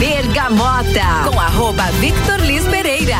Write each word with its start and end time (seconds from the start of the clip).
Bergamota, 0.00 1.28
com 1.30 1.38
arroba 1.38 1.84
Victor 2.00 2.40
Liz 2.40 2.64
Pereira. 2.64 3.18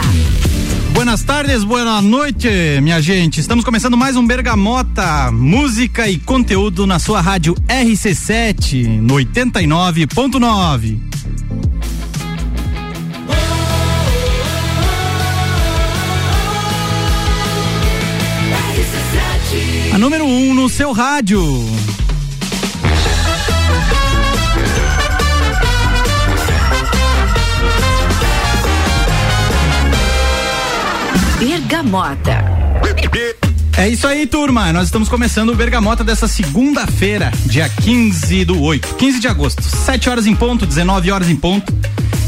Buenas 0.95 1.23
tardes, 1.23 1.63
boa 1.63 2.01
noite, 2.01 2.49
minha 2.81 3.03
gente. 3.03 3.39
Estamos 3.39 3.67
começando 3.67 3.99
mais 3.99 4.17
um 4.17 4.27
Bergamota, 4.27 5.30
música 5.30 6.08
e 6.08 6.16
conteúdo 6.19 6.87
na 6.87 6.98
sua 6.98 7.21
rádio 7.21 7.54
RC7 7.69 8.98
no 8.98 9.16
89.9. 9.16 10.98
A 19.92 19.98
número 19.98 20.24
1 20.24 20.28
um 20.28 20.54
no 20.54 20.66
seu 20.70 20.92
rádio. 20.92 21.42
Bergamota. 31.40 32.45
É 33.79 33.89
isso 33.89 34.07
aí, 34.07 34.27
turma. 34.27 34.71
Nós 34.75 34.85
estamos 34.85 35.09
começando 35.09 35.49
o 35.49 35.55
Bergamota 35.55 36.05
dessa 36.05 36.29
segunda-feira, 36.29 37.33
dia 37.47 37.66
15 37.66 38.45
do 38.45 38.61
8, 38.61 38.97
15 38.97 39.21
de 39.21 39.27
agosto, 39.27 39.63
7 39.63 40.11
horas 40.11 40.27
em 40.27 40.37
ponto, 40.37 40.66
19 40.66 41.11
horas 41.11 41.30
em 41.30 41.37
ponto. 41.37 41.73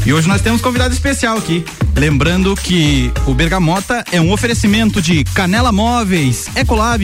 E 0.03 0.11
hoje 0.11 0.27
nós 0.27 0.41
temos 0.41 0.61
convidado 0.61 0.95
especial 0.95 1.37
aqui. 1.37 1.63
Lembrando 1.95 2.55
que 2.55 3.11
o 3.27 3.33
Bergamota 3.33 4.03
é 4.11 4.19
um 4.19 4.31
oferecimento 4.31 5.01
de 5.01 5.23
Canela 5.23 5.71
Móveis, 5.71 6.49
Ecolab 6.55 7.03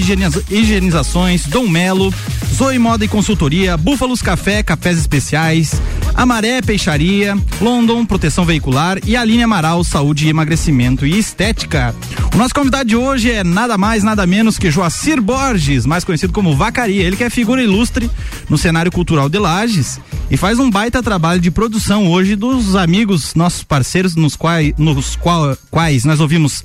Higienizações, 0.50 1.46
Dom 1.46 1.68
Melo, 1.68 2.14
Zoe 2.54 2.80
Moda 2.80 3.06
e 3.06 3.08
Consultoria, 3.08 3.78
Búfalos 3.78 4.22
Café, 4.22 4.64
Cafés 4.64 4.98
Especiais, 4.98 5.80
Amaré 6.14 6.62
Peixaria, 6.62 7.38
London 7.62 8.06
Proteção 8.06 8.44
Veicular 8.44 8.98
e 9.06 9.16
Aline 9.16 9.44
Amaral 9.44 9.84
Saúde, 9.84 10.28
Emagrecimento 10.28 11.06
e 11.06 11.18
Estética. 11.18 11.96
O 12.34 12.38
nosso 12.38 12.54
convidado 12.54 12.90
de 12.90 12.96
hoje 12.96 13.32
é 13.32 13.44
nada 13.44 13.78
mais, 13.78 14.04
nada 14.04 14.26
menos 14.28 14.58
que 14.58 14.70
Joacir 14.72 15.22
Borges, 15.22 15.86
mais 15.86 16.04
conhecido 16.04 16.34
como 16.34 16.56
Vacaria. 16.56 17.04
Ele 17.04 17.16
que 17.16 17.24
é 17.24 17.30
figura 17.30 17.64
ilustre 17.64 18.10
no 18.50 18.58
cenário 18.58 18.92
cultural 18.92 19.30
de 19.30 19.40
Lages 19.40 20.00
e 20.30 20.38
faz 20.38 20.60
um 20.60 20.70
baita 20.70 21.02
trabalho 21.02 21.42
de 21.42 21.50
produção 21.50 22.08
hoje 22.08 22.36
dos 22.36 22.76
amigos, 22.76 23.34
nossos 23.34 23.64
parceiros, 23.64 24.16
nos 24.16 24.36
quais, 24.36 24.74
nos 24.78 25.16
qual, 25.16 25.58
quais 25.72 26.06
nós 26.06 26.20
ouvimos 26.20 26.64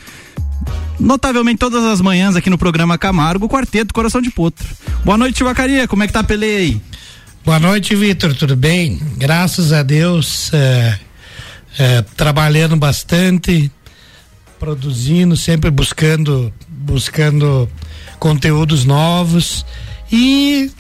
notavelmente 1.01 1.59
todas 1.59 1.84
as 1.84 2.01
manhãs 2.01 2.37
aqui 2.37 2.51
no 2.51 2.59
programa 2.59 2.98
Camargo, 2.98 3.47
o 3.47 3.48
Quarteto 3.48 3.95
Coração 3.95 4.21
de 4.21 4.31
Potro. 4.31 4.67
Boa 5.05 5.17
noite, 5.17 5.43
Vacaria, 5.43 5.89
como 5.89 6.03
é 6.03 6.06
que 6.06 6.12
tá 6.12 6.21
a 6.21 6.25
peleia 6.25 6.59
aí? 6.59 6.81
Boa 7.45 7.59
noite, 7.59 7.95
Vitor, 7.95 8.34
tudo 8.34 8.55
bem? 8.55 9.01
Graças 9.17 9.73
a 9.73 9.83
Deus, 9.83 10.53
é, 10.53 10.99
é, 11.78 12.03
trabalhando 12.17 12.77
bastante, 12.77 13.71
produzindo, 14.61 15.37
sempre 15.37 15.71
buscando, 15.71 16.53
buscando 16.69 17.69
conteúdos 18.19 18.84
novos 18.84 19.65
e 20.12 20.71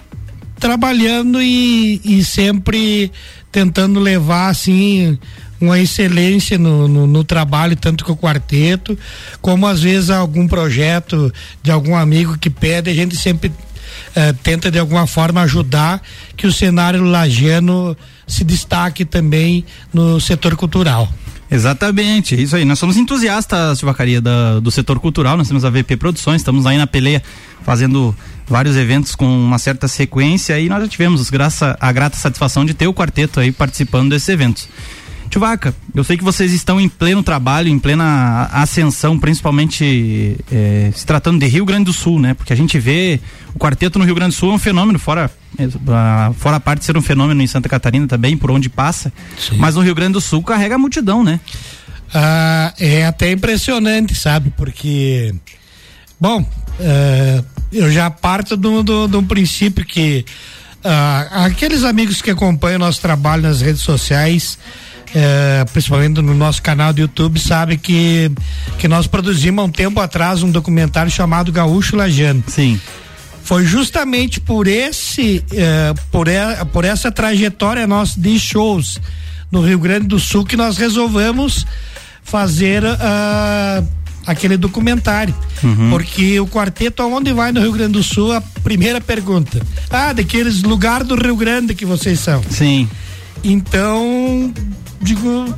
trabalhando 0.64 1.42
e, 1.42 2.00
e 2.02 2.24
sempre 2.24 3.12
tentando 3.52 4.00
levar 4.00 4.48
assim 4.48 5.18
uma 5.60 5.78
excelência 5.78 6.56
no, 6.56 6.88
no, 6.88 7.06
no, 7.06 7.22
trabalho, 7.22 7.76
tanto 7.76 8.02
com 8.02 8.12
o 8.12 8.16
quarteto, 8.16 8.98
como 9.42 9.66
às 9.66 9.82
vezes 9.82 10.08
algum 10.08 10.48
projeto 10.48 11.30
de 11.62 11.70
algum 11.70 11.94
amigo 11.94 12.38
que 12.38 12.48
pede, 12.48 12.88
a 12.88 12.94
gente 12.94 13.14
sempre 13.14 13.52
eh, 14.14 14.34
tenta 14.42 14.70
de 14.70 14.78
alguma 14.78 15.06
forma 15.06 15.42
ajudar 15.42 16.00
que 16.34 16.46
o 16.46 16.52
cenário 16.52 17.04
lagiano 17.04 17.94
se 18.26 18.42
destaque 18.42 19.04
também 19.04 19.66
no 19.92 20.18
setor 20.18 20.56
cultural. 20.56 21.12
Exatamente, 21.50 22.42
isso 22.42 22.56
aí. 22.56 22.64
Nós 22.64 22.78
somos 22.78 22.96
entusiastas 22.96 23.80
de 23.80 23.84
vacaria 23.84 24.18
da, 24.18 24.60
do 24.60 24.70
setor 24.70 24.98
cultural, 24.98 25.36
nós 25.36 25.46
temos 25.46 25.62
a 25.62 25.68
VP 25.68 25.98
Produções, 25.98 26.40
estamos 26.40 26.64
aí 26.64 26.78
na 26.78 26.86
peleia 26.86 27.22
fazendo 27.64 28.16
vários 28.46 28.76
eventos 28.76 29.14
com 29.14 29.26
uma 29.26 29.58
certa 29.58 29.88
sequência 29.88 30.58
e 30.58 30.68
nós 30.68 30.82
já 30.82 30.88
tivemos 30.88 31.30
graça, 31.30 31.76
a 31.80 31.92
grata 31.92 32.16
satisfação 32.16 32.64
de 32.64 32.74
ter 32.74 32.86
o 32.86 32.94
quarteto 32.94 33.40
aí 33.40 33.50
participando 33.52 34.10
desses 34.10 34.28
eventos. 34.28 34.68
Vaca, 35.38 35.74
eu 35.94 36.04
sei 36.04 36.16
que 36.16 36.24
vocês 36.24 36.52
estão 36.52 36.80
em 36.80 36.88
pleno 36.88 37.22
trabalho, 37.22 37.68
em 37.68 37.78
plena 37.78 38.48
ascensão, 38.52 39.18
principalmente 39.18 40.36
é, 40.50 40.92
se 40.94 41.04
tratando 41.04 41.40
de 41.40 41.46
Rio 41.46 41.64
Grande 41.64 41.86
do 41.86 41.92
Sul, 41.92 42.20
né? 42.20 42.34
Porque 42.34 42.52
a 42.52 42.56
gente 42.56 42.78
vê 42.78 43.20
o 43.54 43.58
quarteto 43.58 43.98
no 43.98 44.04
Rio 44.04 44.14
Grande 44.14 44.34
do 44.34 44.38
Sul 44.38 44.52
é 44.52 44.54
um 44.54 44.58
fenômeno, 44.58 44.98
fora, 44.98 45.30
é, 45.58 45.68
fora 46.34 46.56
a 46.56 46.60
parte 46.60 46.80
de 46.80 46.84
ser 46.86 46.96
um 46.96 47.02
fenômeno 47.02 47.42
em 47.42 47.46
Santa 47.46 47.68
Catarina 47.68 48.06
também, 48.06 48.36
por 48.36 48.50
onde 48.50 48.68
passa. 48.68 49.12
Sim. 49.38 49.56
Mas 49.56 49.74
no 49.74 49.82
Rio 49.82 49.94
Grande 49.94 50.12
do 50.12 50.20
Sul 50.20 50.42
carrega 50.42 50.76
a 50.76 50.78
multidão, 50.78 51.24
né? 51.24 51.40
Ah, 52.12 52.72
é 52.78 53.04
até 53.06 53.32
impressionante, 53.32 54.14
sabe? 54.14 54.52
Porque, 54.56 55.34
bom, 56.20 56.46
é, 56.80 57.42
eu 57.72 57.90
já 57.90 58.10
parto 58.10 58.56
do, 58.56 58.82
do, 58.82 59.08
do 59.08 59.22
princípio 59.22 59.84
que 59.84 60.24
ah, 60.82 61.46
aqueles 61.46 61.82
amigos 61.84 62.20
que 62.20 62.30
acompanham 62.30 62.76
o 62.76 62.80
nosso 62.80 63.00
trabalho 63.00 63.42
nas 63.42 63.60
redes 63.60 63.82
sociais 63.82 64.58
é, 65.14 65.64
principalmente 65.72 66.20
no 66.20 66.34
nosso 66.34 66.60
canal 66.60 66.92
do 66.92 67.00
YouTube, 67.00 67.38
sabe 67.38 67.76
que, 67.78 68.30
que 68.78 68.88
nós 68.88 69.06
produzimos 69.06 69.62
há 69.62 69.66
um 69.66 69.70
tempo 69.70 70.00
atrás 70.00 70.42
um 70.42 70.50
documentário 70.50 71.10
chamado 71.10 71.52
Gaúcho 71.52 71.96
Lajano. 71.96 72.42
Sim. 72.48 72.80
Foi 73.44 73.64
justamente 73.64 74.40
por 74.40 74.66
esse, 74.66 75.44
é, 75.52 75.94
por, 76.10 76.26
e, 76.26 76.64
por 76.72 76.84
essa 76.84 77.12
trajetória 77.12 77.86
nossa 77.86 78.18
de 78.18 78.38
shows 78.38 79.00
no 79.52 79.60
Rio 79.60 79.78
Grande 79.78 80.08
do 80.08 80.18
Sul 80.18 80.44
que 80.44 80.56
nós 80.56 80.76
resolvemos 80.76 81.64
fazer 82.24 82.82
uh, 82.82 83.86
aquele 84.26 84.56
documentário. 84.56 85.34
Uhum. 85.62 85.90
Porque 85.90 86.38
o 86.40 86.46
quarteto, 86.46 87.02
aonde 87.02 87.32
vai 87.32 87.52
no 87.52 87.60
Rio 87.60 87.72
Grande 87.72 87.92
do 87.92 88.02
Sul, 88.02 88.32
a 88.32 88.40
primeira 88.40 89.00
pergunta. 89.00 89.60
Ah, 89.90 90.12
daqueles 90.12 90.62
lugares 90.62 91.06
do 91.06 91.14
Rio 91.14 91.36
Grande 91.36 91.74
que 91.74 91.84
vocês 91.84 92.20
são. 92.20 92.42
Sim. 92.50 92.88
Então, 93.42 94.52
digo, 95.00 95.54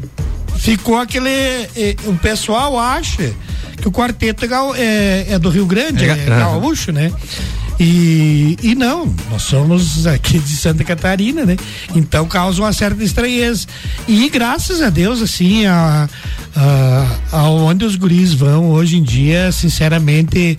ficou 0.59 0.99
aquele. 0.99 1.31
Eh, 1.31 1.97
o 2.05 2.15
pessoal 2.15 2.79
acha 2.79 3.33
que 3.81 3.87
o 3.87 3.93
quarteto 3.93 4.45
é, 4.45 4.49
é, 4.79 5.27
é 5.31 5.39
do 5.39 5.51
Rio 5.51 5.67
Grande, 5.67 6.05
é, 6.05 6.09
é 6.09 6.25
gaúcho, 6.27 6.93
né? 6.93 7.13
E, 7.79 8.57
e 8.63 8.75
não, 8.75 9.15
nós 9.31 9.43
somos 9.43 10.07
aqui 10.07 10.39
de 10.39 10.57
Santa 10.57 10.83
Catarina, 10.83 11.45
né? 11.45 11.57
Então 11.95 12.27
causa 12.27 12.63
uma 12.63 12.73
certa 12.73 13.03
estranheza. 13.05 13.67
E 14.09 14.29
graças 14.31 14.81
a 14.81 14.89
Deus, 14.89 15.21
assim, 15.21 15.67
a, 15.67 16.09
a, 16.55 17.19
aonde 17.33 17.85
os 17.85 17.97
guris 17.97 18.33
vão 18.33 18.71
hoje 18.71 18.97
em 18.97 19.03
dia, 19.03 19.53
sinceramente, 19.53 20.57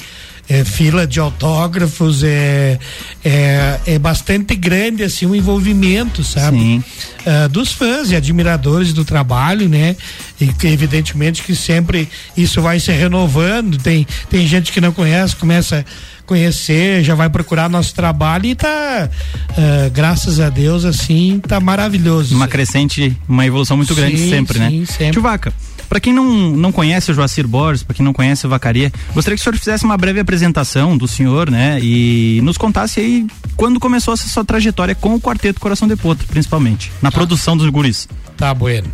é, 0.49 0.63
fila 0.63 1.05
de 1.05 1.19
autógrafos, 1.19 2.23
é, 2.23 2.79
é, 3.23 3.79
é 3.85 3.99
bastante 3.99 4.55
grande 4.55 5.03
assim 5.03 5.25
o 5.25 5.35
envolvimento, 5.35 6.23
sabe? 6.23 6.81
Uh, 7.25 7.49
dos 7.49 7.73
fãs 7.73 8.11
e 8.11 8.15
admiradores 8.15 8.93
do 8.93 9.03
trabalho, 9.03 9.67
né? 9.67 9.95
E 10.39 10.53
evidentemente 10.67 11.43
que 11.43 11.55
sempre 11.55 12.07
isso 12.35 12.61
vai 12.61 12.79
se 12.79 12.91
renovando. 12.91 13.77
Tem, 13.77 14.05
tem 14.29 14.45
gente 14.45 14.71
que 14.71 14.79
não 14.79 14.91
conhece, 14.91 15.35
começa 15.35 15.79
a 15.79 16.23
conhecer, 16.27 17.03
já 17.03 17.15
vai 17.15 17.29
procurar 17.29 17.69
nosso 17.69 17.95
trabalho 17.95 18.45
e 18.45 18.53
tá, 18.55 19.09
uh, 19.09 19.91
graças 19.91 20.39
a 20.39 20.49
Deus, 20.49 20.85
assim, 20.85 21.39
tá 21.39 21.59
maravilhoso. 21.59 22.35
Uma 22.35 22.47
crescente, 22.47 23.15
uma 23.27 23.45
evolução 23.45 23.77
muito 23.77 23.93
sim, 23.95 23.99
grande 24.01 24.29
sempre, 24.29 24.59
né? 24.59 24.69
sim, 24.69 24.79
né? 24.81 24.85
Sempre. 24.85 25.13
Chuvaca, 25.13 25.53
para 25.89 25.99
quem 25.99 26.13
não, 26.13 26.51
não 26.51 26.71
conhece 26.71 27.11
o 27.11 27.13
Joacir 27.13 27.47
Borges, 27.47 27.81
para 27.81 27.95
quem 27.95 28.05
não 28.05 28.13
conhece 28.13 28.45
o 28.45 28.49
Vacaria, 28.49 28.91
gostaria 29.13 29.37
que 29.37 29.41
o 29.41 29.43
senhor 29.43 29.57
fizesse 29.57 29.85
uma 29.85 29.97
breve 29.97 30.19
apresentação 30.19 30.97
do 30.97 31.07
senhor, 31.07 31.49
né? 31.49 31.79
E 31.81 32.41
nos 32.43 32.57
contasse 32.57 32.99
aí 32.99 33.27
quando 33.55 33.79
começou 33.79 34.13
essa 34.13 34.27
sua 34.27 34.43
trajetória 34.43 34.93
com 34.93 35.15
o 35.15 35.21
Quarteto 35.21 35.59
Coração 35.59 35.87
de 35.87 35.95
Potro, 35.95 36.27
principalmente, 36.27 36.91
na 37.01 37.09
tá. 37.09 37.17
produção 37.17 37.55
dos 37.55 37.69
guris. 37.69 38.07
Tá, 38.35 38.53
bueno. 38.53 38.91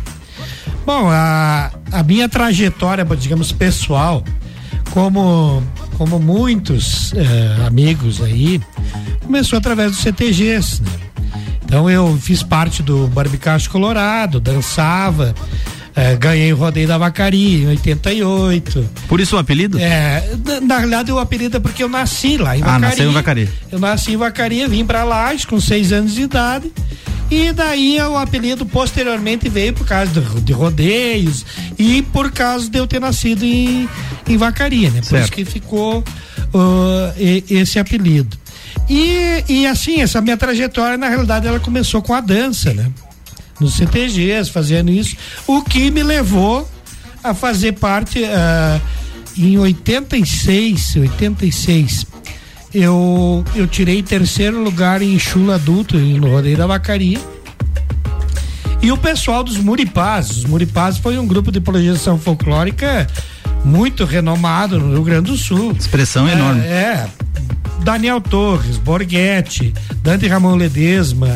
Bom, 0.84 1.08
a, 1.10 1.70
a 1.92 2.02
minha 2.02 2.28
trajetória, 2.28 3.04
digamos, 3.18 3.52
pessoal, 3.52 4.22
como, 4.90 5.62
como 5.96 6.18
muitos 6.18 7.12
eh, 7.14 7.66
amigos 7.66 8.22
aí, 8.22 8.60
começou 9.24 9.58
através 9.58 9.92
dos 9.92 10.00
CTGs, 10.00 10.82
né? 10.82 10.90
Então 11.64 11.88
eu 11.90 12.16
fiz 12.20 12.42
parte 12.42 12.82
do 12.82 13.08
Barbicacho 13.08 13.70
Colorado, 13.70 14.38
dançava, 14.38 15.34
é, 15.96 16.14
ganhei 16.16 16.52
o 16.52 16.56
rodeio 16.56 16.86
da 16.86 16.98
Vacaria 16.98 17.64
em 17.64 17.68
88. 17.68 18.90
Por 19.08 19.20
isso 19.20 19.36
o 19.36 19.38
apelido? 19.38 19.78
É, 19.78 20.36
na, 20.44 20.60
na 20.60 20.78
realidade 20.78 21.10
o 21.10 21.18
apelido 21.18 21.56
é 21.56 21.60
porque 21.60 21.82
eu 21.82 21.88
nasci 21.88 22.36
lá 22.36 22.56
em 22.56 22.62
ah, 22.62 22.66
Vacaria. 22.66 22.86
Ah, 22.86 22.90
nasceu 22.90 23.10
em 23.10 23.12
Vacaria. 23.12 23.52
Eu 23.72 23.78
nasci 23.78 24.12
em 24.12 24.16
Vacaria, 24.16 24.68
vim 24.68 24.84
pra 24.84 25.04
Lages 25.04 25.44
com 25.44 25.60
seis 25.60 25.92
anos 25.92 26.14
de 26.14 26.22
idade. 26.22 26.70
E 27.34 27.52
daí 27.52 28.00
o 28.00 28.16
apelido 28.16 28.64
posteriormente 28.64 29.48
veio 29.48 29.72
por 29.72 29.84
causa 29.84 30.12
de, 30.12 30.40
de 30.42 30.52
rodeios 30.52 31.44
e 31.76 32.00
por 32.00 32.30
causa 32.30 32.70
de 32.70 32.78
eu 32.78 32.86
ter 32.86 33.00
nascido 33.00 33.44
em, 33.44 33.88
em 34.28 34.36
Vacaria, 34.36 34.88
né? 34.88 35.00
Por 35.00 35.08
certo. 35.08 35.22
isso 35.24 35.32
que 35.32 35.44
ficou 35.44 35.98
uh, 35.98 37.42
esse 37.50 37.76
apelido. 37.80 38.38
E, 38.88 39.42
e 39.48 39.66
assim, 39.66 40.00
essa 40.00 40.20
minha 40.20 40.36
trajetória, 40.36 40.96
na 40.96 41.08
realidade, 41.08 41.48
ela 41.48 41.58
começou 41.58 42.00
com 42.00 42.14
a 42.14 42.20
dança, 42.20 42.72
né? 42.72 42.88
nos 43.60 43.74
CTGs, 43.74 44.50
fazendo 44.50 44.90
isso, 44.90 45.16
o 45.46 45.62
que 45.62 45.90
me 45.90 46.02
levou 46.02 46.68
a 47.22 47.34
fazer 47.34 47.72
parte 47.72 48.20
uh, 48.20 48.80
em 49.36 49.58
86, 49.58 50.96
86. 50.96 52.06
Eu, 52.74 53.44
eu 53.54 53.68
tirei 53.68 54.02
terceiro 54.02 54.60
lugar 54.60 55.00
em 55.00 55.16
chula 55.16 55.54
adulto 55.54 55.96
no 55.96 56.28
rodeio 56.28 56.56
da 56.56 56.66
vacaria. 56.66 57.20
E 58.82 58.90
o 58.90 58.98
pessoal 58.98 59.44
dos 59.44 59.56
Muripás, 59.58 60.30
os 60.30 60.44
Muripás 60.44 60.98
foi 60.98 61.16
um 61.16 61.26
grupo 61.26 61.52
de 61.52 61.60
projeção 61.60 62.18
folclórica 62.18 63.06
muito 63.64 64.04
renomado 64.04 64.78
no 64.78 64.92
Rio 64.92 65.04
Grande 65.04 65.30
do 65.30 65.38
Sul. 65.38 65.72
Expressão 65.72 66.28
é, 66.28 66.32
enorme. 66.32 66.60
É. 66.62 67.06
Daniel 67.82 68.20
Torres, 68.20 68.76
Borghetti, 68.76 69.72
Dante 70.02 70.26
Ramon 70.26 70.56
Ledesma, 70.56 71.28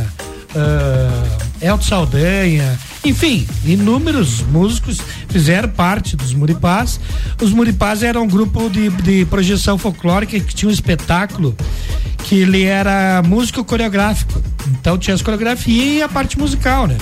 uh, 0.54 1.64
Elton 1.64 1.82
Saldanha, 1.82 2.78
enfim, 3.04 3.46
inúmeros 3.64 4.42
músicos 4.42 4.98
fizeram 5.28 5.68
parte 5.68 6.16
dos 6.16 6.34
Muripás. 6.34 7.00
Os 7.40 7.52
Muripás 7.52 8.02
eram 8.02 8.24
um 8.24 8.28
grupo 8.28 8.68
de, 8.68 8.90
de 8.90 9.24
projeção 9.26 9.78
folclórica 9.78 10.38
que 10.38 10.54
tinha 10.54 10.68
um 10.68 10.72
espetáculo 10.72 11.56
que 12.24 12.40
ele 12.40 12.64
era 12.64 13.22
músico 13.22 13.64
coreográfico. 13.64 14.42
Então 14.68 14.98
tinha 14.98 15.14
as 15.14 15.22
coreografias 15.22 15.98
e 15.98 16.02
a 16.02 16.08
parte 16.08 16.38
musical, 16.38 16.86
né? 16.86 16.98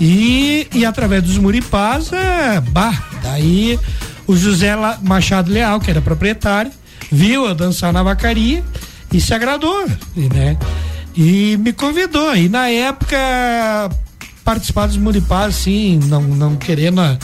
E, 0.00 0.66
e 0.74 0.84
através 0.86 1.22
dos 1.22 1.36
Muripás, 1.36 2.10
é, 2.12 2.60
bah, 2.60 3.02
daí 3.22 3.78
o 4.26 4.34
José 4.34 4.74
Machado 5.02 5.52
Leal, 5.52 5.78
que 5.78 5.90
era 5.90 6.00
proprietário, 6.00 6.72
viu 7.12 7.46
eu 7.46 7.54
dançar 7.54 7.92
na 7.92 8.02
vacaria 8.02 8.64
e 9.12 9.20
se 9.20 9.34
agradou, 9.34 9.86
né? 10.16 10.56
E 11.14 11.58
me 11.58 11.72
convidou. 11.72 12.34
E 12.34 12.48
na 12.48 12.68
época 12.68 13.16
participar 14.44 14.86
dos 14.86 14.96
Muripás, 14.96 15.56
assim, 15.56 15.98
não, 16.06 16.22
não 16.22 16.56
querendo. 16.56 17.00
A, 17.00 17.18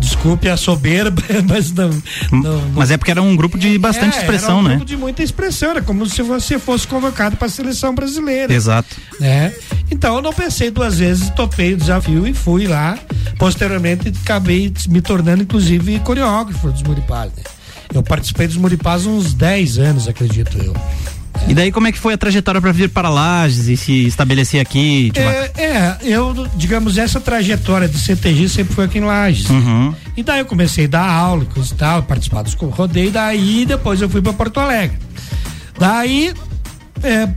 desculpe 0.00 0.48
a 0.48 0.56
soberba, 0.56 1.22
mas 1.46 1.70
não, 1.72 1.90
não, 2.32 2.62
Mas 2.74 2.90
é 2.90 2.96
porque 2.96 3.10
era 3.10 3.22
um 3.22 3.36
grupo 3.36 3.58
de 3.58 3.78
bastante 3.78 4.16
é, 4.16 4.20
expressão, 4.20 4.58
era 4.58 4.58
um 4.58 4.62
né? 4.62 4.68
grupo 4.70 4.86
de 4.86 4.96
muita 4.96 5.22
expressão, 5.22 5.70
era 5.70 5.82
como 5.82 6.06
se 6.06 6.22
você 6.22 6.58
fosse 6.58 6.88
convocado 6.88 7.36
para 7.36 7.46
a 7.46 7.50
seleção 7.50 7.94
brasileira. 7.94 8.52
Exato. 8.52 8.96
Né? 9.20 9.54
Então 9.90 10.16
eu 10.16 10.22
não 10.22 10.32
pensei 10.32 10.70
duas 10.70 10.98
vezes, 10.98 11.30
topei 11.30 11.74
o 11.74 11.76
desafio 11.76 12.26
e 12.26 12.32
fui 12.32 12.66
lá. 12.66 12.98
Posteriormente 13.38 14.12
acabei 14.22 14.72
me 14.88 15.00
tornando, 15.00 15.42
inclusive, 15.42 16.00
coreógrafo 16.00 16.70
dos 16.70 16.82
Muripás. 16.82 17.30
Né? 17.36 17.42
Eu 17.92 18.02
participei 18.02 18.46
dos 18.46 18.56
Muripás 18.56 19.04
uns 19.06 19.34
10 19.34 19.78
anos, 19.78 20.08
acredito 20.08 20.56
eu. 20.58 20.74
E 21.48 21.54
daí 21.54 21.72
como 21.72 21.86
é 21.86 21.92
que 21.92 21.98
foi 21.98 22.14
a 22.14 22.18
trajetória 22.18 22.60
para 22.60 22.72
vir 22.72 22.90
para 22.90 23.08
Lages 23.08 23.66
e 23.66 23.76
se 23.76 24.06
estabelecer 24.06 24.60
aqui? 24.60 25.10
É, 25.14 25.62
é, 25.62 25.96
eu, 26.02 26.46
digamos, 26.54 26.98
essa 26.98 27.20
trajetória 27.20 27.88
de 27.88 27.98
CTG 27.98 28.48
sempre 28.48 28.74
foi 28.74 28.84
aqui 28.84 28.98
em 28.98 29.04
Lages. 29.04 29.48
Uhum. 29.50 29.94
E 30.16 30.22
daí 30.22 30.40
eu 30.40 30.46
comecei 30.46 30.84
a 30.84 30.88
dar 30.88 31.10
aula 31.10 31.44
e 31.44 31.74
tal, 31.74 32.02
participar 32.02 32.42
dos 32.42 32.54
rodeios, 32.54 33.12
daí 33.12 33.64
depois 33.64 34.00
eu 34.00 34.08
fui 34.08 34.22
para 34.22 34.32
Porto 34.32 34.60
Alegre. 34.60 34.96
Daí 35.78 36.32
é, 37.02 37.28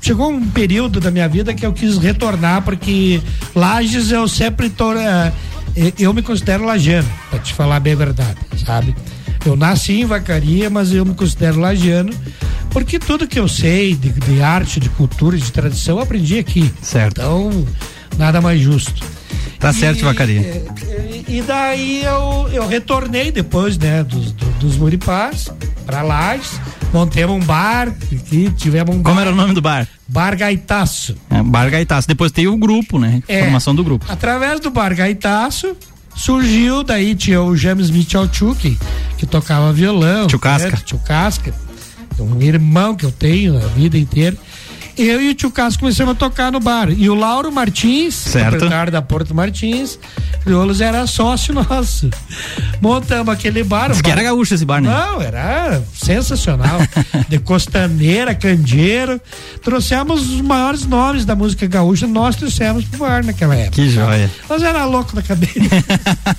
chegou 0.00 0.30
um 0.30 0.48
período 0.48 0.98
da 0.98 1.10
minha 1.10 1.28
vida 1.28 1.54
que 1.54 1.64
eu 1.64 1.72
quis 1.72 1.98
retornar, 1.98 2.62
porque 2.62 3.20
Lages 3.54 4.10
eu 4.10 4.26
sempre 4.26 4.70
tô, 4.70 4.92
é, 4.94 5.32
eu 5.98 6.12
me 6.14 6.22
considero 6.22 6.64
lagiano, 6.64 7.08
para 7.30 7.38
te 7.38 7.52
falar 7.52 7.80
bem 7.80 7.92
a 7.92 7.96
verdade, 7.96 8.38
sabe? 8.64 8.94
Eu 9.46 9.56
nasci 9.56 10.00
em 10.00 10.04
Vacaria, 10.04 10.68
mas 10.68 10.92
eu 10.92 11.04
me 11.04 11.14
considero 11.14 11.60
lagiano 11.60 12.12
porque 12.76 12.98
tudo 12.98 13.26
que 13.26 13.40
eu 13.40 13.48
sei 13.48 13.94
de, 13.94 14.10
de 14.10 14.42
arte, 14.42 14.78
de 14.78 14.90
cultura, 14.90 15.34
de 15.38 15.50
tradição, 15.50 15.96
eu 15.96 16.02
aprendi 16.02 16.38
aqui. 16.38 16.70
Certo. 16.82 17.22
Então, 17.22 17.66
nada 18.18 18.38
mais 18.42 18.60
justo. 18.60 19.02
Tá 19.58 19.70
e, 19.70 19.74
certo, 19.74 20.04
Vacaria. 20.04 20.62
E, 21.26 21.38
e, 21.38 21.42
daí 21.42 22.04
eu, 22.04 22.50
eu 22.52 22.68
retornei 22.68 23.32
depois, 23.32 23.78
né, 23.78 24.04
dos, 24.04 24.32
dos 24.60 24.76
Muripás 24.76 25.50
para 25.86 26.02
Lages, 26.02 26.60
montemos 26.92 27.34
um 27.34 27.40
bar 27.40 27.88
aqui, 27.88 28.50
tivemos 28.50 28.94
um 28.94 29.02
Como 29.02 29.14
bar, 29.14 29.22
era 29.22 29.32
o 29.32 29.34
nome 29.34 29.54
do 29.54 29.62
bar? 29.62 29.88
Bar 30.06 30.36
Gaitaço. 30.36 31.16
É, 31.30 31.42
bar 31.42 31.70
Gaitaço. 31.70 32.06
Depois 32.06 32.30
tem 32.30 32.46
o 32.46 32.58
grupo, 32.58 32.98
né? 32.98 33.22
É, 33.26 33.44
formação 33.44 33.74
do 33.74 33.82
grupo. 33.82 34.04
Através 34.06 34.60
do 34.60 34.70
Bar 34.70 34.94
Gaitaço, 34.94 35.74
surgiu, 36.16 36.82
daí 36.82 37.14
tinha 37.14 37.42
o 37.42 37.56
James 37.56 37.90
Mitchell 37.90 38.28
Chuk, 38.32 38.78
que 39.18 39.26
tocava 39.26 39.72
violão. 39.72 40.26
Tio 40.26 40.38
Casca. 40.38 40.70
Né, 40.70 41.00
Casca 41.04 41.66
um 42.22 42.40
irmão 42.40 42.94
que 42.94 43.04
eu 43.04 43.12
tenho 43.12 43.56
a 43.56 43.66
vida 43.68 43.98
inteira. 43.98 44.36
Eu 44.96 45.20
e 45.20 45.30
o 45.30 45.34
tio 45.34 45.50
Cássio 45.50 45.80
começamos 45.80 46.12
a 46.12 46.14
tocar 46.14 46.50
no 46.50 46.58
bar. 46.58 46.88
E 46.90 47.10
o 47.10 47.14
Lauro 47.14 47.52
Martins, 47.52 48.28
proprietário 48.32 48.90
da 48.90 49.02
Porto 49.02 49.34
Martins, 49.34 49.98
Crioulos 50.42 50.80
era 50.80 51.06
sócio 51.06 51.52
nosso. 51.52 52.08
Montamos 52.80 53.34
aquele 53.34 53.62
bar. 53.62 53.90
Diz 53.90 53.98
bar... 53.98 54.04
que 54.04 54.10
era 54.10 54.22
gaúcho 54.22 54.54
esse 54.54 54.64
bar, 54.64 54.80
né? 54.80 54.88
Não, 54.88 55.20
era 55.20 55.82
sensacional. 55.92 56.78
de 57.28 57.38
costaneira, 57.38 58.34
candeeiro. 58.34 59.20
Trouxemos 59.62 60.30
os 60.30 60.40
maiores 60.40 60.86
nomes 60.86 61.24
da 61.24 61.34
música 61.34 61.66
gaúcha, 61.66 62.06
nós 62.06 62.36
trouxemos 62.36 62.84
pro 62.84 63.00
bar 63.00 63.24
naquela 63.24 63.54
época. 63.54 63.72
Que 63.72 63.90
joia. 63.90 64.30
Nós 64.48 64.62
era 64.62 64.84
louco 64.84 65.14
na 65.14 65.22
cabeça. 65.22 65.52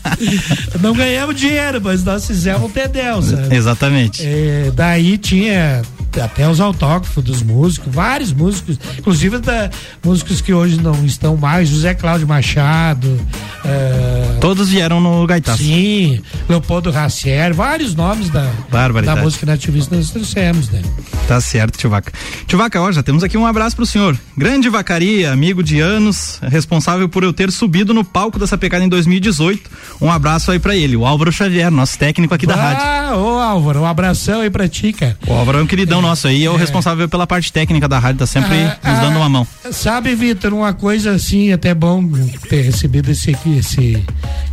Não 0.82 0.94
ganhamos 0.94 1.36
dinheiro, 1.36 1.80
mas 1.84 2.04
nós 2.04 2.26
fizemos 2.26 2.64
um 2.64 2.70
tedel? 2.70 3.20
Exatamente. 3.52 4.24
É, 4.26 4.72
daí 4.74 5.18
tinha 5.18 5.82
até 6.22 6.50
os 6.50 6.60
autógrafos 6.60 7.24
dos 7.24 7.42
músicos, 7.42 7.94
vários 7.94 8.34
músicos, 8.34 8.80
inclusive 8.98 9.40
da, 9.40 9.70
músicos 10.04 10.42
que 10.42 10.54
hoje 10.54 10.82
não 10.82 11.06
estão 11.06 11.38
mais, 11.38 11.70
José 11.70 11.94
Cláudio 11.94 12.28
Machado. 12.28 13.20
É, 13.66 14.38
Todos 14.40 14.70
vieram 14.70 15.02
no 15.02 15.26
Gaitaço. 15.26 15.64
Sim, 15.64 16.22
Leopoldo 16.48 16.92
Racier, 16.92 17.54
vários 17.54 17.96
nomes 17.96 18.30
da, 18.30 18.50
da 18.70 19.16
música 19.18 19.46
nativista 19.46 19.96
nós 19.96 20.10
trouxemos, 20.10 20.70
né? 20.70 20.82
Tá 21.28 21.42
certo, 21.42 21.78
tio 21.78 21.90
Vaca. 21.90 22.12
Tio 22.46 22.58
Vaca, 22.58 22.82
ó, 22.82 22.92
já 22.92 23.04
temos 23.04 23.24
aqui 23.24 23.38
um 23.38 23.46
abraço 23.46 23.76
pro 23.76 23.86
senhor. 23.86 24.18
Grande 24.38 24.70
vacaria, 24.70 25.32
amigo 25.32 25.62
de 25.62 25.80
anos, 25.80 26.40
responsável 26.42 27.10
por 27.10 27.24
eu 27.24 27.34
ter 27.34 27.52
subido 27.52 27.94
no 27.94 28.04
palco 28.04 28.40
dessa 28.40 28.58
pecada 28.58 28.86
em 28.86 28.90
2018. 28.90 29.70
Um 30.00 30.12
abraço 30.12 30.52
aí 30.52 30.60
pra 30.60 30.76
ele, 30.76 30.96
o 30.96 31.06
Álvaro 31.06 31.32
Xavier, 31.32 31.70
nosso 31.70 31.98
técnico 31.98 32.34
aqui 32.34 32.46
da 32.46 32.54
ah, 32.54 32.58
rádio. 32.58 32.84
Ah, 32.86 33.18
ô 33.18 33.40
Álvaro, 33.40 33.82
um 33.82 33.86
abração 33.86 34.42
aí 34.42 34.50
pra 34.50 34.68
ti, 34.68 34.94
cara. 34.94 35.18
O 35.28 35.34
Álvaro 35.34 35.60
é 35.60 35.62
um 35.64 35.68
queridão 35.68 36.00
é, 36.00 36.04
nosso 36.08 36.28
aí, 36.28 36.46
é 36.46 36.50
o 36.50 36.56
responsável 36.56 37.08
pela 37.10 37.28
parte 37.28 37.52
técnica 37.52 37.88
da 37.88 38.00
rádio, 38.00 38.20
tá 38.20 38.26
sempre 38.26 38.56
ah, 38.56 38.92
nos 38.92 39.00
dando 39.00 39.16
ah, 39.16 39.20
uma 39.20 39.30
mão. 39.30 39.48
Sabe, 39.72 40.16
Vitor, 40.16 40.54
uma 40.54 40.74
coisa 40.74 41.12
assim, 41.12 41.52
até 41.52 41.74
bom 41.74 42.08
ter 42.50 42.62
recebido 42.62 43.12
esse 43.12 43.32
aqui, 43.32 43.58
esse, 43.58 44.04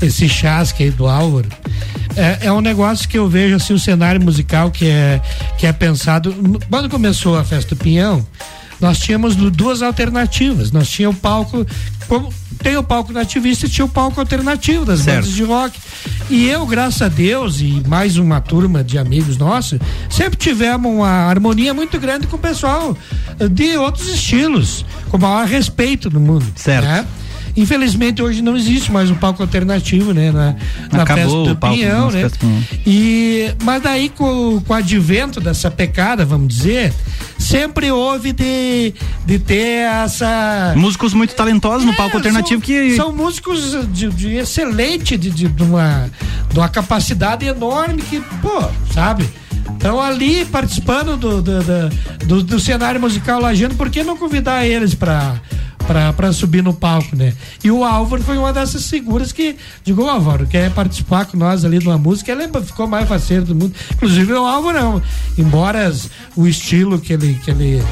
esse 0.03 0.29
chasque 0.29 0.83
aí 0.83 0.90
do 0.90 1.07
Álvaro. 1.07 1.49
É, 2.17 2.47
é 2.47 2.52
um 2.52 2.61
negócio 2.61 3.09
que 3.09 3.17
eu 3.17 3.28
vejo 3.28 3.57
assim, 3.57 3.73
o 3.73 3.78
cenário 3.78 4.21
musical 4.21 4.71
que 4.71 4.87
é, 4.87 5.21
que 5.57 5.67
é 5.67 5.73
pensado. 5.73 6.35
Quando 6.69 6.88
começou 6.90 7.38
a 7.38 7.45
festa 7.45 7.75
do 7.75 7.78
Pinhão, 7.78 8.26
nós 8.85 8.99
tínhamos 8.99 9.35
duas 9.35 9.81
alternativas. 9.81 10.71
Nós 10.71 10.91
tínhamos 10.91 11.17
o 11.17 11.21
palco, 11.23 11.67
como 12.07 12.31
tem 12.62 12.76
o 12.76 12.83
palco 12.83 13.14
nativista 13.14 13.64
e 13.64 13.69
tinha 13.71 13.87
o 13.87 13.88
palco 13.88 14.21
alternativo 14.21 14.85
das 14.85 15.00
certo. 15.00 15.23
bandas 15.23 15.35
de 15.35 15.43
rock. 15.43 15.79
E 16.29 16.47
eu, 16.47 16.67
graças 16.67 17.00
a 17.00 17.09
Deus, 17.09 17.62
e 17.62 17.83
mais 17.88 18.19
uma 18.19 18.43
turma 18.43 18.85
de 18.85 18.99
amigos 18.99 19.38
nossos, 19.38 19.79
sempre 20.11 20.37
tivemos 20.37 20.93
uma 20.93 21.09
harmonia 21.09 21.73
muito 21.73 21.99
grande 21.99 22.26
com 22.26 22.37
o 22.37 22.38
pessoal 22.38 22.95
de 23.50 23.75
outros 23.79 24.07
estilos, 24.07 24.85
com 25.09 25.17
o 25.17 25.21
maior 25.21 25.47
respeito 25.47 26.11
no 26.11 26.21
mundo. 26.21 26.45
Certo. 26.55 26.85
Né? 26.85 27.07
Infelizmente 27.56 28.20
hoje 28.20 28.42
não 28.42 28.56
existe 28.56 28.90
mais 28.90 29.11
um 29.11 29.14
palco 29.14 29.42
alternativo, 29.42 30.12
né? 30.12 30.32
Na, 30.32 30.56
na 30.90 31.06
festa 31.06 31.44
do 31.44 31.56
Pinhão, 31.56 32.11
né? 32.11 32.28
E, 32.84 33.54
mas 33.62 33.82
daí 33.82 34.08
com, 34.08 34.61
com 34.61 34.73
o 34.73 34.76
advento 34.76 35.40
dessa 35.40 35.70
pecada, 35.70 36.25
vamos 36.25 36.49
dizer, 36.49 36.92
sempre 37.38 37.92
houve 37.92 38.32
de, 38.32 38.92
de 39.25 39.38
ter 39.38 39.87
essa. 39.87 40.75
Músicos 40.76 41.14
muito 41.14 41.34
talentosos 41.34 41.84
é, 41.84 41.87
no 41.87 41.94
palco 41.94 42.16
alternativo 42.16 42.61
são, 42.61 42.66
que. 42.66 42.96
São 42.96 43.12
músicos 43.14 43.88
de, 43.92 44.08
de 44.08 44.37
excelente, 44.37 45.16
de, 45.16 45.30
de, 45.30 45.46
de, 45.46 45.62
uma, 45.62 46.11
de 46.50 46.58
uma 46.58 46.68
capacidade 46.68 47.46
enorme 47.46 48.02
que, 48.02 48.20
pô, 48.42 48.64
sabe? 48.92 49.28
Estão 49.75 50.00
ali 50.00 50.44
participando 50.46 51.16
do, 51.16 51.42
do, 51.42 51.62
do, 51.62 52.26
do, 52.26 52.42
do 52.42 52.61
cenário 52.61 53.00
musical 53.00 53.40
lajando, 53.40 53.75
por 53.75 53.90
que 53.90 54.02
não 54.02 54.16
convidar 54.16 54.66
eles 54.66 54.94
para 54.94 55.40
para 55.85 56.33
subir 56.33 56.62
no 56.62 56.73
palco, 56.73 57.14
né? 57.14 57.35
E 57.62 57.71
o 57.71 57.85
Álvaro 57.85 58.23
foi 58.23 58.38
uma 58.38 58.53
dessas 58.53 58.88
figuras 58.88 59.33
que, 59.33 59.57
digo, 59.85 60.07
Álvaro, 60.09 60.47
quer 60.47 60.71
participar 60.71 61.26
com 61.26 61.37
nós 61.37 61.64
ali 61.64 61.79
de 61.79 61.87
uma 61.87 61.99
música, 61.99 62.33
ele 62.33 62.49
ficou 62.62 62.87
mais 62.87 63.09
faceiro 63.09 63.45
do 63.45 63.55
mundo. 63.55 63.75
Inclusive 63.93 64.33
o 64.33 64.45
Álvaro, 64.45 65.03
embora 65.37 65.93
o 66.35 66.47
estilo 66.47 66.99
que 66.99 67.12
ele, 67.12 67.35
que 67.45 67.50
ele 67.50 67.83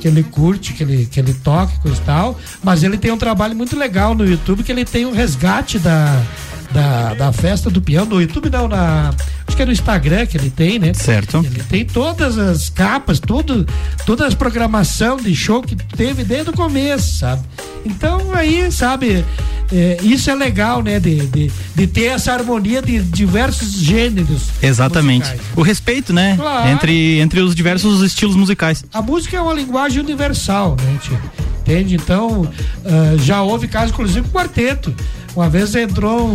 que 0.00 0.08
ele 0.08 0.22
curte, 0.22 0.72
que 0.72 0.82
ele, 0.82 1.04
que 1.04 1.20
ele 1.20 1.34
toca, 1.34 1.72
e 1.84 1.90
tal, 2.06 2.38
mas 2.64 2.82
ele 2.82 2.96
tem 2.96 3.12
um 3.12 3.18
trabalho 3.18 3.54
muito 3.54 3.78
legal 3.78 4.14
no 4.14 4.26
YouTube, 4.26 4.62
que 4.62 4.72
ele 4.72 4.84
tem 4.84 5.04
um 5.04 5.12
resgate 5.12 5.78
da, 5.78 6.24
da, 6.70 7.14
da 7.14 7.32
festa 7.32 7.68
do 7.68 7.80
peão, 7.80 8.04
no 8.04 8.20
YouTube 8.20 8.48
não, 8.50 8.68
na, 8.68 9.12
acho 9.46 9.56
que 9.56 9.62
é 9.62 9.66
no 9.66 9.72
Instagram 9.72 10.26
que 10.26 10.36
ele 10.36 10.50
tem, 10.50 10.78
né? 10.78 10.94
Certo. 10.94 11.38
Ele 11.44 11.62
tem 11.64 11.84
todas 11.84 12.38
as 12.38 12.68
capas, 12.70 13.18
tudo, 13.18 13.66
todas 14.06 14.28
as 14.28 14.34
programação 14.34 15.16
de 15.16 15.34
show 15.34 15.62
que 15.62 15.74
teve 15.74 16.24
desde 16.24 16.50
o 16.50 16.52
começo, 16.52 17.18
sabe? 17.18 17.42
Então 17.84 18.32
aí, 18.32 18.70
sabe, 18.70 19.24
é, 19.72 19.98
isso 20.02 20.30
é 20.30 20.34
legal, 20.34 20.82
né? 20.82 20.98
De, 20.98 21.26
de, 21.26 21.50
de, 21.74 21.86
ter 21.86 22.06
essa 22.06 22.32
harmonia 22.32 22.82
de 22.82 23.00
diversos 23.00 23.72
gêneros. 23.72 24.48
Exatamente. 24.62 25.28
Musicais. 25.28 25.56
O 25.56 25.62
respeito, 25.62 26.12
né? 26.12 26.36
Claro. 26.36 26.68
Entre, 26.68 27.18
entre 27.20 27.40
os 27.40 27.54
diversos 27.54 28.02
estilos 28.02 28.36
musicais. 28.36 28.84
A 28.92 29.00
música 29.00 29.36
é 29.36 29.40
uma 29.40 29.54
linguagem 29.54 30.00
universal, 30.00 30.76
né, 30.80 30.98
tio? 31.02 31.18
Entende? 31.60 31.94
Então, 31.94 32.42
uh, 32.42 33.18
já 33.18 33.42
houve 33.42 33.68
casos, 33.68 33.92
inclusive, 33.92 34.22
com 34.22 34.36
quarteto. 34.36 34.94
Uma 35.34 35.48
vez 35.48 35.74
entrou 35.74 36.28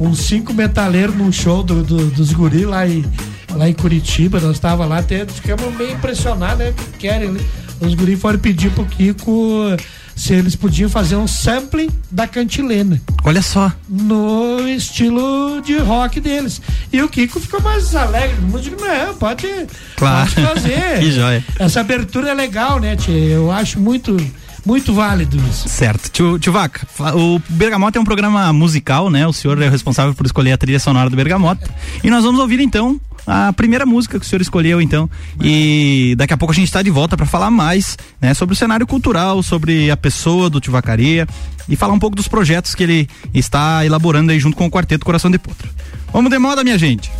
um, 0.00 0.14
cinco 0.14 0.52
metaleiro 0.52 1.12
num 1.12 1.30
show 1.30 1.62
do, 1.62 1.82
do, 1.82 2.06
dos 2.10 2.32
guri 2.32 2.64
lá 2.64 2.86
em, 2.86 3.04
lá 3.50 3.68
em 3.68 3.74
Curitiba, 3.74 4.40
nós 4.40 4.56
estávamos 4.56 4.90
lá, 4.90 4.98
até 4.98 5.24
ficamos 5.26 5.74
meio 5.76 5.92
impressionados, 5.92 6.58
né? 6.58 6.72
Que 6.72 6.98
querem, 6.98 7.30
né? 7.30 7.40
Os 7.80 7.94
guri 7.94 8.16
foram 8.16 8.38
pedir 8.38 8.70
pro 8.72 8.84
Kiko 8.84 9.76
se 10.20 10.34
eles 10.34 10.54
podiam 10.54 10.90
fazer 10.90 11.16
um 11.16 11.26
sampling 11.26 11.88
da 12.10 12.26
cantilena. 12.26 13.00
Olha 13.24 13.40
só. 13.40 13.72
No 13.88 14.68
estilo 14.68 15.62
de 15.62 15.78
rock 15.78 16.20
deles. 16.20 16.60
E 16.92 17.00
o 17.00 17.08
Kiko 17.08 17.40
ficou 17.40 17.62
mais 17.62 17.96
alegre. 17.96 18.36
O 18.38 18.42
músico, 18.42 18.76
não, 18.78 19.14
pode, 19.14 19.46
claro. 19.96 20.30
pode 20.30 20.46
fazer. 20.46 20.98
que 21.00 21.10
joia. 21.10 21.42
Essa 21.58 21.80
abertura 21.80 22.28
é 22.28 22.34
legal, 22.34 22.78
né, 22.78 22.96
tia? 22.96 23.14
Eu 23.14 23.50
acho 23.50 23.80
muito 23.80 24.14
muito 24.64 24.92
válido 24.92 25.36
isso. 25.48 25.68
Certo. 25.68 26.10
Tio, 26.10 26.38
tio 26.38 26.52
Vaca, 26.52 26.86
o 27.14 27.40
Bergamota 27.48 27.98
é 27.98 28.00
um 28.00 28.04
programa 28.04 28.52
musical, 28.52 29.10
né? 29.10 29.26
O 29.26 29.32
senhor 29.32 29.60
é 29.60 29.68
o 29.68 29.70
responsável 29.70 30.14
por 30.14 30.26
escolher 30.26 30.52
a 30.52 30.58
trilha 30.58 30.78
sonora 30.78 31.10
do 31.10 31.16
Bergamota. 31.16 31.68
E 32.02 32.10
nós 32.10 32.24
vamos 32.24 32.40
ouvir 32.40 32.60
então 32.60 33.00
a 33.26 33.52
primeira 33.52 33.86
música 33.86 34.18
que 34.18 34.24
o 34.24 34.28
senhor 34.28 34.40
escolheu, 34.40 34.80
então. 34.80 35.08
E 35.40 36.14
daqui 36.16 36.34
a 36.34 36.36
pouco 36.36 36.52
a 36.52 36.54
gente 36.54 36.66
está 36.66 36.82
de 36.82 36.90
volta 36.90 37.16
para 37.16 37.26
falar 37.26 37.50
mais, 37.50 37.96
né, 38.20 38.34
sobre 38.34 38.54
o 38.54 38.56
cenário 38.56 38.86
cultural, 38.86 39.42
sobre 39.42 39.90
a 39.90 39.96
pessoa 39.96 40.50
do 40.50 40.60
Tivacaria 40.60 41.26
e 41.68 41.76
falar 41.76 41.94
um 41.94 41.98
pouco 41.98 42.16
dos 42.16 42.28
projetos 42.28 42.74
que 42.74 42.82
ele 42.82 43.08
está 43.32 43.84
elaborando 43.84 44.32
aí 44.32 44.40
junto 44.40 44.56
com 44.56 44.66
o 44.66 44.70
Quarteto 44.70 45.04
Coração 45.04 45.30
de 45.30 45.38
Potro. 45.38 45.68
Vamos 46.12 46.30
de 46.30 46.38
moda, 46.38 46.64
minha 46.64 46.78
gente. 46.78 47.10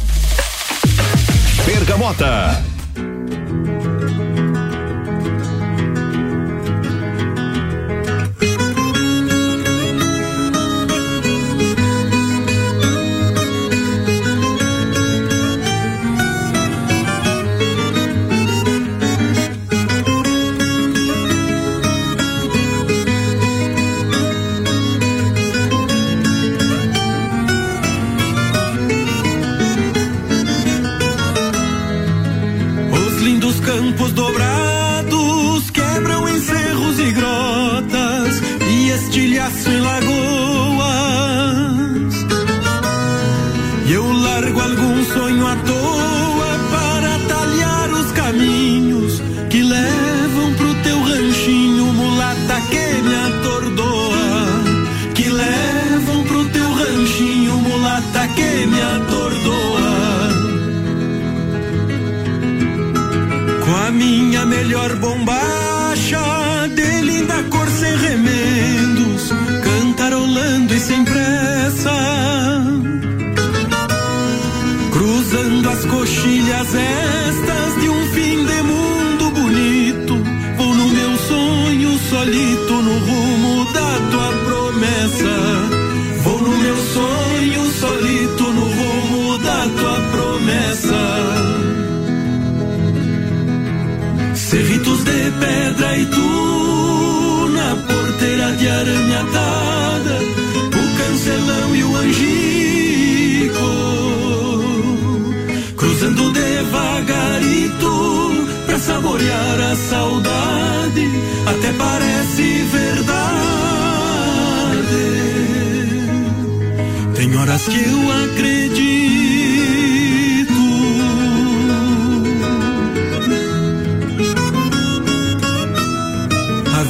Bergamota. 1.65 2.61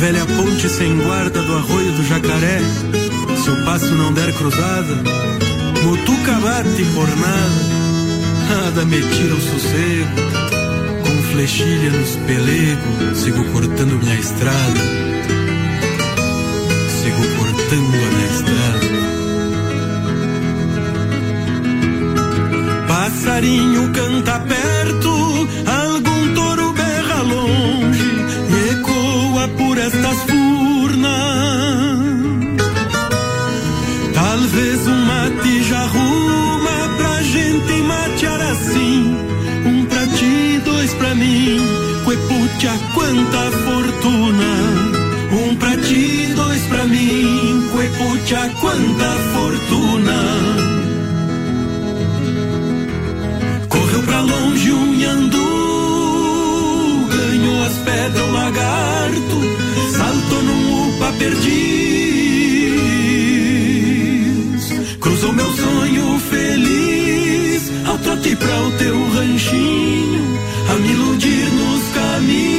velha 0.00 0.24
ponte 0.24 0.66
sem 0.66 0.96
guarda 0.96 1.42
do 1.42 1.56
arroio 1.56 1.92
do 1.92 2.02
jacaré, 2.04 2.58
se 3.36 3.50
o 3.50 3.64
passo 3.66 3.94
não 3.94 4.14
der 4.14 4.32
cruzada, 4.32 4.94
mutuca 5.82 6.32
bate 6.40 6.84
por 6.94 7.08
nada. 7.18 7.80
Me 8.86 8.98
tira 8.98 9.34
o 9.34 9.40
sossego, 9.40 10.16
com 11.04 11.22
flechilha 11.32 11.90
nos 11.90 12.16
pelegos, 12.16 13.18
sigo 13.18 13.44
cortando 13.52 13.98
minha 14.02 14.14
estrada, 14.14 14.80
sigo 17.02 17.22
cortando 17.36 17.94
a 17.94 18.10
minha 18.16 18.26
estrada. 18.32 18.88
Passarinho 22.88 23.92
canta 23.92 24.40
perto, 24.40 25.48
algo 25.66 26.09
por 29.70 29.78
estas 29.78 30.16
furnas. 30.22 31.10
Talvez 34.12 34.86
um 34.88 35.04
mate 35.04 35.62
já 35.62 35.78
arruma 35.78 36.96
pra 36.96 37.22
gente 37.22 37.82
matear 37.82 38.40
assim. 38.50 39.16
Um 39.64 39.86
pra 39.86 40.06
ti, 40.08 40.60
dois 40.64 40.92
pra 40.94 41.14
mim. 41.14 41.60
Cuepucha, 42.04 42.72
quanta 42.94 43.42
fortuna. 43.64 44.50
Um 45.40 45.54
pra 45.54 45.76
ti, 45.76 46.32
dois 46.34 46.62
pra 46.62 46.84
mim. 46.86 47.68
Cuepucha, 47.70 48.50
quanta 48.60 49.10
fortuna. 49.34 50.59
perdiz. 61.30 61.70
Cruzou 65.00 65.32
meu 65.32 65.46
sonho 65.52 66.18
feliz 66.30 67.70
ao 67.86 67.98
trote 67.98 68.36
pra 68.36 68.60
o 68.62 68.72
teu 68.72 69.08
ranchinho, 69.10 70.38
a 70.68 70.74
me 70.74 70.90
iludir 70.90 71.48
nos 71.52 71.82
caminhos 71.94 72.50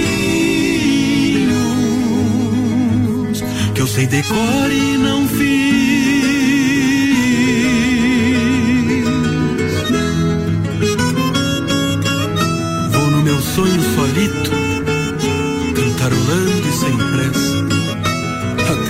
que 3.74 3.82
eu 3.82 3.88
sei 3.88 4.08
decor 4.08 4.72
e 4.72 4.98
não 4.98 5.28
fiz. 5.28 5.80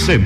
que 0.00 0.06
se 0.06 0.18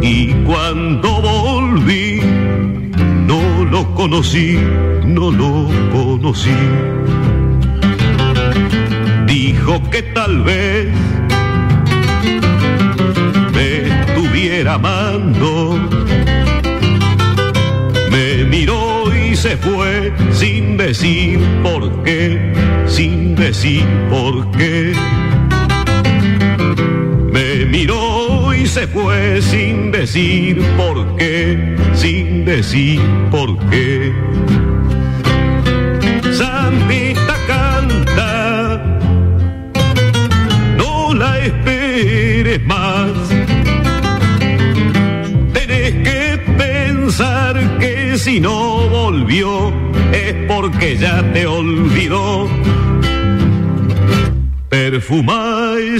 Y 0.00 0.32
cuando 0.46 1.20
volví, 1.20 2.20
no 3.26 3.64
lo 3.64 3.92
conocí, 3.94 4.56
no 5.04 5.32
lo 5.32 5.68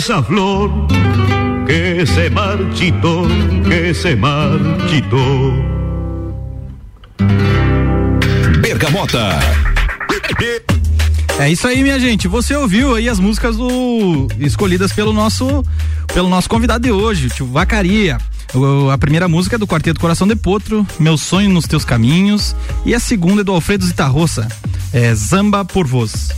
esa 0.08 0.22
flor 0.22 0.70
que 1.66 2.06
se 2.06 2.30
marchitó, 2.30 3.24
que 3.68 3.92
se 3.92 4.16
marchitó. 4.16 5.52
Bergamota. 8.62 9.38
É 11.38 11.50
isso 11.50 11.68
aí, 11.68 11.82
minha 11.82 12.00
gente. 12.00 12.26
Você 12.26 12.56
ouviu 12.56 12.94
aí 12.94 13.06
as 13.06 13.20
músicas 13.20 13.58
do 13.58 14.28
escolhidas 14.38 14.94
pelo 14.94 15.12
nosso 15.12 15.62
pelo 16.14 16.30
nosso 16.30 16.48
convidado 16.48 16.84
de 16.84 16.90
hoje, 16.90 17.26
o 17.26 17.30
tio 17.30 17.46
Vacaria. 17.46 18.16
O- 18.54 18.88
a 18.88 18.96
primeira 18.96 19.28
música 19.28 19.56
é 19.56 19.58
do 19.58 19.66
Quarteto 19.66 20.00
Coração 20.00 20.26
de 20.26 20.34
Potro, 20.34 20.86
Meu 20.98 21.18
Sonho 21.18 21.50
nos 21.50 21.66
Teus 21.66 21.84
Caminhos, 21.84 22.56
e 22.86 22.94
a 22.94 22.98
segunda 22.98 23.42
é 23.42 23.44
do 23.44 23.52
Alfredo 23.52 23.84
Zitarroça, 23.84 24.48
é 24.90 25.14
Zamba 25.14 25.66
por 25.66 25.86
Vos. 25.86 26.30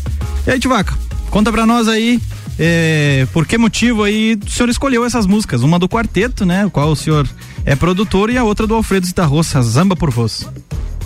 E 0.45 0.51
aí, 0.51 0.59
tio 0.59 0.71
Vaca, 0.71 0.93
conta 1.31 1.53
pra 1.53 1.65
nós 1.65 1.87
aí 1.87 2.21
é, 2.63 3.27
por 3.33 3.47
que 3.47 3.57
motivo 3.57 4.05
aí 4.05 4.39
o 4.47 4.51
senhor 4.51 4.69
escolheu 4.69 5.03
essas 5.03 5.25
músicas, 5.25 5.63
uma 5.63 5.79
do 5.79 5.89
quarteto, 5.89 6.45
né, 6.45 6.67
o 6.67 6.71
qual 6.71 6.91
o 6.91 6.97
senhor 6.97 7.27
é 7.65 7.75
produtor, 7.75 8.29
e 8.29 8.37
a 8.37 8.45
outra 8.45 8.67
do 8.67 8.75
Alfredo 8.75 9.07
Zitarroça, 9.07 9.63
Zamba 9.63 9.97
por 9.97 10.11
Vos. 10.11 10.47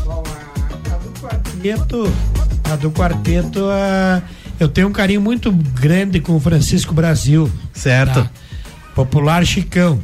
Bom, 0.04 0.24
a, 0.26 0.94
a 0.94 0.98
do 0.98 1.20
quarteto, 1.20 2.12
a 2.72 2.76
do 2.76 2.90
quarteto, 2.90 3.60
ah, 3.70 4.20
eu 4.58 4.68
tenho 4.68 4.88
um 4.88 4.92
carinho 4.92 5.20
muito 5.20 5.52
grande 5.52 6.18
com 6.18 6.34
o 6.34 6.40
Francisco 6.40 6.92
Brasil. 6.92 7.48
Certo. 7.72 8.24
tá? 8.24 8.30
Popular 8.94 9.46
Chicão. 9.46 10.02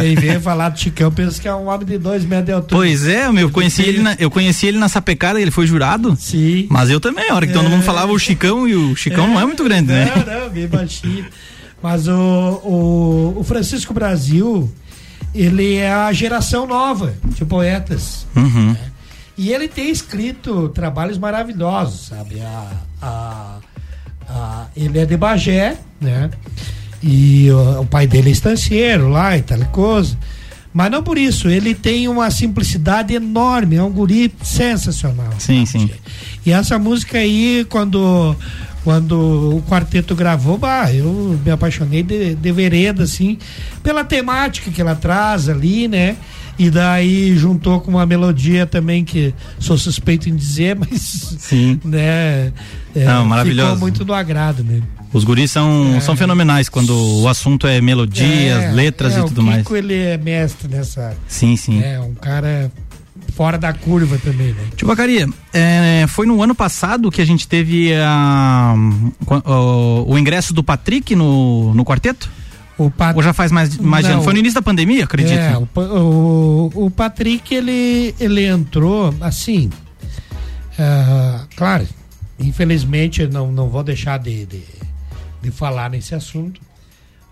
Quem 0.00 0.14
vem 0.16 0.40
falar 0.40 0.70
do 0.70 0.78
Chicão 0.80 1.12
pensa 1.12 1.40
que 1.40 1.46
é 1.46 1.54
um 1.54 1.68
homem 1.68 1.86
de 1.86 1.96
dois 1.98 2.24
metros 2.24 2.46
de 2.46 2.52
altura. 2.52 2.76
Pois 2.80 3.06
é, 3.06 3.30
meu, 3.30 3.42
eu 3.48 3.50
conheci 3.50 3.82
ele 3.82 4.00
na, 4.02 4.16
eu 4.18 4.30
conheci 4.30 4.66
ele 4.66 4.78
na 4.78 4.88
sapecada, 4.88 5.40
ele 5.40 5.50
foi 5.50 5.66
jurado. 5.66 6.16
Sim. 6.18 6.66
Mas 6.68 6.90
eu 6.90 6.98
também, 7.00 7.30
a 7.30 7.34
hora 7.36 7.46
que 7.46 7.52
todo 7.52 7.66
É. 7.66 7.68
mundo 7.68 7.82
falava 7.84 8.10
o 8.12 8.18
Chicão 8.18 8.66
e 8.68 8.74
o 8.74 8.96
Chicão 8.96 9.28
não 9.28 9.38
é 9.40 9.46
muito 9.46 9.62
grande, 9.62 9.88
né? 9.92 10.10
Não, 10.26 10.40
não, 10.40 10.50
bem 10.50 10.66
baixinho. 10.66 11.24
Mas 11.82 12.08
o, 12.08 12.12
o, 12.12 13.34
o 13.38 13.44
Francisco 13.44 13.94
Brasil, 13.94 14.70
ele 15.34 15.76
é 15.76 15.90
a 15.92 16.12
geração 16.12 16.66
nova 16.66 17.14
de 17.24 17.44
poetas. 17.44 18.26
Uhum. 18.36 18.76
E 19.38 19.52
ele 19.52 19.68
tem 19.68 19.88
escrito 19.88 20.68
trabalhos 20.70 21.16
maravilhosos, 21.16 22.08
sabe? 22.08 22.40
A, 22.42 22.70
a, 23.00 23.56
a- 24.28 24.66
ele 24.76 24.98
é 24.98 25.06
de 25.06 25.16
Bagé, 25.16 25.78
né? 26.00 26.28
E 27.02 27.50
o, 27.50 27.82
o 27.82 27.86
pai 27.86 28.06
dele 28.06 28.28
é 28.28 28.32
estancieiro 28.32 29.08
lá 29.08 29.36
e 29.36 29.42
tal 29.42 29.58
coisa. 29.66 30.16
Mas 30.72 30.90
não 30.90 31.02
por 31.02 31.18
isso, 31.18 31.48
ele 31.48 31.74
tem 31.74 32.06
uma 32.06 32.30
simplicidade 32.30 33.12
enorme, 33.12 33.76
é 33.76 33.82
um 33.82 33.90
guri 33.90 34.32
sensacional. 34.40 35.32
Sim, 35.38 35.66
sim. 35.66 35.90
E 36.46 36.52
essa 36.52 36.78
música 36.78 37.18
aí, 37.18 37.66
quando, 37.68 38.36
quando 38.84 39.56
o 39.56 39.62
quarteto 39.68 40.14
gravou, 40.14 40.56
bah, 40.56 40.92
eu 40.92 41.38
me 41.44 41.50
apaixonei 41.50 42.04
de, 42.04 42.36
de 42.36 42.52
vereda, 42.52 43.02
assim, 43.02 43.36
pela 43.82 44.04
temática 44.04 44.70
que 44.70 44.80
ela 44.80 44.94
traz 44.94 45.48
ali, 45.48 45.88
né? 45.88 46.16
E 46.56 46.70
daí 46.70 47.36
juntou 47.36 47.80
com 47.80 47.90
uma 47.90 48.06
melodia 48.06 48.66
também 48.66 49.04
que 49.04 49.34
sou 49.58 49.76
suspeito 49.76 50.28
em 50.28 50.36
dizer, 50.36 50.76
mas. 50.78 51.34
Sim. 51.38 51.80
Né? 51.84 52.52
É, 52.94 53.04
Não, 53.06 53.24
maravilhoso. 53.24 53.70
Ficou 53.70 53.80
muito 53.80 54.04
do 54.04 54.14
agrado, 54.14 54.62
né? 54.62 54.80
Os 55.12 55.24
guris 55.24 55.50
são, 55.50 55.96
é. 55.96 56.00
são 56.00 56.16
fenomenais 56.16 56.68
quando 56.68 56.94
o 57.20 57.28
assunto 57.28 57.66
é 57.66 57.80
melodias, 57.80 58.62
é, 58.62 58.70
letras 58.70 59.16
é, 59.16 59.20
e 59.20 59.24
tudo 59.24 59.40
o 59.40 59.44
mais. 59.44 59.66
O 59.66 59.76
ele 59.76 59.94
é 59.94 60.16
mestre 60.16 60.68
nessa. 60.68 61.16
Sim, 61.26 61.56
sim. 61.56 61.82
É 61.82 61.98
um 61.98 62.14
cara 62.14 62.70
fora 63.34 63.58
da 63.58 63.72
curva 63.72 64.18
também, 64.18 64.52
né? 64.52 64.64
Tio 64.76 64.86
Bacaria, 64.86 65.26
é, 65.52 66.04
foi 66.08 66.26
no 66.26 66.42
ano 66.42 66.54
passado 66.54 67.10
que 67.10 67.20
a 67.20 67.24
gente 67.24 67.48
teve 67.48 67.92
a, 67.94 68.74
o, 69.46 70.12
o 70.12 70.18
ingresso 70.18 70.52
do 70.52 70.62
Patrick 70.62 71.16
no, 71.16 71.74
no 71.74 71.84
quarteto? 71.84 72.30
O 72.78 72.90
Pat... 72.90 73.14
Ou 73.14 73.22
já 73.22 73.32
faz 73.32 73.52
mais, 73.52 73.76
mais 73.76 74.08
Não, 74.08 74.22
Foi 74.22 74.32
no 74.32 74.38
início 74.38 74.54
da 74.54 74.62
pandemia, 74.62 75.04
acredito. 75.04 75.38
É, 75.38 75.56
o, 75.56 76.70
o, 76.74 76.86
o 76.86 76.90
Patrick, 76.90 77.54
ele, 77.54 78.14
ele 78.18 78.46
entrou 78.46 79.14
assim. 79.20 79.70
Uh, 80.78 81.46
claro, 81.56 81.86
infelizmente 82.38 83.26
não, 83.26 83.52
não 83.52 83.68
vou 83.68 83.82
deixar 83.82 84.18
de, 84.18 84.46
de, 84.46 84.62
de 85.42 85.50
falar 85.50 85.90
nesse 85.90 86.14
assunto. 86.14 86.60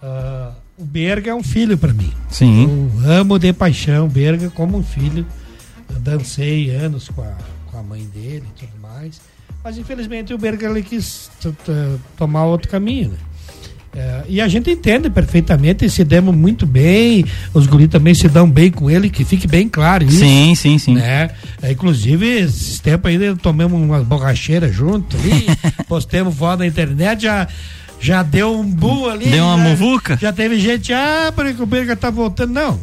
Uh, 0.02 0.52
o 0.76 0.84
Berga 0.84 1.30
é 1.30 1.34
um 1.34 1.42
filho 1.42 1.76
para 1.76 1.92
mim. 1.92 2.12
Sim. 2.30 2.90
Eu 3.02 3.10
amo 3.10 3.38
de 3.38 3.52
paixão 3.52 4.06
o 4.06 4.08
Berga 4.08 4.48
como 4.50 4.78
um 4.78 4.82
filho. 4.82 5.26
Eu 5.88 5.98
dancei 6.00 6.70
anos 6.70 7.08
com 7.08 7.22
a, 7.22 7.36
com 7.66 7.78
a 7.78 7.82
mãe 7.82 8.04
dele 8.04 8.44
e 8.56 8.60
tudo 8.60 8.80
mais. 8.80 9.20
Mas 9.62 9.76
infelizmente 9.76 10.32
o 10.32 10.38
Berga 10.38 10.68
ele 10.68 10.82
quis 10.82 11.30
tomar 12.16 12.44
outro 12.44 12.68
caminho, 12.68 13.10
né? 13.10 13.18
É, 13.94 14.22
e 14.28 14.40
a 14.40 14.46
gente 14.46 14.70
entende 14.70 15.08
perfeitamente 15.08 15.84
e 15.84 15.90
se 15.90 16.04
demos 16.04 16.34
muito 16.34 16.66
bem, 16.66 17.24
os 17.54 17.66
guris 17.66 17.88
também 17.88 18.14
se 18.14 18.28
dão 18.28 18.48
bem 18.48 18.70
com 18.70 18.90
ele, 18.90 19.08
que 19.08 19.24
fique 19.24 19.46
bem 19.46 19.68
claro 19.68 20.04
isso. 20.04 20.18
Sim, 20.18 20.54
sim, 20.54 20.78
sim. 20.78 20.94
Né? 20.94 21.30
É, 21.62 21.72
inclusive, 21.72 22.24
esses 22.26 22.78
tempos 22.80 23.10
aí 23.10 23.34
tomamos 23.36 23.80
umas 23.80 24.04
borracheiras 24.04 24.74
junto 24.74 25.16
ali, 25.16 25.46
postemos 25.88 26.34
foto 26.34 26.60
na 26.60 26.66
internet, 26.66 27.22
já, 27.22 27.48
já 28.00 28.22
deu 28.22 28.58
um 28.58 28.64
bu 28.64 29.08
ali. 29.08 29.26
Deu 29.26 29.44
uma 29.44 29.56
já, 29.56 29.62
muvuca? 29.62 30.18
Já 30.20 30.32
teve 30.32 30.58
gente, 30.58 30.92
ah, 30.92 31.32
o 31.58 31.66
Berga 31.66 31.96
tá 31.96 32.10
voltando. 32.10 32.52
Não, 32.52 32.78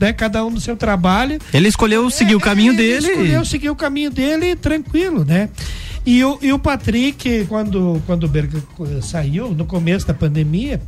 é, 0.00 0.06
é 0.08 0.12
cada 0.12 0.44
um 0.44 0.50
no 0.50 0.60
seu 0.60 0.76
trabalho. 0.76 1.38
Ele 1.52 1.68
escolheu 1.68 2.08
seguir 2.10 2.36
o 2.36 2.40
caminho 2.40 2.72
ele 2.72 2.78
dele. 2.78 3.06
Ele 3.06 3.12
escolheu 3.12 3.44
seguir 3.44 3.70
o 3.70 3.76
caminho 3.76 4.10
dele 4.10 4.54
tranquilo, 4.54 5.24
né? 5.24 5.48
E 6.06 6.24
o, 6.24 6.38
e 6.40 6.52
o 6.52 6.58
Patrick, 6.58 7.44
quando, 7.48 8.00
quando 8.06 8.24
o 8.24 8.28
Berga 8.28 8.62
saiu, 9.02 9.50
no 9.50 9.66
começo 9.66 10.06
da 10.06 10.14
pandemia, 10.14 10.80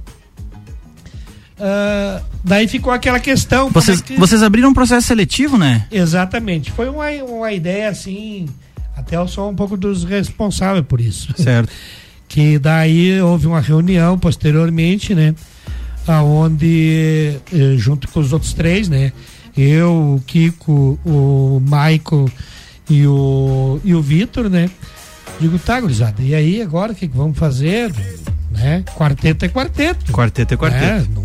uh, 1.59 2.25
daí 2.43 2.67
ficou 2.67 2.93
aquela 2.93 3.21
questão. 3.21 3.69
Vocês, 3.71 4.01
é 4.01 4.03
que... 4.03 4.17
vocês 4.17 4.43
abriram 4.43 4.71
um 4.71 4.75
processo 4.75 5.09
seletivo, 5.09 5.59
né? 5.59 5.87
Exatamente. 5.91 6.71
Foi 6.71 6.89
uma, 6.89 7.11
uma 7.11 7.53
ideia 7.53 7.89
assim. 7.89 8.49
Até 8.97 9.17
eu 9.17 9.27
sou 9.27 9.51
um 9.51 9.55
pouco 9.55 9.77
dos 9.77 10.05
responsáveis 10.05 10.85
por 10.87 11.01
isso. 11.01 11.35
Certo. 11.37 11.71
que 12.33 12.59
daí 12.59 13.21
houve 13.21 13.47
uma 13.47 13.61
reunião 13.61 14.19
posteriormente, 14.19 15.15
né? 15.15 15.35
Aonde, 16.09 17.37
eh, 17.53 17.75
junto 17.77 18.09
com 18.09 18.21
os 18.21 18.33
outros 18.33 18.55
três, 18.55 18.89
né? 18.89 19.13
Eu, 19.55 20.17
o 20.17 20.23
Kiko, 20.27 20.99
o 21.05 21.61
Michael 21.63 22.31
e 22.89 23.07
o, 23.07 23.79
e 23.85 23.95
o 23.95 24.01
Vitor, 24.01 24.49
né? 24.49 24.71
Digo, 25.39 25.59
tá, 25.59 25.79
gurizada, 25.79 26.23
e 26.23 26.35
aí 26.35 26.63
agora 26.63 26.93
o 26.93 26.95
que, 26.95 27.07
que 27.07 27.15
vamos 27.15 27.37
fazer? 27.37 27.93
Né? 28.51 28.83
Quarteto 28.97 29.45
é 29.45 29.49
quarteto. 29.49 30.11
Quarteto 30.11 30.55
é 30.55 30.57
quarteto. 30.57 30.85
Né? 30.87 31.07
Não, 31.15 31.25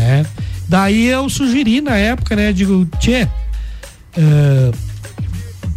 né? 0.00 0.26
Daí 0.66 1.06
eu 1.06 1.28
sugeri 1.28 1.82
na 1.82 1.98
época, 1.98 2.34
né? 2.34 2.50
Digo, 2.50 2.86
tchê, 2.98 3.24
uh, 4.16 4.74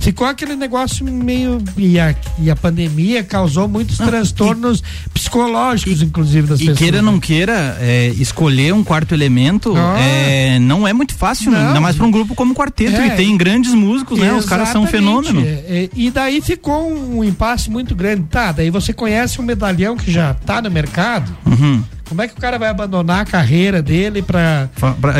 ficou 0.01 0.27
aquele 0.27 0.55
negócio 0.55 1.05
meio. 1.05 1.59
E 1.77 1.99
a, 1.99 2.13
e 2.39 2.51
a 2.51 2.55
pandemia 2.55 3.23
causou 3.23 3.67
muitos 3.67 3.99
não, 3.99 4.81
e, 5.21 5.29
psicológicos, 5.29 6.01
inclusive, 6.01 6.47
das 6.47 6.59
e 6.59 6.65
pessoas. 6.65 6.77
E 6.77 6.79
queira 6.79 6.97
ou 6.97 7.03
não 7.03 7.19
queira, 7.19 7.77
é, 7.79 8.07
escolher 8.17 8.73
um 8.73 8.83
quarto 8.83 9.13
elemento 9.13 9.73
ah. 9.75 9.99
é, 9.99 10.59
não 10.59 10.87
é 10.87 10.93
muito 10.93 11.13
fácil, 11.15 11.51
não. 11.51 11.67
ainda 11.67 11.79
mais 11.79 11.95
para 11.95 12.05
um 12.05 12.11
grupo 12.11 12.35
como 12.35 12.53
quarteto. 12.53 12.95
É, 12.97 13.07
e 13.07 13.11
tem 13.11 13.37
grandes 13.37 13.73
músicos, 13.73 14.19
né? 14.19 14.33
Os 14.33 14.45
caras 14.45 14.69
são 14.69 14.83
um 14.83 14.87
fenômeno. 14.87 15.41
É, 15.41 15.63
é, 15.67 15.89
e 15.95 16.09
daí 16.09 16.41
ficou 16.41 16.91
um 16.91 17.23
impasse 17.23 17.69
muito 17.69 17.95
grande. 17.95 18.23
Tá, 18.29 18.51
daí 18.51 18.69
você 18.69 18.93
conhece 18.93 19.39
um 19.39 19.43
medalhão 19.43 19.95
que 19.95 20.11
já 20.11 20.33
tá 20.33 20.61
no 20.61 20.69
mercado. 20.69 21.35
Uhum. 21.45 21.83
Como 22.11 22.21
é 22.21 22.27
que 22.27 22.33
o 22.37 22.41
cara 22.41 22.59
vai 22.59 22.67
abandonar 22.67 23.21
a 23.21 23.25
carreira 23.25 23.81
dele 23.81 24.21
para 24.21 24.69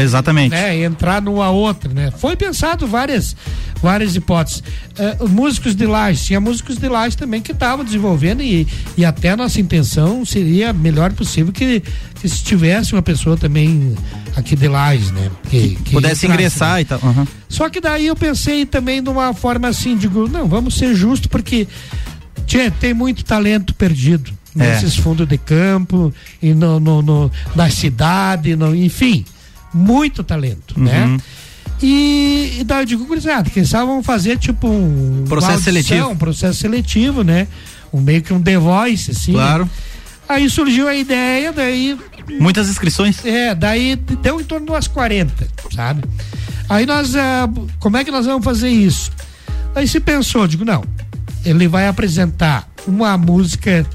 exatamente 0.03 0.51
né, 0.51 0.83
entrar 0.83 1.21
numa 1.21 1.49
outra, 1.49 1.89
né? 1.93 2.11
Foi 2.11 2.35
pensado 2.35 2.85
várias 2.85 3.33
várias 3.81 4.15
hipóteses. 4.15 4.61
Uh, 5.21 5.27
músicos 5.27 5.75
de 5.75 5.85
laje, 5.85 6.25
tinha 6.25 6.39
músicos 6.39 6.77
de 6.77 6.87
laje 6.87 7.17
também 7.17 7.41
que 7.41 7.51
estavam 7.51 7.83
desenvolvendo 7.83 8.43
e, 8.43 8.67
e 8.97 9.03
até 9.03 9.29
a 9.29 9.37
nossa 9.37 9.59
intenção 9.59 9.90
seria 10.25 10.71
melhor 10.73 11.11
possível 11.13 11.51
que, 11.51 11.81
que 12.15 12.29
se 12.29 12.43
tivesse 12.43 12.93
uma 12.93 13.01
pessoa 13.01 13.35
também 13.35 13.95
aqui 14.35 14.55
de 14.55 14.67
laje, 14.67 15.11
né? 15.11 15.29
Que, 15.49 15.75
que 15.83 15.91
pudesse 15.91 16.25
entrasse, 16.25 16.27
ingressar 16.27 16.75
né? 16.75 16.81
e 16.81 16.85
tal. 16.85 16.99
Uhum. 17.01 17.27
Só 17.49 17.69
que 17.69 17.81
daí 17.81 18.07
eu 18.07 18.15
pensei 18.15 18.65
também 18.65 19.01
de 19.03 19.09
uma 19.09 19.33
forma 19.33 19.67
assim, 19.67 19.97
digo, 19.97 20.27
não, 20.27 20.47
vamos 20.47 20.75
ser 20.75 20.95
justos 20.95 21.27
porque 21.27 21.67
tchê, 22.45 22.71
tem 22.71 22.93
muito 22.93 23.23
talento 23.25 23.73
perdido 23.73 24.31
nesses 24.55 24.97
é. 24.97 25.01
fundos 25.01 25.27
de 25.27 25.37
campo 25.37 26.13
e 26.41 26.53
no, 26.53 26.79
no, 26.79 27.01
no 27.01 27.31
na 27.55 27.69
cidade, 27.69 28.55
no, 28.55 28.75
enfim, 28.75 29.25
muito 29.73 30.23
talento, 30.23 30.79
né? 30.79 31.05
uhum. 31.05 31.15
né? 31.15 31.19
E, 31.81 32.57
e 32.59 32.63
daí 32.63 32.83
eu 32.83 32.85
digo, 32.85 33.05
gurizada, 33.05 33.49
quem 33.49 33.65
sabe 33.65 33.87
vamos 33.87 34.05
fazer 34.05 34.37
tipo 34.37 34.67
um 34.67 35.25
processo 35.27 35.53
audição, 35.53 35.73
seletivo, 35.73 36.09
um 36.09 36.15
processo 36.15 36.59
seletivo, 36.59 37.23
né? 37.23 37.47
Um 37.93 38.01
meio 38.01 38.21
que 38.21 38.33
um 38.33 38.41
The 38.41 38.57
Voice, 38.57 39.11
assim. 39.11 39.33
Claro. 39.33 39.69
Aí 40.27 40.49
surgiu 40.49 40.87
a 40.87 40.95
ideia, 40.95 41.51
daí. 41.51 41.97
Muitas 42.39 42.69
inscrições? 42.69 43.23
É, 43.25 43.53
daí 43.53 43.95
deu 43.95 44.39
em 44.39 44.43
torno 44.43 44.65
de 44.65 44.71
umas 44.71 44.87
40, 44.87 45.47
sabe? 45.75 46.03
Aí 46.69 46.85
nós, 46.85 47.13
uh, 47.15 47.67
como 47.79 47.97
é 47.97 48.03
que 48.03 48.11
nós 48.11 48.25
vamos 48.25 48.45
fazer 48.45 48.69
isso? 48.69 49.11
Aí 49.75 49.87
se 49.87 49.99
pensou, 49.99 50.47
digo, 50.47 50.63
não, 50.63 50.83
ele 51.43 51.67
vai 51.67 51.87
apresentar 51.87 52.67
uma 52.87 53.17
música 53.17 53.85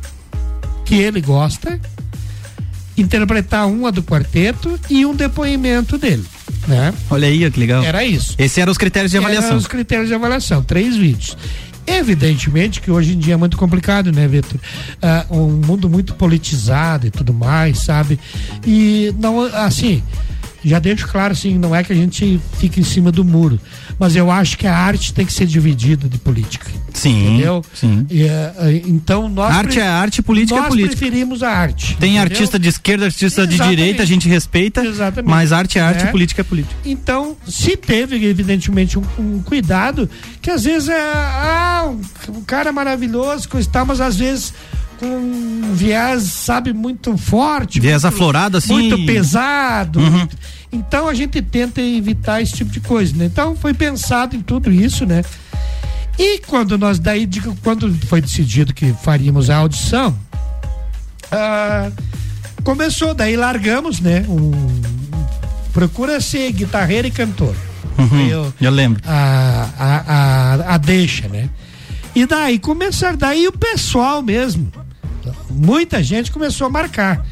que 0.85 0.95
ele 0.95 1.21
gosta, 1.21 1.81
interpretar 2.97 3.67
uma 3.67 3.91
do 3.91 4.03
quarteto 4.03 4.79
e 4.91 5.07
um 5.07 5.15
depoimento 5.15 5.97
dele. 5.97 6.25
Né? 6.67 6.93
Olha 7.11 7.29
aí, 7.29 7.51
que 7.51 7.61
legal. 7.61 7.83
Era 7.83 8.05
isso. 8.05 8.35
Esses 8.39 8.59
eram 8.59 8.73
os 8.73 8.79
critérios 8.79 9.11
de 9.11 9.19
avaliação. 9.19 9.49
Eram 9.49 9.59
os 9.59 9.67
critérios 9.67 10.09
de 10.09 10.15
avaliação, 10.15 10.63
três 10.63 10.97
vídeos. 10.97 11.37
Evidentemente 11.87 12.81
que 12.81 12.91
hoje 12.91 13.15
em 13.15 13.19
dia 13.19 13.35
é 13.35 13.37
muito 13.37 13.57
complicado, 13.57 14.11
né, 14.11 14.27
Vitor? 14.27 14.59
Uh, 15.31 15.37
um 15.39 15.67
mundo 15.67 15.89
muito 15.89 16.15
politizado 16.15 17.07
e 17.07 17.11
tudo 17.11 17.33
mais, 17.33 17.79
sabe? 17.79 18.19
E 18.67 19.15
não, 19.19 19.41
assim, 19.55 20.03
já 20.69 20.79
deixo 20.79 21.07
claro 21.07 21.33
assim, 21.33 21.57
não 21.59 21.75
é 21.75 21.85
que 21.85 21.93
a 21.93 21.97
gente 21.97 22.41
fique 22.59 22.81
em 22.81 22.83
cima 22.83 23.13
do 23.13 23.25
muro, 23.25 23.61
mas 23.99 24.17
eu 24.17 24.31
acho 24.31 24.59
que 24.59 24.67
a 24.67 24.77
arte 24.77 25.15
tem 25.15 25.25
que 25.25 25.33
ser 25.33 25.47
dividida 25.47 26.09
de 26.09 26.19
política. 26.19 26.71
Sim. 26.93 27.27
Entendeu? 27.27 27.65
Sim. 27.73 28.07
E, 28.11 28.25
uh, 28.25 28.29
então 28.87 29.29
nós 29.29 29.55
arte 29.55 29.79
é 29.79 29.87
arte, 29.87 30.23
política 30.23 30.59
é 30.59 30.63
política. 30.63 30.91
Nós 30.91 30.99
preferimos 30.99 31.43
a 31.43 31.51
arte. 31.51 31.97
Tem 31.99 32.17
entendeu? 32.17 32.23
artista 32.23 32.59
de 32.59 32.69
esquerda, 32.69 33.05
artista 33.05 33.43
Exatamente. 33.43 33.63
de 33.63 33.77
direita, 33.77 34.03
a 34.03 34.07
gente 34.07 34.29
respeita. 34.29 34.85
Exatamente. 34.85 35.31
Mas 35.31 35.53
arte 35.53 35.79
é 35.79 35.83
arte, 35.83 36.05
é. 36.05 36.11
política 36.11 36.41
é 36.41 36.45
política. 36.45 36.75
Então, 36.85 37.37
se 37.47 37.77
teve 37.77 38.25
evidentemente 38.25 38.99
um, 38.99 39.05
um 39.19 39.43
cuidado 39.43 40.09
que 40.43 40.51
às 40.51 40.65
vezes 40.65 40.89
é 40.89 41.01
ah, 41.01 41.89
um, 41.89 42.39
um 42.39 42.43
cara 42.43 42.73
maravilhoso, 42.73 43.49
coisa 43.49 43.69
mas 43.87 44.01
às 44.01 44.17
vezes 44.17 44.55
com 44.99 45.07
um 45.07 45.75
viés, 45.75 46.23
sabe, 46.25 46.73
muito 46.73 47.17
forte. 47.17 47.81
Viés 47.81 48.03
muito, 48.03 48.15
aflorado, 48.15 48.57
assim. 48.57 48.73
Muito 48.73 49.07
pesado. 49.07 50.01
Uhum. 50.01 50.29
Então 50.73 51.09
a 51.09 51.15
gente 51.15 51.41
tenta 51.41 51.81
evitar 51.81 52.43
esse 52.43 52.53
tipo 52.53 52.71
de 52.71 52.81
coisa, 52.81 53.15
né? 53.17 53.27
Então 53.27 53.57
foi 53.57 53.73
pensado 53.73 54.37
em 54.37 54.41
tudo 54.41 54.71
isso, 54.71 55.07
né? 55.07 55.23
E 56.19 56.39
quando 56.41 56.79
nós 56.79 56.99
daí, 56.99 57.29
quando 57.63 57.93
foi 58.07 58.21
decidido 58.21 58.73
que 58.73 58.93
faríamos 59.03 59.51
a 59.51 59.57
audição, 59.57 60.17
ah, 61.31 61.91
começou, 62.65 63.15
daí 63.15 63.37
largamos, 63.37 64.01
né? 64.01 64.25
Um, 64.29 64.51
procura 65.73 66.21
ser 66.21 66.51
guitarreiro 66.53 67.07
e 67.09 67.11
cantor. 67.11 67.55
Uhum, 67.99 68.27
eu, 68.27 68.55
eu, 68.61 68.71
lembro. 68.71 69.03
A, 69.07 69.69
a, 69.79 70.15
a, 70.15 70.75
a 70.75 70.79
deixa, 70.79 71.29
né? 71.29 71.49
E 72.15 72.27
daí 72.27 72.59
começaram, 72.59 73.17
daí 73.17 73.47
o 73.47 73.53
pessoal 73.53 74.23
mesmo, 74.23 74.71
muita 75.57 76.03
gente 76.03 76.31
começou 76.31 76.67
a 76.67 76.71
marcar. 76.71 77.27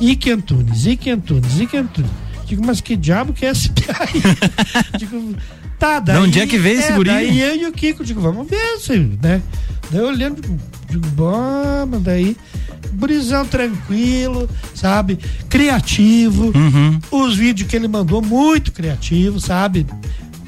Ike 0.00 0.30
Antunes, 0.30 0.86
Ike 0.86 1.10
Antunes, 1.10 1.58
Ike 1.60 1.76
Antunes. 1.76 2.10
Digo, 2.46 2.64
mas 2.64 2.80
que 2.80 2.96
diabo 2.96 3.32
que 3.32 3.44
é 3.44 3.50
esse 3.50 3.70
aí? 3.98 4.98
Digo, 4.98 5.34
Tá, 5.78 6.00
daí, 6.00 6.16
de 6.16 6.22
onde 6.22 6.40
é 6.40 6.46
que 6.46 6.58
veio 6.58 6.78
esse 6.78 6.92
guri? 6.92 7.10
Daí 7.10 7.38
eu 7.38 7.56
e 7.56 7.66
o 7.66 7.72
Kiko, 7.72 8.02
digo, 8.02 8.20
vamos 8.20 8.48
ver 8.48 8.76
isso, 8.76 8.94
né? 9.22 9.42
Daí 9.90 10.00
eu 10.00 10.06
olhando, 10.06 10.40
digo, 10.40 10.58
digo 10.88 11.06
bom, 11.08 12.00
daí 12.00 12.34
Burizão 12.92 13.44
tranquilo, 13.44 14.48
sabe? 14.74 15.18
Criativo. 15.48 16.52
Uhum. 16.54 16.98
Os 17.10 17.36
vídeos 17.36 17.68
que 17.68 17.76
ele 17.76 17.88
mandou, 17.88 18.22
muito 18.22 18.72
criativo, 18.72 19.38
sabe? 19.38 19.86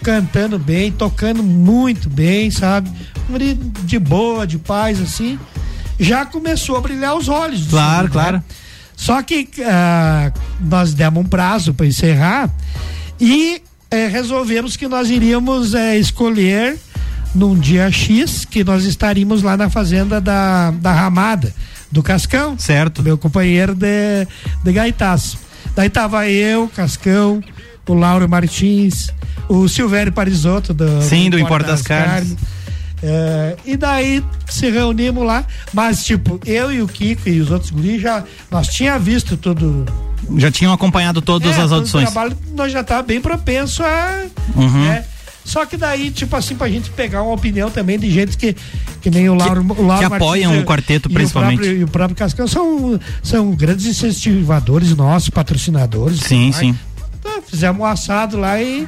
Cantando 0.02 0.58
bem, 0.58 0.90
tocando 0.90 1.42
muito 1.42 2.08
bem, 2.08 2.50
sabe? 2.50 2.90
De 3.84 3.98
boa, 3.98 4.46
de 4.46 4.58
paz, 4.58 5.00
assim. 5.00 5.38
Já 5.98 6.24
começou 6.24 6.76
a 6.76 6.80
brilhar 6.80 7.16
os 7.16 7.28
olhos. 7.28 7.66
Claro, 7.68 8.04
né? 8.04 8.12
claro. 8.12 8.44
Só 8.96 9.22
que 9.22 9.48
uh, 9.58 10.40
nós 10.60 10.92
demos 10.92 11.24
um 11.24 11.26
prazo 11.26 11.72
para 11.72 11.86
encerrar 11.86 12.50
e 13.20 13.62
eh, 13.90 14.08
resolvemos 14.08 14.76
que 14.76 14.86
nós 14.86 15.08
iríamos 15.08 15.72
eh, 15.72 15.96
escolher 15.98 16.78
num 17.34 17.58
dia 17.58 17.90
X 17.90 18.44
que 18.44 18.64
nós 18.64 18.84
estaríamos 18.84 19.42
lá 19.42 19.56
na 19.56 19.70
fazenda 19.70 20.20
da, 20.20 20.70
da 20.72 20.92
Ramada 20.92 21.54
do 21.90 22.02
Cascão. 22.02 22.58
Certo. 22.58 23.02
Meu 23.02 23.16
companheiro 23.16 23.74
de, 23.74 24.26
de 24.62 24.72
gaitaço. 24.72 25.38
Daí 25.74 25.88
tava 25.88 26.28
eu, 26.28 26.68
Cascão, 26.68 27.42
o 27.86 27.94
Lauro 27.94 28.28
Martins, 28.28 29.10
o 29.48 29.68
Silvério 29.68 30.12
Parisotto 30.12 30.74
do, 30.74 31.02
Sim, 31.02 31.30
do, 31.30 31.36
do 31.36 31.42
Importa 31.42 31.68
das, 31.68 31.80
das 31.80 31.86
Carnes. 31.86 32.34
Carnes. 32.34 32.36
É, 33.02 33.56
e 33.64 33.76
daí 33.76 34.24
se 34.48 34.70
reunimos 34.70 35.24
lá, 35.24 35.44
mas 35.72 36.04
tipo, 36.04 36.40
eu 36.44 36.72
e 36.72 36.82
o 36.82 36.88
Kiko 36.88 37.28
e 37.28 37.40
os 37.40 37.50
outros 37.50 37.70
guris 37.70 38.02
já, 38.02 38.24
nós 38.50 38.68
tinha 38.68 38.98
visto 38.98 39.36
tudo. 39.36 39.86
Já 40.36 40.50
tinham 40.50 40.72
acompanhado 40.72 41.22
todas 41.22 41.56
é, 41.56 41.62
as 41.62 41.70
audições. 41.70 42.10
Trabalho, 42.10 42.36
nós 42.54 42.72
já 42.72 42.82
tá 42.82 43.02
bem 43.02 43.20
propenso 43.20 43.82
a. 43.82 44.26
Uhum. 44.56 44.84
Né, 44.84 45.04
só 45.48 45.64
que 45.64 45.78
daí, 45.78 46.10
tipo 46.10 46.36
assim, 46.36 46.54
pra 46.54 46.68
gente 46.68 46.90
pegar 46.90 47.22
uma 47.22 47.32
opinião 47.32 47.70
também 47.70 47.98
de 47.98 48.10
gente 48.10 48.36
que, 48.36 48.54
que 49.00 49.10
nem 49.10 49.30
o 49.30 49.34
Lauro, 49.34 49.64
que, 49.64 49.80
o 49.80 49.86
Lauro 49.86 50.06
que 50.06 50.14
apoiam 50.14 50.50
Martins, 50.50 50.62
o 50.62 50.68
quarteto, 50.68 51.08
principalmente. 51.08 51.60
E 51.60 51.62
o, 51.62 51.64
próprio, 51.64 51.80
e 51.80 51.84
o 51.84 51.88
próprio 51.88 52.16
Cascão 52.16 52.46
são, 52.46 53.00
são 53.22 53.52
grandes 53.52 53.86
incentivadores 53.86 54.94
nossos, 54.94 55.30
patrocinadores. 55.30 56.20
Sim, 56.20 56.52
sim. 56.52 56.78
Então, 57.18 57.40
fizemos 57.40 57.80
um 57.80 57.84
assado 57.86 58.36
lá 58.36 58.60
e. 58.60 58.86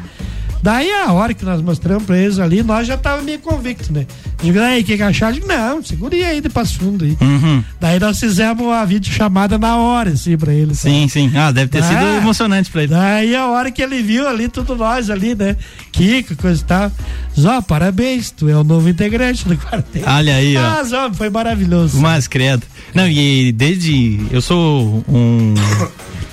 Daí 0.62 0.90
a 0.90 1.12
hora 1.12 1.33
que 1.33 1.44
nós 1.44 1.62
mostramos 1.62 2.05
pra 2.05 2.18
eles 2.18 2.38
ali, 2.38 2.62
nós 2.62 2.87
já 2.87 2.96
tava 2.96 3.23
meio 3.23 3.38
convictos, 3.38 3.88
né? 3.88 4.07
Digo, 4.42 4.59
aí, 4.61 4.83
o 4.83 4.85
que, 4.85 4.96
que 4.96 5.03
acharam? 5.03 5.33
Digo, 5.33 5.46
não, 5.46 5.83
segure 5.83 6.23
aí 6.23 6.40
de 6.40 6.49
passo 6.49 6.79
fundo 6.79 7.05
aí. 7.05 7.16
Uhum. 7.20 7.64
Daí 7.81 7.99
nós 7.99 8.18
fizemos 8.18 8.66
a 8.73 8.85
videochamada 8.85 9.59
na 9.59 9.77
hora, 9.77 10.11
assim, 10.11 10.37
pra 10.37 10.53
ele. 10.53 10.75
Sim, 10.75 11.09
sim. 11.09 11.31
Ah, 11.35 11.51
deve 11.51 11.70
ter 11.70 11.79
ah, 11.79 11.83
sido 11.83 12.05
emocionante 12.18 12.70
pra 12.70 12.83
ele. 12.83 12.92
Daí 12.92 13.35
a 13.35 13.46
hora 13.46 13.70
que 13.70 13.83
ele 13.83 14.03
viu 14.03 14.29
ali, 14.29 14.49
tudo 14.49 14.77
nós 14.77 15.09
ali, 15.09 15.35
né? 15.35 15.57
Kiko, 15.92 16.37
coisa 16.37 16.61
e 16.61 16.64
tal. 16.64 16.92
Zó, 17.38 17.61
parabéns, 17.62 18.31
tu 18.31 18.49
é 18.49 18.57
o 18.57 18.64
novo 18.64 18.88
integrante 18.88 19.46
do 19.49 19.57
quarteto. 19.57 20.09
Olha 20.09 20.35
aí, 20.35 20.57
ó. 20.57 20.61
Ah, 20.61 20.85
Zó, 20.85 21.12
foi 21.12 21.31
maravilhoso. 21.31 21.99
Mas, 22.01 22.27
credo. 22.27 22.62
Não, 22.94 23.09
e 23.09 23.53
desde. 23.53 24.20
Eu 24.31 24.42
sou 24.42 25.05
um. 25.09 25.55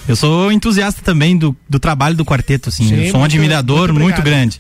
Eu 0.08 0.16
sou 0.16 0.52
entusiasta 0.52 1.02
também 1.04 1.38
do, 1.38 1.56
do 1.70 1.80
trabalho 1.80 2.16
do 2.16 2.24
quarteto, 2.24 2.70
assim. 2.70 2.88
Sim, 2.88 3.06
eu 3.06 3.12
sou 3.12 3.20
um 3.20 3.24
admirador 3.24 3.90
muito, 3.90 4.04
muito 4.04 4.22
grande. 4.22 4.60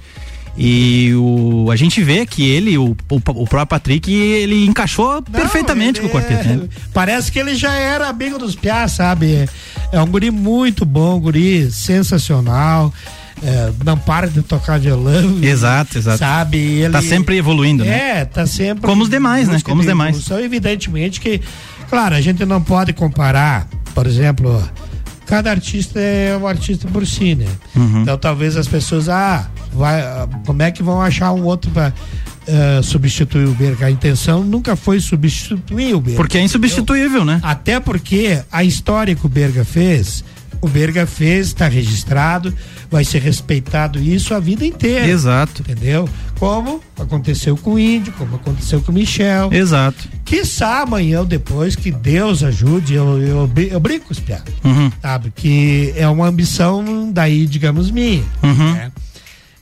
E 0.57 1.13
o, 1.13 1.69
a 1.71 1.75
gente 1.75 2.03
vê 2.03 2.25
que 2.25 2.49
ele, 2.49 2.77
o, 2.79 2.97
o, 3.09 3.15
o 3.15 3.21
próprio 3.21 3.67
Patrick, 3.67 4.11
ele 4.11 4.65
encaixou 4.65 5.15
Não, 5.15 5.21
perfeitamente 5.21 6.01
com 6.01 6.07
o 6.07 6.09
quarteto. 6.09 6.47
Né? 6.47 6.67
Parece 6.91 7.31
que 7.31 7.37
ele 7.37 7.55
já 7.55 7.73
era 7.73 8.07
amigo 8.07 8.39
dos 8.39 8.55
Piá, 8.55 8.87
sabe? 8.87 9.47
É 9.91 10.01
um 10.01 10.07
guri 10.07 10.31
muito 10.31 10.83
bom, 10.83 11.17
um 11.17 11.19
guri 11.19 11.71
sensacional. 11.71 12.91
É, 13.43 13.71
não 13.85 13.95
para 13.95 14.27
de 14.27 14.41
tocar 14.41 14.79
violão. 14.79 15.37
Exato, 15.43 15.99
exato. 15.99 16.17
Sabe? 16.17 16.57
Ele, 16.57 16.91
tá 16.91 17.03
sempre 17.03 17.37
evoluindo, 17.37 17.85
né? 17.85 18.21
É, 18.21 18.25
tá 18.25 18.47
sempre. 18.47 18.81
Como 18.81 19.03
os 19.03 19.09
demais, 19.09 19.47
né? 19.47 19.59
Como 19.63 19.81
os 19.81 19.85
demais. 19.85 20.27
Evidentemente 20.31 21.21
que, 21.21 21.39
claro, 21.87 22.15
a 22.15 22.21
gente 22.21 22.43
não 22.47 22.59
pode 22.59 22.93
comparar, 22.93 23.67
por 23.93 24.07
exemplo, 24.07 24.59
cada 25.27 25.51
artista 25.51 25.99
é 25.99 26.35
um 26.37 26.47
artista 26.47 26.87
por 26.87 27.05
si, 27.05 27.35
né? 27.35 27.45
Uhum. 27.75 28.01
Então 28.01 28.17
talvez 28.17 28.55
as 28.55 28.67
pessoas, 28.67 29.09
ah, 29.09 29.47
vai, 29.73 30.01
como 30.45 30.61
é 30.61 30.71
que 30.71 30.81
vão 30.81 31.01
achar 31.01 31.33
um 31.33 31.43
outro 31.43 31.69
para 31.69 31.89
uh, 31.89 31.93
eh, 32.47 32.81
substituir 32.81 33.45
o 33.45 33.51
Berga? 33.51 33.87
A 33.87 33.91
intenção 33.91 34.43
nunca 34.43 34.75
foi 34.75 34.99
substituir 35.01 35.93
o 35.93 35.99
Berga. 35.99 36.17
Porque 36.17 36.37
é 36.37 36.41
insubstituível, 36.41 37.25
né? 37.25 37.39
Até 37.43 37.79
porque 37.79 38.41
a 38.51 38.63
história 38.63 39.13
que 39.13 39.25
o 39.25 39.29
Berga 39.29 39.65
fez, 39.65 40.23
o 40.61 40.67
Berga 40.67 41.05
fez, 41.05 41.47
está 41.47 41.67
registrado, 41.67 42.53
vai 42.89 43.03
ser 43.03 43.21
respeitado 43.21 43.99
isso 43.99 44.33
a 44.33 44.39
vida 44.39 44.65
inteira. 44.65 45.07
Exato. 45.07 45.61
Entendeu? 45.61 46.09
Como 46.39 46.81
aconteceu 46.99 47.57
com 47.57 47.73
o 47.73 47.79
Índio, 47.79 48.13
como 48.13 48.35
aconteceu 48.35 48.81
com 48.81 48.91
o 48.91 48.95
Michel. 48.95 49.51
Exato. 49.51 50.07
Quiçá 50.23 50.81
amanhã 50.81 51.19
ou 51.19 51.25
depois, 51.25 51.75
que 51.75 51.91
Deus 51.91 52.43
ajude, 52.43 52.93
eu, 52.93 53.21
eu, 53.21 53.51
eu 53.71 53.79
brinco 53.79 54.07
com 54.07 54.13
os 54.13 54.19
piados. 54.19 54.53
Uhum. 54.63 54.91
Sabe? 55.01 55.31
Que 55.35 55.93
é 55.95 56.07
uma 56.07 56.27
ambição 56.27 57.11
daí, 57.11 57.45
digamos, 57.45 57.89
minha. 57.89 58.23
Uhum. 58.43 58.73
Né? 58.73 58.91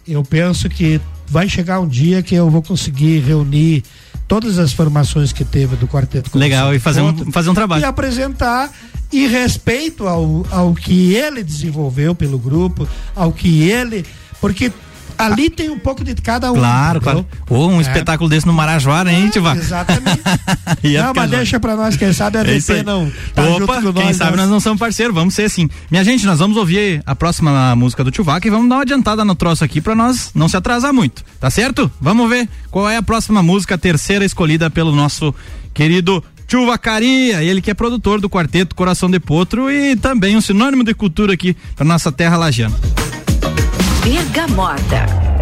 Eu 0.08 0.24
penso 0.24 0.70
que 0.70 1.00
vai 1.28 1.50
chegar 1.50 1.80
um 1.80 1.88
dia 1.88 2.22
que 2.22 2.36
eu 2.36 2.50
vou 2.50 2.62
conseguir 2.62 3.20
reunir 3.20 3.84
todas 4.28 4.58
as 4.58 4.74
formações 4.74 5.32
que 5.32 5.44
teve 5.44 5.76
do 5.76 5.88
quarteto. 5.88 6.38
Legal, 6.38 6.74
e 6.74 6.80
fazer 6.80 7.02
um, 7.02 7.32
fazer 7.32 7.50
um 7.50 7.54
trabalho. 7.54 7.82
E 7.82 7.86
apresentar 7.86 8.72
e 9.12 9.28
respeito 9.28 10.08
ao, 10.08 10.46
ao 10.52 10.74
que 10.74 11.14
ele 11.14 11.44
desenvolveu 11.44 12.16
pelo 12.16 12.38
grupo, 12.38 12.88
ao 13.16 13.32
que 13.32 13.70
ele. 13.70 14.06
Porque 14.42 14.72
ali 15.18 15.50
tem 15.50 15.70
um 15.70 15.80
pouco 15.80 16.04
de 16.04 16.14
cada 16.16 16.52
um. 16.52 16.56
Claro, 16.56 16.98
entendeu? 16.98 17.26
claro. 17.26 17.62
Ou 17.62 17.72
um 17.72 17.80
é. 17.80 17.82
espetáculo 17.82 18.30
desse 18.30 18.46
no 18.46 18.54
Marajoara, 18.54 19.12
hein, 19.12 19.30
Tiva? 19.30 19.56
Exatamente. 19.56 20.22
não, 20.98 21.14
mas 21.16 21.30
deixa 21.30 21.60
pra 21.60 21.76
nós, 21.76 21.96
quem 21.96 22.14
sabe 22.14 22.38
a 22.38 22.42
é 22.42 22.60
VP 22.60 22.84
não. 22.84 23.12
Tá 23.34 23.44
Opa, 23.44 23.82
quem 23.82 24.06
nós, 24.06 24.18
sabe 24.18 24.32
nós... 24.32 24.42
nós 24.42 24.50
não 24.50 24.60
somos 24.60 24.80
parceiros, 24.80 25.14
vamos 25.14 25.34
ser 25.34 25.44
assim. 25.44 25.70
Minha 25.90 26.04
gente, 26.04 26.26
nós 26.26 26.40
vamos 26.40 26.58
ouvir 26.58 27.02
a 27.06 27.16
próxima 27.16 27.76
música 27.76 28.04
do 28.04 28.12
Tchuvac 28.12 28.46
e 28.46 28.52
vamos 28.52 28.70
dar 28.70 28.76
uma 28.76 28.82
adiantada 28.82 29.24
no 29.26 29.36
troço 29.36 29.64
aqui 29.64 29.82
pra 29.82 29.96
nós 29.96 30.32
não 30.34 30.48
se 30.48 30.58
atrasar 30.58 30.94
muito, 30.94 31.24
tá 31.40 31.50
certo? 31.50 31.92
Vamos 32.00 32.30
ver 32.30 32.48
qual 32.72 32.90
é 32.90 32.98
a 32.98 33.04
próxima 33.04 33.42
música, 33.42 33.76
a 33.76 33.78
terceira 33.78 34.26
escolhida 34.26 34.70
pelo 34.70 34.96
nosso 34.96 35.34
querido 35.74 36.24
Chuvacaria, 36.48 37.44
ele 37.44 37.62
que 37.62 37.72
é 37.72 37.74
produtor 37.74 38.22
do 38.22 38.30
quarteto 38.30 38.76
Coração 38.76 39.10
de 39.10 39.20
Potro 39.20 39.70
e 39.72 39.96
também 39.96 40.38
um 40.38 40.42
sinônimo 40.42 40.84
de 40.84 40.94
cultura 40.94 41.34
aqui 41.34 41.56
para 41.76 41.86
nossa 41.86 42.12
terra 42.12 42.38
lagiana. 42.38 42.76
Bergamota. 44.06 45.35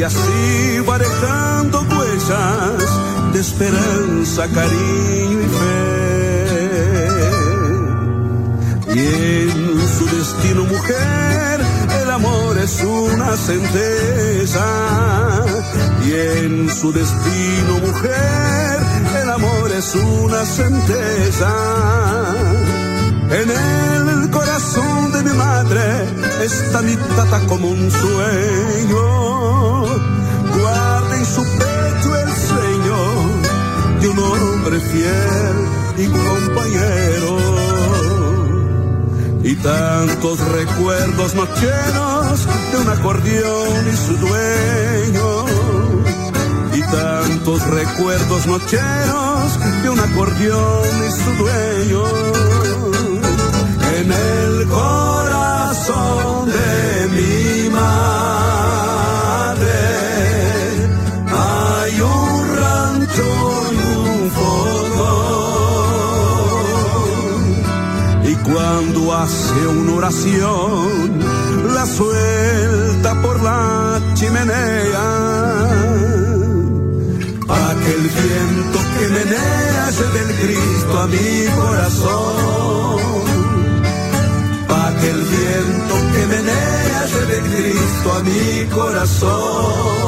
Y 0.00 0.02
así 0.02 0.80
va 0.88 0.96
dejando 0.98 1.82
huellas 1.82 3.32
de 3.34 3.40
esperanza, 3.40 4.48
cariño 4.48 5.40
y 5.42 5.48
fe. 5.58 6.48
Y 8.94 8.98
en 8.98 9.88
su 9.98 10.06
destino 10.16 10.64
mujer 10.64 11.60
el 12.02 12.10
amor 12.10 12.56
es 12.56 12.82
una 12.82 13.36
centella 13.36 14.70
y 16.06 16.12
en 16.12 16.70
su 16.70 16.92
destino 16.92 17.72
mujer 17.86 18.80
el 19.22 19.28
amor 19.28 19.70
es 19.70 19.94
una 19.96 20.46
centella 20.46 21.54
en 23.28 23.50
el 23.50 24.09
madre 25.40 25.86
está 26.44 26.82
mi 26.82 26.96
tata 27.16 27.38
como 27.48 27.68
un 27.68 27.90
sueño. 27.90 29.04
Guarda 30.56 31.14
en 31.20 31.26
su 31.34 31.42
pecho 31.60 32.10
el 32.22 32.30
sueño 32.48 32.98
de 34.00 34.08
un 34.12 34.18
hombre 34.18 34.80
fiel 34.90 35.56
y 36.02 36.06
compañero. 36.28 37.32
Y 39.42 39.54
tantos 39.56 40.38
recuerdos 40.58 41.34
nocheros 41.34 42.36
de 42.70 42.76
un 42.82 42.88
acordeón 42.96 43.80
y 43.92 43.96
su 44.06 44.14
dueño. 44.26 45.30
Y 46.78 46.80
tantos 46.98 47.60
recuerdos 47.78 48.46
nocheros 48.46 49.46
de 49.82 49.88
un 49.88 50.00
acordeón 50.00 50.90
y 51.08 51.10
su 51.22 51.30
dueño. 51.42 52.59
En 54.00 54.10
el 54.10 54.66
corazón 54.66 56.48
de 56.48 57.08
mi 57.16 57.68
madre 57.68 57.80
hay 61.28 62.00
un 62.00 62.56
rancho 62.62 63.28
y 63.72 63.76
un 63.98 64.30
fogón. 64.38 65.10
Y 68.24 68.34
cuando 68.48 69.00
hace 69.14 69.60
una 69.66 69.92
oración, 69.96 71.20
la 71.74 71.84
suelta 71.84 73.10
por 73.20 73.42
la 73.42 74.00
chimenea. 74.14 75.60
El 77.90 78.02
viento 78.02 78.78
que 78.98 79.08
menea 79.08 79.90
lleve 79.90 80.20
el 80.20 80.32
Cristo 80.36 81.00
a 81.00 81.06
mi 81.08 81.46
corazón. 81.56 83.29
El 85.02 85.22
viento 85.22 85.94
que 86.12 86.26
menea 86.26 87.06
lleve 87.06 87.40
Cristo 87.48 88.12
a 88.12 88.22
mi 88.22 88.66
corazón. 88.66 90.00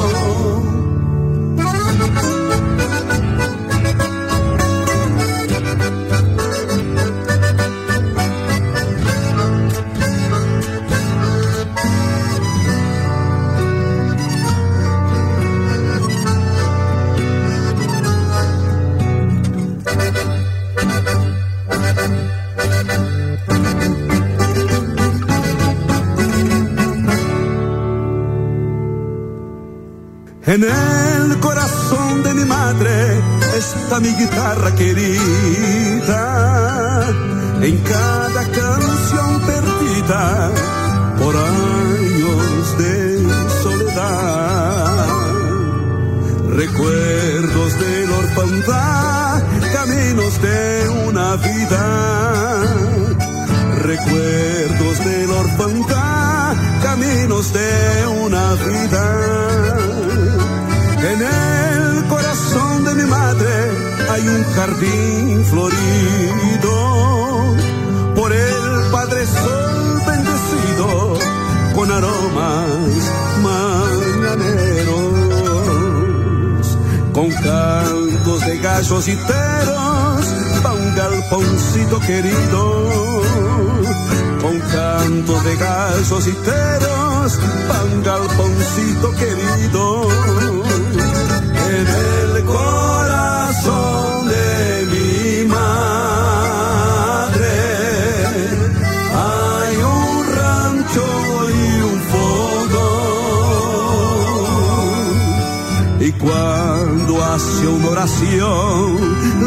En 30.53 30.63
el 30.63 31.39
corazón 31.39 32.21
de 32.21 32.35
mi 32.35 32.45
madre 32.45 33.19
está 33.57 33.99
mi 33.99 34.09
guitarra 34.09 34.75
querida. 34.75 36.21
En 37.59 37.77
cada 37.79 38.43
canción 38.59 39.41
perdida 39.47 40.51
por 41.17 41.35
años 41.35 42.77
de 42.77 43.27
soledad. 43.63 45.07
Recuerdos 46.49 47.79
de 47.79 48.05
la 48.05 48.17
orfandad, 48.17 49.41
caminos 49.73 50.39
de 50.39 50.87
una 51.07 51.35
vida. 51.37 51.83
Recuerdos 53.81 54.99
de 55.03 55.25
la 55.25 55.33
orfandad, 55.33 56.55
caminos 56.83 57.51
de 57.53 58.05
una 58.21 58.53
vida. 58.53 60.42
En 61.03 61.21
el 61.21 62.07
corazón 62.07 62.85
de 62.85 62.95
mi 62.95 63.03
madre 63.03 63.49
hay 64.09 64.25
un 64.25 64.43
jardín 64.53 65.43
florido. 65.49 66.75
Por 68.15 68.31
el 68.31 68.89
Padre 68.89 69.25
Sol 69.27 70.01
bendecido 70.07 71.19
con 71.75 71.91
aromas 71.91 73.11
mañaneros, 73.43 74.93
con 77.11 77.29
cantos 77.31 78.45
de 78.45 78.59
gallos 78.59 79.07
y 79.09 79.15
teros, 79.17 80.25
va 80.65 80.71
un 80.71 80.95
galponcito 80.95 81.99
querido, 81.99 83.21
con 84.41 84.57
cantos 84.59 85.43
de 85.43 85.55
gallos 85.57 86.27
y 86.27 86.31
teros, 86.31 87.39
va 87.69 87.83
un 87.93 88.03
galponcito 88.03 89.11
querido 89.15 90.07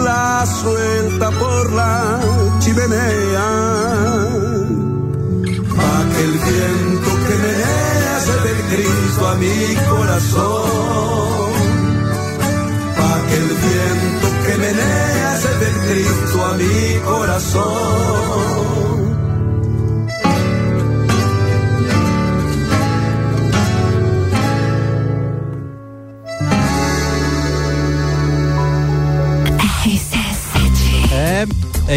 la 0.04 0.44
suelta 0.46 1.30
por 1.30 1.72
la 1.72 2.20
chimenea. 2.60 3.48
Pa' 5.76 6.04
que 6.12 6.22
el 6.24 6.32
viento 6.32 7.10
que 7.26 7.34
menea 7.46 8.20
se 8.26 8.36
del 8.46 8.60
Cristo 8.70 9.28
a 9.28 9.34
mi 9.36 9.58
corazón 9.90 11.16
que 13.28 13.36
el 13.36 13.48
viento 13.48 14.28
que 14.46 14.56
menea 14.58 15.36
se 15.36 15.48
del 15.58 15.74
Cristo 15.88 16.44
a 16.44 16.52
mi 16.54 17.00
corazón. 17.04 18.65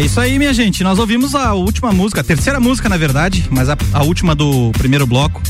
É, 0.00 0.02
isso 0.02 0.18
aí, 0.18 0.38
minha 0.38 0.54
gente. 0.54 0.82
Nós 0.82 0.98
ouvimos 0.98 1.34
a 1.34 1.52
última 1.52 1.92
música, 1.92 2.22
a 2.22 2.24
terceira 2.24 2.58
música, 2.58 2.88
na 2.88 2.96
verdade, 2.96 3.46
mas 3.50 3.68
a, 3.68 3.76
a 3.92 4.02
última 4.02 4.34
do 4.34 4.72
primeiro 4.72 5.06
bloco, 5.06 5.42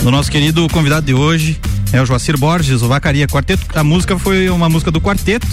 do 0.00 0.12
nosso 0.12 0.30
querido 0.30 0.68
convidado 0.68 1.04
de 1.04 1.12
hoje, 1.12 1.58
é 1.92 2.00
o 2.00 2.06
Joacir 2.06 2.38
Borges, 2.38 2.82
o 2.82 2.88
Vacaria 2.88 3.26
Quarteto. 3.26 3.66
A 3.74 3.82
música 3.82 4.16
foi 4.16 4.48
uma 4.48 4.68
música 4.68 4.92
do 4.92 5.00
quarteto, 5.00 5.48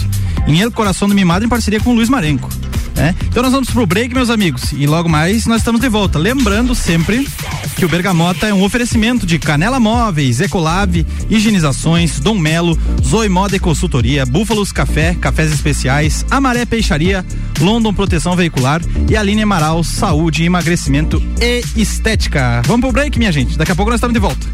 em 0.46 0.60
El 0.60 0.70
Coração 0.70 1.08
do 1.08 1.16
Mimado, 1.16 1.44
em 1.44 1.48
parceria 1.48 1.80
com 1.80 1.90
o 1.90 1.94
Luiz 1.94 2.08
Marenco. 2.08 2.48
Né? 2.94 3.12
Então 3.26 3.42
nós 3.42 3.50
vamos 3.50 3.70
pro 3.70 3.84
break, 3.86 4.14
meus 4.14 4.30
amigos, 4.30 4.70
e 4.70 4.86
logo 4.86 5.08
mais 5.08 5.46
nós 5.46 5.58
estamos 5.58 5.80
de 5.80 5.88
volta. 5.88 6.16
Lembrando 6.16 6.76
sempre 6.76 7.26
que 7.74 7.84
o 7.84 7.88
Bergamota 7.88 8.46
é 8.46 8.54
um 8.54 8.62
oferecimento 8.62 9.26
de 9.26 9.36
Canela 9.36 9.80
Móveis, 9.80 10.40
Ecolave, 10.40 11.04
Higienizações, 11.28 12.20
Dom 12.20 12.38
Melo, 12.38 12.78
Zoe 13.04 13.28
Moda 13.28 13.56
e 13.56 13.58
Consultoria, 13.58 14.24
Búfalos 14.24 14.70
Café, 14.70 15.16
Cafés 15.20 15.52
Especiais, 15.52 16.24
Amaré 16.30 16.64
Peixaria, 16.64 17.24
London 17.60 17.92
Proteção 17.92 18.36
Veicular 18.36 18.80
e 19.08 19.16
Aline 19.16 19.42
Amaral, 19.42 19.82
Saúde, 19.84 20.44
Emagrecimento 20.44 21.22
e 21.40 21.62
Estética. 21.76 22.62
Vamos 22.66 22.82
pro 22.82 22.92
break, 22.92 23.18
minha 23.18 23.32
gente. 23.32 23.56
Daqui 23.56 23.72
a 23.72 23.74
pouco 23.74 23.90
nós 23.90 23.98
estamos 23.98 24.14
de 24.14 24.20
volta. 24.20 24.46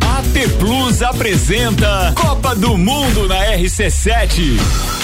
AT 0.00 0.48
Plus 0.58 1.02
apresenta 1.02 2.12
Copa 2.16 2.54
do 2.54 2.76
Mundo 2.76 3.28
na 3.28 3.56
RC7. 3.56 5.03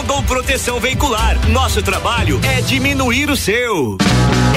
Rondon 0.00 0.22
Proteção 0.22 0.80
Veicular. 0.80 1.36
Nosso 1.50 1.82
trabalho 1.82 2.40
é 2.42 2.62
diminuir 2.62 3.28
o 3.28 3.36
seu. 3.36 3.98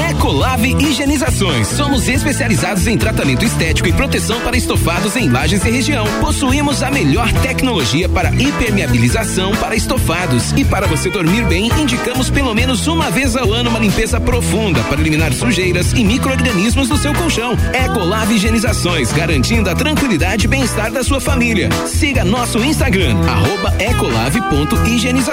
Ecolave 0.10 0.74
Higienizações. 0.80 1.68
Somos 1.68 2.08
especializados 2.08 2.88
em 2.88 2.98
tratamento 2.98 3.44
estético 3.44 3.90
e 3.90 3.94
proteção 3.94 4.40
para 4.40 4.56
estofados 4.56 5.18
em 5.18 5.30
lajes 5.30 5.66
e 5.66 5.70
região. 5.70 6.06
Possuímos 6.22 6.82
a 6.82 6.90
melhor 6.90 7.30
tecnologia 7.42 8.08
para 8.08 8.30
impermeabilização 8.30 9.54
para 9.58 9.76
estofados. 9.76 10.54
E 10.54 10.64
para 10.64 10.88
você 10.88 11.10
dormir 11.10 11.46
bem, 11.46 11.70
indicamos 11.78 12.30
pelo 12.30 12.56
menos 12.56 12.88
uma 12.88 13.12
vez 13.12 13.36
ao 13.36 13.52
ano 13.52 13.70
uma 13.70 13.80
limpeza 13.80 14.22
profunda 14.22 14.82
para 14.84 15.02
eliminar 15.02 15.34
sujeiras 15.34 15.92
e 15.92 16.06
micro-organismos 16.06 16.88
do 16.88 16.98
seu 16.98 17.14
colchão. 17.14 17.58
Ecolave 17.74 18.36
Higienizações, 18.36 19.12
garantindo 19.12 19.70
a 19.70 19.76
tranquilidade 19.76 20.46
e 20.46 20.48
bem-estar 20.48 20.90
da 20.90 21.04
sua 21.04 21.20
família. 21.20 21.70
Siga 21.86 22.24
nosso 22.24 22.64
Instagram, 22.64 23.18
arroba 23.28 23.74
ecolave.higienizações 23.78 25.33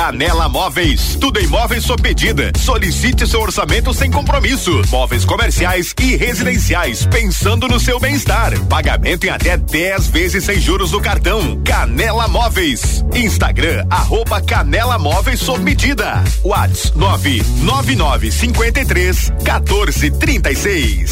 Canela 0.00 0.48
Móveis. 0.48 1.18
Tudo 1.20 1.38
em 1.38 1.46
móveis 1.46 1.84
sob 1.84 2.02
medida. 2.02 2.50
Solicite 2.58 3.26
seu 3.26 3.42
orçamento 3.42 3.92
sem 3.92 4.10
compromisso. 4.10 4.80
Móveis 4.88 5.26
comerciais 5.26 5.94
e 6.00 6.16
residenciais, 6.16 7.04
pensando 7.04 7.68
no 7.68 7.78
seu 7.78 8.00
bem-estar. 8.00 8.58
Pagamento 8.64 9.24
em 9.24 9.28
até 9.28 9.58
10 9.58 10.06
vezes 10.06 10.42
sem 10.42 10.58
juros 10.58 10.92
no 10.92 11.02
cartão. 11.02 11.60
Canela 11.62 12.26
Móveis. 12.28 13.04
Instagram, 13.14 13.84
arroba 13.90 14.40
Canela 14.40 14.98
Móveis 14.98 15.38
sob 15.38 15.62
medida. 15.62 16.24
Whats 16.42 16.94
999 16.96 18.32
53 18.32 19.32
14 19.44 20.10
36. 20.12 21.10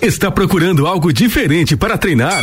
Está 0.00 0.30
procurando 0.30 0.86
algo 0.86 1.12
diferente 1.12 1.76
para 1.76 1.98
treinar? 1.98 2.42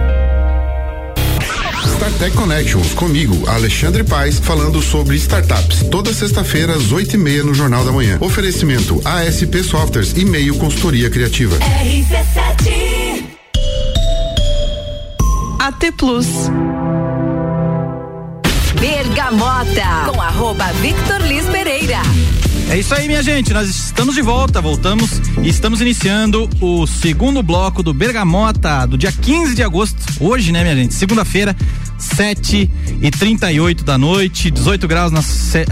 StarTech 2.11 2.35
Connections, 2.35 2.93
comigo, 2.93 3.47
Alexandre 3.49 4.03
Paes, 4.03 4.37
falando 4.39 4.81
sobre 4.81 5.15
startups. 5.15 5.83
Toda 5.89 6.13
sexta-feira, 6.13 6.73
às 6.73 6.91
oito 6.91 7.15
e 7.15 7.17
meia, 7.17 7.43
no 7.43 7.53
Jornal 7.53 7.85
da 7.85 7.91
Manhã. 7.91 8.17
Oferecimento 8.19 9.01
ASP 9.05 9.63
Softwares 9.63 10.13
e 10.17 10.25
meio 10.25 10.55
consultoria 10.57 11.09
criativa. 11.09 11.57
RC7 11.57 13.23
AT 15.59 15.91
Plus. 15.97 16.27
Bergamota 18.79 20.11
com 20.11 20.21
arroba 20.21 20.65
Victor 20.81 21.21
Liz 21.21 21.45
Pereira. 21.45 22.01
É 22.69 22.77
isso 22.77 22.93
aí, 22.95 23.07
minha 23.07 23.21
gente. 23.21 23.53
Nós 23.53 23.69
estamos 23.69 24.15
de 24.15 24.21
volta, 24.21 24.61
voltamos 24.61 25.21
e 25.43 25.49
estamos 25.49 25.81
iniciando 25.81 26.49
o 26.61 26.87
segundo 26.87 27.43
bloco 27.43 27.83
do 27.83 27.93
Bergamota 27.93 28.85
do 28.85 28.97
dia 28.97 29.11
15 29.11 29.55
de 29.55 29.61
agosto. 29.61 29.97
Hoje, 30.19 30.51
né, 30.51 30.63
minha 30.63 30.75
gente? 30.75 30.93
Segunda-feira, 30.93 31.55
7 32.01 32.69
e 33.01 33.11
38 33.11 33.83
da 33.83 33.97
noite, 33.97 34.49
18 34.51 34.87
graus 34.87 35.11
na, 35.11 35.21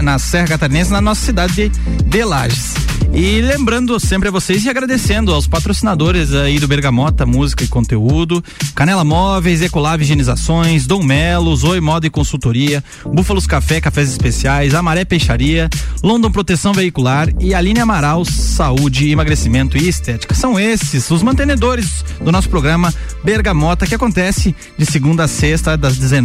na 0.02 0.18
Serra 0.18 0.48
Catarinense, 0.48 0.90
na 0.90 1.00
nossa 1.00 1.24
cidade 1.24 1.68
de, 1.68 1.70
de 2.04 2.24
Lages. 2.24 2.74
E 3.12 3.40
lembrando 3.40 3.98
sempre 3.98 4.28
a 4.28 4.30
vocês 4.30 4.64
e 4.64 4.70
agradecendo 4.70 5.34
aos 5.34 5.48
patrocinadores 5.48 6.32
aí 6.32 6.60
do 6.60 6.68
Bergamota, 6.68 7.26
música 7.26 7.64
e 7.64 7.68
conteúdo, 7.68 8.42
Canela 8.72 9.02
Móveis, 9.02 9.60
Ecolave 9.60 10.04
Higienizações, 10.04 10.86
Dom 10.86 11.02
Melo, 11.02 11.54
Zoe 11.56 11.80
Moda 11.80 12.06
e 12.06 12.10
Consultoria, 12.10 12.84
Búfalos 13.04 13.48
Café, 13.48 13.80
Cafés 13.80 14.10
Especiais, 14.10 14.76
Amaré 14.76 15.04
Peixaria, 15.04 15.68
London 16.04 16.30
Proteção 16.30 16.72
Veicular 16.72 17.28
e 17.40 17.52
Aline 17.52 17.80
Amaral, 17.80 18.24
Saúde, 18.24 19.10
Emagrecimento 19.10 19.76
e 19.76 19.88
Estética. 19.88 20.32
São 20.32 20.58
esses 20.58 21.10
os 21.10 21.22
mantenedores 21.22 22.04
do 22.22 22.30
nosso 22.30 22.48
programa 22.48 22.94
Bergamota, 23.24 23.86
que 23.86 23.94
acontece 23.94 24.54
de 24.78 24.86
segunda 24.86 25.24
a 25.24 25.28
sexta, 25.28 25.76
das 25.76 25.98
19 25.98 26.19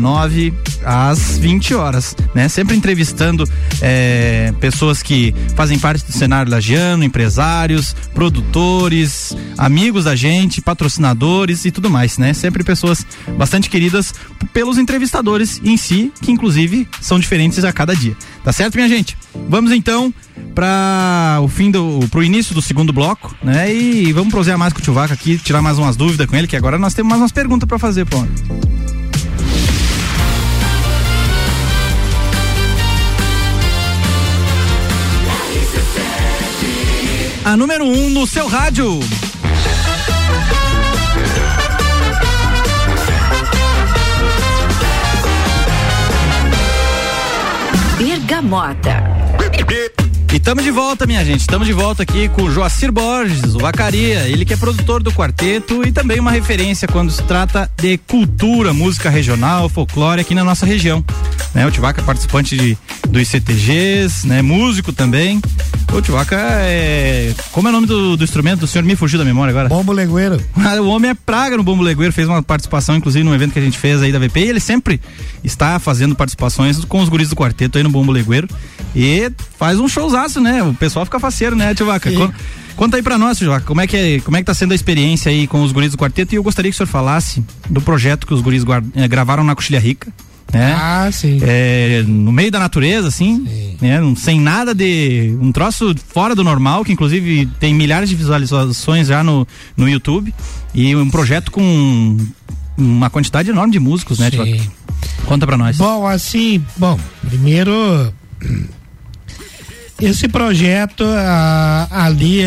às 0.84 1.38
20 1.38 1.74
horas, 1.74 2.16
né? 2.34 2.48
Sempre 2.48 2.76
entrevistando 2.76 3.48
eh, 3.82 4.54
pessoas 4.60 5.02
que 5.02 5.34
fazem 5.56 5.80
parte 5.80 6.06
do 6.06 6.12
cenário 6.12 6.52
da 6.52 6.60
empresários, 7.04 7.96
produtores, 8.14 9.36
amigos 9.58 10.06
da 10.06 10.16
gente, 10.16 10.62
patrocinadores 10.62 11.66
e 11.66 11.72
tudo 11.72 11.89
mais, 11.89 12.18
né? 12.18 12.34
Sempre 12.34 12.64
pessoas 12.64 13.06
bastante 13.38 13.70
queridas 13.70 14.14
pelos 14.54 14.78
entrevistadores 14.78 15.62
em 15.64 15.78
si, 15.78 16.12
que 16.22 16.32
inclusive 16.32 16.88
são 17.02 17.20
diferentes 17.20 17.64
a 17.64 17.72
cada 17.72 17.96
dia. 17.96 18.16
Tá 18.43 18.52
certo, 18.52 18.76
minha 18.76 18.89
gente? 18.89 19.18
Vamos 19.50 19.72
então 19.72 20.14
para 20.54 21.39
o 21.41 21.48
fim 21.48 21.72
do 21.72 22.00
pro 22.10 22.24
início 22.24 22.54
do 22.54 22.62
segundo 22.62 22.91
bloco, 22.91 23.36
né? 23.43 23.74
E 23.74 24.12
vamos 24.12 24.32
prosear 24.32 24.58
mais 24.58 24.74
com 24.74 24.80
o 24.80 24.82
Tchuvaca 24.82 25.14
aqui, 25.14 25.38
tirar 25.38 25.62
mais 25.62 25.78
umas 25.78 25.96
dúvidas 25.96 26.28
com 26.28 26.36
ele, 26.36 26.48
que 26.48 26.56
agora 26.56 26.78
nós 26.78 26.93
temos 26.93 27.10
mais 27.10 27.22
umas 27.22 27.32
perguntas 27.32 27.68
para 27.68 27.80
fazer, 27.80 28.06
pô. 28.06 28.26
a 37.46 37.56
número 37.56 37.86
um 37.86 38.10
no 38.10 38.26
seu 38.26 38.48
rádio. 38.48 39.00
Bergamota. 48.00 49.04
E 50.36 50.38
estamos 50.38 50.66
de 50.66 50.72
volta, 50.72 51.08
minha 51.08 51.24
gente. 51.24 51.40
Estamos 51.40 51.66
de 51.66 51.72
volta 51.72 52.04
aqui 52.04 52.28
com 52.28 52.44
o 52.44 52.52
Joacir 52.52 52.92
Borges, 52.92 53.56
o 53.56 53.60
Vacaria. 53.60 54.28
Ele 54.28 54.44
que 54.44 54.54
é 54.54 54.58
produtor 54.58 55.02
do 55.02 55.10
quarteto 55.10 55.82
e 55.88 55.94
também 55.94 56.20
uma 56.20 56.30
referência 56.30 56.90
quando 56.90 57.10
se 57.10 57.24
trata 57.24 57.72
de 57.78 57.98
cultura, 58.00 58.74
música 58.74 59.10
regional, 59.10 59.70
folclore 59.70 60.20
aqui 60.20 60.36
na 60.36 60.44
nossa 60.44 60.66
região. 60.66 61.02
Né? 61.54 61.66
O 61.66 61.72
Tivaca 61.72 62.02
é 62.02 62.04
participante 62.04 62.58
de, 62.58 62.78
dos 63.08 63.30
CTGs, 63.30 64.28
né? 64.28 64.42
músico 64.42 64.92
também. 64.92 65.42
O 65.94 66.02
Tivaca 66.02 66.36
é. 66.38 67.34
Como 67.54 67.70
é 67.70 67.72
o 67.72 67.74
nome 67.74 67.88
do, 67.88 68.18
do 68.18 68.24
instrumento? 68.26 68.64
O 68.64 68.68
senhor 68.68 68.84
me 68.84 68.98
fugiu 68.98 69.18
da 69.18 69.24
memória 69.24 69.52
agora? 69.52 69.70
Bombo 69.70 69.94
legueiro. 69.94 70.44
o 70.82 70.88
homem 70.88 71.12
é 71.12 71.14
praga 71.14 71.56
no 71.56 71.64
bombo 71.64 71.82
legueiro, 71.82 72.12
fez 72.12 72.28
uma 72.28 72.44
participação, 72.44 72.98
inclusive, 72.98 73.24
num 73.24 73.34
evento 73.34 73.54
que 73.54 73.60
a 73.60 73.62
gente 73.62 73.78
fez 73.78 74.02
aí 74.02 74.12
da 74.12 74.20
VP, 74.20 74.42
e 74.42 74.50
ele 74.50 74.60
sempre 74.60 75.00
está 75.42 75.80
fazendo 75.80 76.14
participações 76.14 76.84
com 76.84 77.00
os 77.00 77.08
guris 77.08 77.30
do 77.30 77.38
quarteto 77.38 77.78
aí 77.78 77.84
no 77.86 77.90
bombo 77.90 78.12
legueiro. 78.12 78.50
E 78.94 79.32
faz 79.58 79.80
um 79.80 79.88
né? 80.42 80.64
O 80.64 80.74
pessoal 80.74 81.06
fica 81.06 81.20
faceiro, 81.20 81.56
né, 81.56 81.74
Tivaca? 81.74 82.10
Conta 82.76 82.98
aí 82.98 83.04
pra 83.04 83.18
nós, 83.18 83.38
Tivaca, 83.38 83.66
como 83.66 83.80
é 83.80 83.88
que 83.88 83.96
é, 83.96 84.20
como 84.20 84.36
é 84.36 84.42
que 84.42 84.46
tá 84.46 84.54
sendo 84.54 84.74
a 84.74 84.76
experiência 84.76 85.32
aí 85.32 85.48
com 85.48 85.64
os 85.64 85.72
guris 85.72 85.92
do 85.92 85.98
quarteto 85.98 86.34
e 86.34 86.38
eu 86.38 86.44
gostaria 86.44 86.70
que 86.70 86.76
o 86.76 86.78
senhor 86.78 86.88
falasse 86.88 87.44
do 87.70 87.80
projeto 87.80 88.28
que 88.28 88.34
os 88.34 88.42
guris 88.42 88.64
guarda, 88.64 88.88
eh, 88.96 89.08
gravaram 89.08 89.44
na 89.44 89.56
Coxilha 89.56 89.80
Rica. 89.80 90.12
Né? 90.54 90.74
Ah, 90.78 91.10
sim. 91.12 91.40
É, 91.42 92.04
no 92.08 92.32
meio 92.32 92.52
da 92.52 92.60
natureza, 92.60 93.08
assim, 93.08 93.46
né? 93.82 94.00
sem 94.16 94.40
nada 94.40 94.74
de. 94.74 95.36
um 95.42 95.52
troço 95.52 95.94
fora 96.08 96.36
do 96.36 96.44
normal, 96.44 96.86
que 96.86 96.94
inclusive 96.94 97.48
tem 97.60 97.74
milhares 97.74 98.10
de 98.10 98.16
visualizações 98.16 99.08
já 99.08 99.24
no, 99.24 99.48
no 99.76 99.90
YouTube. 99.90 100.34
E 100.74 100.96
um 100.96 101.10
projeto 101.10 101.52
com 101.52 102.18
uma 102.78 103.10
quantidade 103.10 103.50
enorme 103.50 103.74
de 103.74 103.80
músicos, 103.80 104.20
né, 104.20 104.30
Tivaca? 104.30 104.58
Conta 105.26 105.46
pra 105.46 105.58
nós. 105.58 105.78
Bom, 105.78 106.06
assim, 106.06 106.64
bom, 106.78 107.00
primeiro 107.28 108.14
esse 110.02 110.28
projeto 110.28 111.04
ali, 111.89 112.41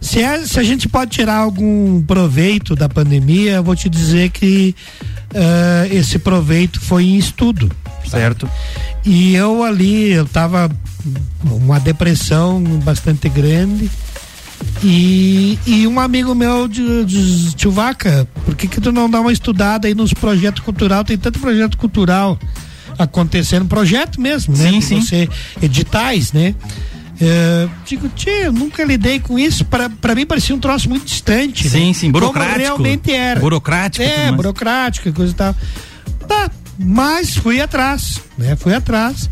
se, 0.00 0.20
é, 0.20 0.44
se 0.46 0.58
a 0.58 0.62
gente 0.62 0.88
pode 0.88 1.10
tirar 1.10 1.36
algum 1.36 2.02
proveito 2.02 2.74
da 2.74 2.88
pandemia, 2.88 3.52
eu 3.52 3.64
vou 3.64 3.76
te 3.76 3.88
dizer 3.88 4.30
que 4.30 4.74
ah, 5.34 5.86
esse 5.90 6.18
proveito 6.18 6.80
foi 6.80 7.04
em 7.04 7.16
estudo. 7.16 7.70
Certo. 8.08 8.48
E 9.04 9.34
eu 9.34 9.62
ali, 9.62 10.10
eu 10.10 10.26
tava 10.26 10.70
uma 11.44 11.80
depressão 11.80 12.62
bastante 12.84 13.28
grande. 13.28 13.90
E, 14.82 15.58
e 15.66 15.86
um 15.86 15.98
amigo 15.98 16.34
meu 16.34 16.68
de, 16.68 17.04
de 17.04 17.52
tio 17.54 17.70
Vaca, 17.70 18.28
por 18.44 18.54
que, 18.54 18.68
que 18.68 18.80
tu 18.80 18.92
não 18.92 19.10
dá 19.10 19.20
uma 19.20 19.32
estudada 19.32 19.88
aí 19.88 19.94
nos 19.94 20.12
projetos 20.12 20.62
cultural? 20.62 21.04
Tem 21.04 21.18
tanto 21.18 21.40
projeto 21.40 21.76
cultural 21.76 22.38
acontecendo, 22.98 23.66
projeto 23.66 24.20
mesmo, 24.20 24.56
né? 24.56 24.70
Sim, 24.70 24.80
sim. 24.80 25.00
Você, 25.00 25.28
editais, 25.60 26.32
né? 26.32 26.54
É, 27.20 27.68
digo, 27.86 28.08
tia, 28.08 28.46
eu 28.46 28.52
nunca 28.52 28.84
lidei 28.84 29.20
com 29.20 29.38
isso. 29.38 29.64
Para 29.64 30.14
mim 30.14 30.26
parecia 30.26 30.54
um 30.54 30.58
troço 30.58 30.88
muito 30.88 31.04
distante. 31.04 31.68
Sim, 31.68 31.88
né? 31.88 31.94
sim, 31.94 32.10
burocrático. 32.10 32.52
Como 32.54 32.82
realmente 32.82 33.12
era. 33.12 33.38
Burocrático. 33.38 34.04
É, 34.04 34.32
burocrático 34.32 35.08
e 35.08 35.12
coisa 35.12 35.32
e 35.32 35.36
tal. 35.36 35.54
Tá, 36.26 36.50
mas 36.78 37.36
fui 37.36 37.60
atrás, 37.60 38.20
né? 38.36 38.56
Fui 38.56 38.74
atrás 38.74 39.30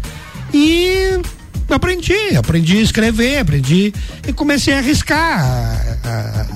e 0.54 1.20
aprendi, 1.68 2.36
aprendi 2.36 2.78
a 2.78 2.82
escrever, 2.82 3.38
aprendi 3.38 3.92
e 4.26 4.32
comecei 4.32 4.74
a 4.74 4.78
arriscar. 4.78 5.80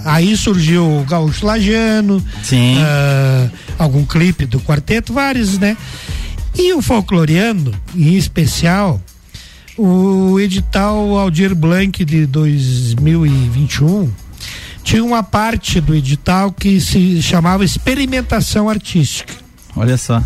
Aí 0.05 0.37
surgiu 0.37 1.01
o 1.01 1.05
Gaúcho 1.05 1.47
Lajano, 1.47 2.25
Sim. 2.43 2.77
Uh, 2.77 3.51
algum 3.79 4.05
clipe 4.05 4.47
do 4.47 4.61
quarteto, 4.61 5.13
vários, 5.13 5.59
né? 5.59 5.77
E 6.57 6.73
o 6.73 6.81
folcloriano, 6.81 7.73
em 7.95 8.15
especial, 8.15 9.01
o 9.77 10.39
edital 10.39 11.17
Aldir 11.19 11.55
Blanc 11.55 12.05
de 12.05 12.27
2021 12.27 14.11
tinha 14.85 15.05
uma 15.05 15.23
parte 15.23 15.81
do 15.81 15.95
edital 15.95 16.53
que 16.53 16.81
se 16.81 17.21
chamava 17.23 17.65
experimentação 17.65 18.69
artística. 18.69 19.35
Olha 19.75 19.97
só. 19.97 20.23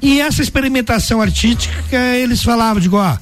E 0.00 0.20
essa 0.20 0.40
experimentação 0.40 1.20
artística, 1.20 1.98
eles 2.16 2.42
falavam, 2.42 2.80
digo, 2.80 2.96
ó, 2.96 3.18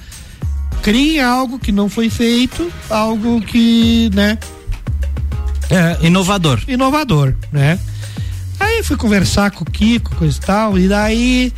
crie 0.83 1.19
algo 1.19 1.59
que 1.59 1.73
não 1.73 1.89
foi 1.89 2.09
feito, 2.09 2.71
algo 2.89 3.41
que, 3.41 4.11
né? 4.15 4.39
É, 5.71 6.07
inovador. 6.07 6.61
Inovador, 6.69 7.35
né? 7.53 7.79
Aí 8.61 8.83
fui 8.83 8.97
conversar 8.97 9.51
com 9.51 9.65
o 9.65 9.71
Kiko, 9.71 10.15
coisa 10.17 10.37
e 10.37 10.41
tal, 10.41 10.79
e 10.79 10.89
daí, 10.89 11.53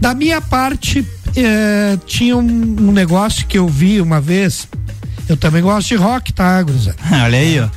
da 0.00 0.14
minha 0.14 0.40
parte, 0.40 1.06
é, 1.36 1.98
tinha 2.06 2.36
um, 2.36 2.40
um, 2.40 2.92
negócio 2.92 3.46
que 3.46 3.58
eu 3.58 3.68
vi 3.68 4.00
uma 4.00 4.20
vez. 4.20 4.68
Eu 5.28 5.36
também 5.36 5.62
gosto 5.62 5.88
de 5.88 5.96
rock, 5.96 6.32
tá, 6.32 6.62
Gruza? 6.62 6.94
Olha 7.10 7.38
aí, 7.38 7.60
ó. 7.60 7.68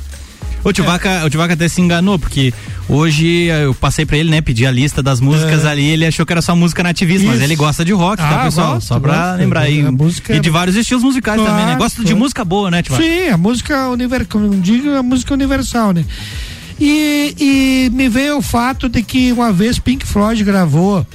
O 0.64 0.72
Tivaca, 0.72 1.08
é. 1.08 1.24
o 1.24 1.30
Tivaca 1.30 1.54
até 1.54 1.68
se 1.68 1.80
enganou, 1.80 2.18
porque 2.18 2.52
hoje 2.88 3.46
eu 3.46 3.72
passei 3.74 4.04
pra 4.04 4.18
ele, 4.18 4.28
né, 4.28 4.40
pedir 4.40 4.66
a 4.66 4.70
lista 4.70 5.02
das 5.02 5.20
músicas 5.20 5.64
é. 5.64 5.68
ali, 5.68 5.86
ele 5.86 6.04
achou 6.04 6.26
que 6.26 6.32
era 6.32 6.42
só 6.42 6.54
música 6.54 6.82
nativista, 6.82 7.22
Isso. 7.22 7.32
mas 7.32 7.40
ele 7.40 7.54
gosta 7.54 7.84
de 7.84 7.92
rock, 7.92 8.16
tá, 8.16 8.28
ah, 8.28 8.34
tá, 8.34 8.44
pessoal? 8.44 8.74
Gosto, 8.74 8.86
só 8.86 9.00
pra 9.00 9.28
gosto, 9.28 9.38
lembrar 9.38 9.60
aí. 9.62 9.82
Música... 9.90 10.34
E 10.34 10.40
de 10.40 10.50
vários 10.50 10.76
estilos 10.76 11.02
musicais 11.02 11.40
claro, 11.40 11.52
também, 11.52 11.66
né? 11.66 11.76
Gosta 11.76 12.04
de 12.04 12.14
música 12.14 12.44
boa, 12.44 12.70
né, 12.70 12.82
Tivaca? 12.82 13.02
Sim, 13.02 13.28
a 13.28 13.36
música 13.36 13.88
universal, 13.88 14.26
como 14.28 14.54
digo, 14.60 14.90
a 14.96 15.02
música 15.02 15.32
universal, 15.32 15.92
né? 15.92 16.04
E, 16.80 17.34
e 17.38 17.90
me 17.92 18.08
veio 18.08 18.38
o 18.38 18.42
fato 18.42 18.88
de 18.88 19.02
que 19.02 19.32
uma 19.32 19.52
vez 19.52 19.78
Pink 19.78 20.06
Floyd 20.06 20.42
gravou 20.44 21.06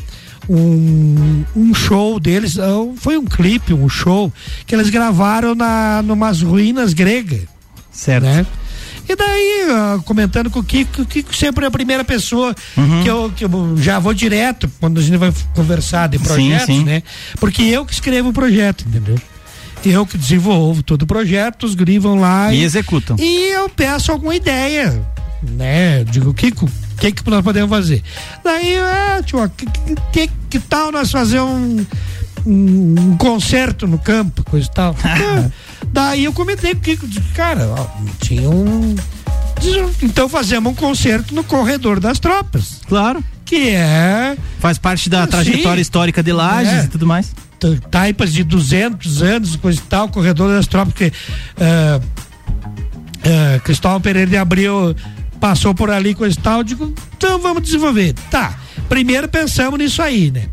um, 0.49 1.43
um 1.55 1.73
show 1.73 2.19
deles, 2.19 2.55
foi 2.97 3.17
um 3.17 3.25
clipe, 3.25 3.73
um 3.73 3.89
show, 3.89 4.31
que 4.65 4.75
eles 4.75 4.89
gravaram 4.89 5.55
na 5.55 6.01
numas 6.01 6.41
ruínas 6.41 6.93
gregas. 6.93 7.41
Certo. 7.91 8.23
Né? 8.23 8.45
E 9.07 9.15
daí, 9.15 9.67
comentando 10.05 10.49
com 10.49 10.59
o 10.59 10.63
Kiko, 10.63 11.01
o 11.01 11.05
Kiko 11.05 11.35
sempre 11.35 11.65
é 11.65 11.67
a 11.67 11.71
primeira 11.71 12.05
pessoa 12.05 12.55
uhum. 12.77 13.03
que, 13.03 13.09
eu, 13.09 13.33
que 13.35 13.45
eu 13.45 13.77
já 13.77 13.99
vou 13.99 14.13
direto 14.13 14.71
quando 14.79 14.99
a 14.99 15.03
gente 15.03 15.17
vai 15.17 15.33
conversar 15.53 16.07
de 16.07 16.19
projetos, 16.19 16.65
sim, 16.65 16.79
sim. 16.79 16.83
né? 16.85 17.03
Porque 17.39 17.63
eu 17.63 17.85
que 17.85 17.93
escrevo 17.93 18.29
o 18.29 18.33
projeto, 18.33 18.85
entendeu? 18.87 19.19
Eu 19.85 20.05
que 20.05 20.17
desenvolvo 20.17 20.81
todo 20.81 21.01
o 21.01 21.05
projeto, 21.05 21.65
os 21.65 21.75
guri 21.75 21.99
vão 21.99 22.15
lá 22.15 22.53
e, 22.53 22.59
e 22.59 22.63
executam. 22.63 23.17
E 23.19 23.51
eu 23.51 23.67
peço 23.67 24.13
alguma 24.13 24.33
ideia, 24.33 25.01
né? 25.41 26.05
Digo, 26.05 26.33
Kiko, 26.33 26.69
que, 27.11 27.23
que 27.23 27.29
nós 27.29 27.43
podemos 27.43 27.69
fazer? 27.69 28.01
Daí, 28.43 28.77
ah, 28.77 29.21
tio, 29.25 29.49
que, 29.49 29.65
que, 30.11 30.31
que 30.49 30.59
tal 30.59 30.91
nós 30.91 31.11
fazer 31.11 31.41
um, 31.41 31.85
um, 32.45 32.95
um 32.97 33.17
concerto 33.17 33.87
no 33.87 33.97
campo, 33.97 34.43
coisa 34.43 34.67
e 34.67 34.73
tal? 34.73 34.95
ah, 35.03 35.49
daí 35.91 36.23
eu 36.23 36.33
comentei 36.33 36.73
com 36.73 36.79
o 36.79 36.81
Kiko, 36.81 37.07
cara, 37.35 37.67
ó, 37.67 37.87
tinha 38.19 38.49
um. 38.49 38.95
Então 40.01 40.27
fazemos 40.27 40.71
um 40.71 40.75
concerto 40.75 41.33
no 41.33 41.43
corredor 41.43 41.99
das 41.99 42.19
tropas. 42.19 42.81
Claro. 42.87 43.23
Que 43.45 43.69
é. 43.69 44.37
Faz 44.59 44.77
parte 44.77 45.09
da 45.09 45.27
trajetória 45.27 45.81
histórica 45.81 46.23
de 46.23 46.31
Lages 46.31 46.73
é. 46.73 46.83
e 46.85 46.87
tudo 46.87 47.05
mais. 47.05 47.33
Taipas 47.89 48.33
de 48.33 48.43
200 48.43 49.21
anos, 49.21 49.55
coisa 49.55 49.79
e 49.79 49.83
tal, 49.83 50.09
corredor 50.09 50.49
das 50.49 50.67
tropas, 50.67 50.93
porque. 50.93 51.13
Uh, 51.57 51.97
uh, 51.97 53.61
Cristóvão 53.61 54.01
Pereira 54.01 54.29
de 54.29 54.37
Abril 54.37 54.95
passou 55.43 55.75
por 55.75 55.91
ali, 55.91 56.15
coisa 56.15 56.39
e 56.39 56.41
tal, 56.41 56.63
digo, 56.63 56.93
então 57.17 57.37
vamos 57.37 57.63
desenvolver. 57.63 58.13
Tá, 58.31 58.57
primeiro 58.87 59.27
pensamos 59.27 59.77
nisso 59.77 60.01
aí, 60.01 60.31
né? 60.31 60.45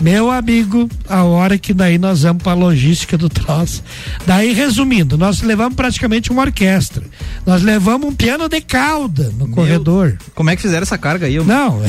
Meu 0.00 0.32
amigo, 0.32 0.90
a 1.08 1.22
hora 1.22 1.56
que 1.56 1.72
daí 1.72 1.96
nós 1.96 2.22
vamos 2.24 2.42
para 2.42 2.50
a 2.50 2.56
logística 2.56 3.16
do 3.16 3.28
troço. 3.30 3.84
Daí, 4.26 4.52
resumindo, 4.52 5.16
nós 5.16 5.42
levamos 5.42 5.76
praticamente 5.76 6.32
uma 6.32 6.42
orquestra. 6.42 7.04
Nós 7.46 7.62
levamos 7.62 8.08
um 8.08 8.12
piano 8.12 8.48
de 8.48 8.60
cauda 8.60 9.32
no 9.38 9.46
Meu, 9.46 9.54
corredor. 9.54 10.18
Como 10.34 10.50
é 10.50 10.56
que 10.56 10.62
fizeram 10.62 10.82
essa 10.82 10.98
carga 10.98 11.26
aí? 11.26 11.36
Eu... 11.36 11.44
Não. 11.44 11.80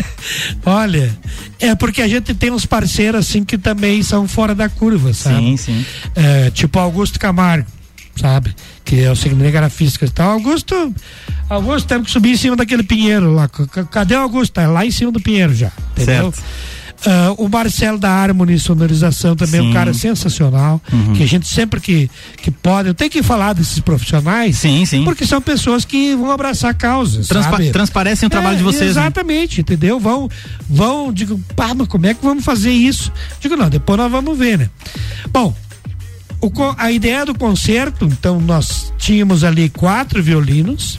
Olha, 0.64 1.14
é 1.60 1.74
porque 1.74 2.00
a 2.00 2.08
gente 2.08 2.32
tem 2.32 2.50
uns 2.50 2.64
parceiros 2.64 3.20
assim 3.20 3.44
que 3.44 3.58
também 3.58 4.02
são 4.02 4.26
fora 4.26 4.54
da 4.54 4.70
curva, 4.70 5.12
sabe? 5.12 5.36
Sim, 5.36 5.56
sim. 5.58 5.86
É, 6.14 6.50
tipo 6.50 6.78
Augusto 6.78 7.20
Camargo, 7.20 7.68
sabe? 8.16 8.54
Que 8.84 9.02
é 9.02 9.10
o 9.10 9.16
cinegrafista 9.16 10.04
e 10.04 10.10
tal. 10.10 10.32
Augusto, 10.32 10.94
Augusto 11.48 11.86
temos 11.86 12.06
que 12.06 12.12
subir 12.12 12.32
em 12.32 12.36
cima 12.36 12.56
daquele 12.56 12.82
pinheiro 12.82 13.32
lá. 13.32 13.48
Cadê 13.90 14.14
o 14.14 14.20
Augusto? 14.20 14.52
Tá 14.52 14.66
lá 14.68 14.84
em 14.84 14.90
cima 14.90 15.12
do 15.12 15.20
pinheiro 15.20 15.54
já. 15.54 15.72
Entendeu? 15.92 16.32
Certo. 16.32 16.44
Uh, 17.04 17.44
o 17.44 17.48
Marcelo 17.50 17.98
da 17.98 18.08
Harmony 18.08 18.58
Sonorização 18.58 19.36
também 19.36 19.60
sim. 19.60 19.66
é 19.66 19.70
um 19.70 19.72
cara 19.74 19.92
sensacional. 19.92 20.80
Uhum. 20.90 21.12
Que 21.12 21.22
a 21.22 21.26
gente 21.26 21.46
sempre 21.46 21.78
que, 21.78 22.10
que 22.38 22.50
pode, 22.50 22.88
eu 22.88 22.94
tenho 22.94 23.10
que 23.10 23.22
falar 23.22 23.52
desses 23.52 23.78
profissionais. 23.80 24.56
Sim, 24.56 24.86
sim. 24.86 25.04
Porque 25.04 25.26
são 25.26 25.40
pessoas 25.40 25.84
que 25.84 26.14
vão 26.14 26.30
abraçar 26.30 26.74
causas. 26.74 27.28
Transpa 27.28 27.50
sabe? 27.50 27.70
Transparecem 27.70 28.26
o 28.26 28.30
trabalho 28.30 28.54
é, 28.54 28.58
de 28.58 28.62
vocês. 28.62 28.96
Né? 28.96 29.02
Exatamente, 29.02 29.58
né? 29.58 29.60
entendeu? 29.60 30.00
Vão, 30.00 30.30
vão, 30.68 31.12
digo, 31.12 31.38
pá, 31.54 31.74
mas 31.74 31.88
como 31.88 32.06
é 32.06 32.14
que 32.14 32.24
vamos 32.24 32.42
fazer 32.42 32.72
isso? 32.72 33.12
Digo, 33.38 33.54
não, 33.54 33.68
depois 33.68 33.98
nós 33.98 34.10
vamos 34.10 34.38
ver, 34.38 34.58
né? 34.58 34.70
Bom, 35.30 35.54
o, 36.46 36.74
a 36.76 36.90
ideia 36.90 37.24
do 37.24 37.34
concerto, 37.34 38.04
então 38.06 38.40
nós 38.40 38.92
tínhamos 38.98 39.44
ali 39.44 39.68
quatro 39.68 40.22
violinos, 40.22 40.98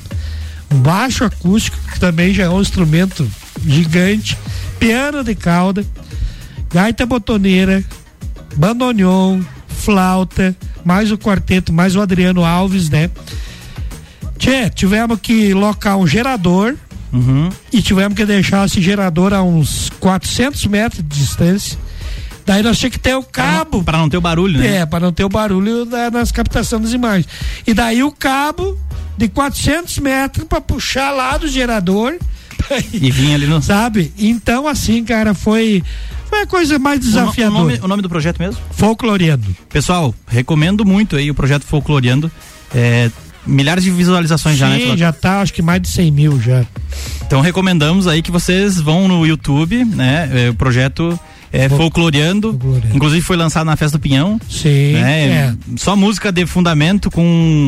um 0.72 0.78
baixo 0.78 1.24
acústico, 1.24 1.78
que 1.91 2.00
também 2.00 2.34
já 2.34 2.43
é 2.43 2.50
um 2.50 2.62
instrumento 2.62 3.30
gigante 3.66 4.38
piano 4.80 5.24
de 5.24 5.36
cauda, 5.36 5.86
gaita 6.72 7.06
botoneira, 7.06 7.84
bandoneon, 8.56 9.41
flauta, 9.68 10.56
mais 10.84 11.12
o 11.12 11.18
quarteto, 11.18 11.74
mais 11.74 11.96
o 11.96 12.02
Adriano 12.02 12.43
Alves, 12.43 12.89
né? 12.89 13.10
Tchê, 14.38 14.70
tivemos 14.70 15.20
que 15.20 15.54
locar 15.54 15.98
um 15.98 16.08
gerador 16.08 16.76
Uhum. 17.14 17.50
e 17.72 17.82
tivemos 17.82 18.14
que 18.18 18.26
deixar 18.26 18.66
esse 18.66 18.82
gerador 18.82 19.34
a 19.34 19.41
uns 19.41 19.89
400 20.02 20.66
metros 20.68 21.02
de 21.02 21.18
distância. 21.18 21.78
Daí 22.46 22.62
nós 22.62 22.78
tínhamos 22.78 22.98
que 22.98 23.02
ter 23.02 23.16
o 23.16 23.24
cabo. 23.24 23.84
Para 23.84 23.98
não 23.98 24.08
ter 24.10 24.18
o 24.18 24.22
barulho, 24.22 24.60
né? 24.60 24.78
É, 24.78 24.86
para 24.86 25.06
não 25.06 25.12
ter 25.12 25.24
o 25.24 25.30
barulho 25.30 25.84
da, 25.86 26.12
nas 26.12 26.32
captação 26.32 26.80
das 26.80 26.93
imagens. 26.93 27.28
E 27.66 27.74
daí 27.74 28.04
o 28.04 28.12
cabo 28.12 28.78
de 29.18 29.28
400 29.28 29.98
metros 30.00 30.46
para 30.48 30.62
puxar 30.62 31.12
lá 31.12 31.38
do 31.38 31.48
gerador. 31.48 32.16
E 32.93 33.12
vinha 33.12 33.36
ali 33.36 33.46
no. 33.46 33.62
Sabe? 33.62 34.12
Então, 34.18 34.68
assim, 34.68 35.04
cara, 35.04 35.34
foi. 35.36 35.84
Foi 36.30 36.41
a 36.41 36.48
coisa 36.48 36.80
mais 36.80 37.00
no- 37.00 37.06
o 37.06 37.10
desafiadora. 37.10 37.60
nome, 37.64 37.80
o 37.84 37.88
nome 37.88 38.02
do 38.02 38.10
projeto 38.10 38.39
mesmo? 38.39 38.60
Folcloreando. 38.72 39.56
Pessoal, 39.70 40.16
recomendo 40.28 40.84
muito 40.84 41.16
aí 41.16 41.30
o 41.30 41.36
projeto 41.36 41.64
Folcloreando. 41.64 42.32
É, 42.74 43.12
milhares 43.46 43.84
de 43.84 43.91
visualizações 43.91 44.58
já, 44.58 44.68
né? 44.70 44.80
Sim, 44.80 44.98
já 44.98 45.14
tá, 45.14 45.41
acho 45.41 45.54
que 45.54 45.62
mais 45.62 45.80
de 45.82 45.89
100 45.89 46.12
mil 46.12 46.41
já. 46.41 46.66
Então 47.28 47.41
recomendamos 47.41 48.08
aí 48.08 48.24
que 48.24 48.32
vocês 48.32 48.80
vão 48.82 49.08
no 49.08 49.26
YouTube, 49.28 49.86
né? 49.86 50.30
É, 50.34 50.50
o 50.50 50.56
projeto 50.56 51.20
é 51.58 51.70
Folcloreando. 51.70 52.60
Inclusive 52.93 53.22
foi 53.22 53.38
lançado 53.38 53.66
na 53.66 53.76
Festa 53.76 53.97
do 53.97 54.01
Pinhão. 54.01 54.39
Sim. 54.49 54.93
Né? 54.93 55.26
é. 55.28 55.53
Só 55.78 55.95
música 55.95 56.32
de 56.32 56.45
fundamento 56.45 57.10
com, 57.12 57.68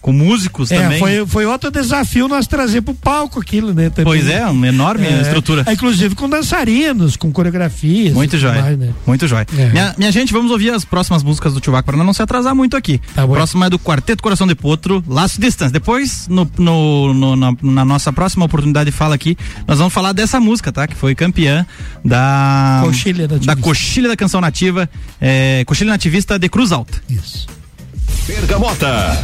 com 0.00 0.12
músicos 0.12 0.70
É, 0.70 0.80
também. 0.80 0.98
foi, 0.98 1.26
foi 1.26 1.46
outro 1.46 1.70
desafio 1.70 2.28
nós 2.28 2.46
trazer 2.46 2.82
pro 2.82 2.94
palco 2.94 3.40
aquilo, 3.40 3.72
né? 3.74 3.90
também. 3.90 4.04
Pois 4.04 4.28
é, 4.28 4.44
uma 4.46 4.66
enorme 4.68 5.06
estrutura. 5.22 5.64
É, 5.66 5.72
Inclusive 5.72 6.14
com 6.14 6.28
dançarinos, 6.28 7.16
com 7.16 7.30
coreografias. 7.32 8.12
Muito 8.14 8.38
jóia. 8.38 8.62
mais, 8.62 8.78
né? 8.78 8.90
Muito 9.06 9.26
jóia. 9.26 9.46
É. 9.56 9.68
Minha, 9.70 9.94
minha 9.98 10.12
gente, 10.12 10.32
vamos 10.32 10.50
ouvir 10.50 10.70
as 10.70 10.84
próximas 10.84 11.22
músicas 11.22 11.54
do 11.54 11.60
Tchuvaco 11.60 11.86
para 11.92 12.02
não 12.02 12.12
se 12.12 12.22
atrasar 12.22 12.54
muito 12.54 12.76
aqui. 12.76 13.00
Tá 13.14 13.26
bom. 13.26 13.34
Próxima 13.34 13.66
é 13.66 13.70
do 13.70 13.78
Quarteto 13.78 14.22
Coração 14.22 14.46
de 14.46 14.54
Potro, 14.54 15.02
Laço 15.08 15.40
Distância. 15.40 15.72
Depois, 15.72 16.26
no, 16.28 16.48
no- 16.58 17.14
no- 17.14 17.36
na, 17.36 17.54
na 17.62 17.84
nossa 17.84 18.12
próxima 18.12 18.44
oportunidade 18.44 18.90
de 18.90 18.96
fala 18.96 19.14
aqui, 19.14 19.36
nós 19.66 19.78
vamos 19.78 19.92
falar 19.92 20.12
dessa 20.12 20.38
música, 20.40 20.70
tá? 20.72 20.86
Que 20.86 20.94
foi 20.94 21.14
campeã 21.14 21.66
da. 22.04 22.80
Coxilha 23.02 23.28
da 23.28 23.36
Da 23.38 23.56
Coxilha 23.56 24.08
da 24.08 24.16
Canção 24.16 24.40
Nativa, 24.40 24.88
é, 25.20 25.64
Coxilha 25.66 25.90
Nativista 25.90 26.38
de 26.38 26.48
Cruz 26.48 26.70
Alta. 26.70 27.02
Isso. 27.10 27.48
Bergamota. 28.26 29.18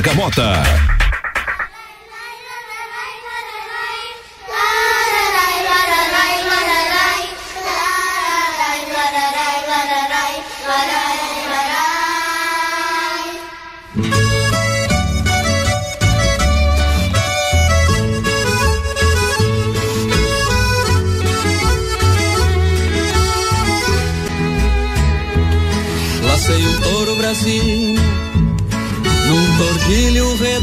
Bergamota. 0.00 0.89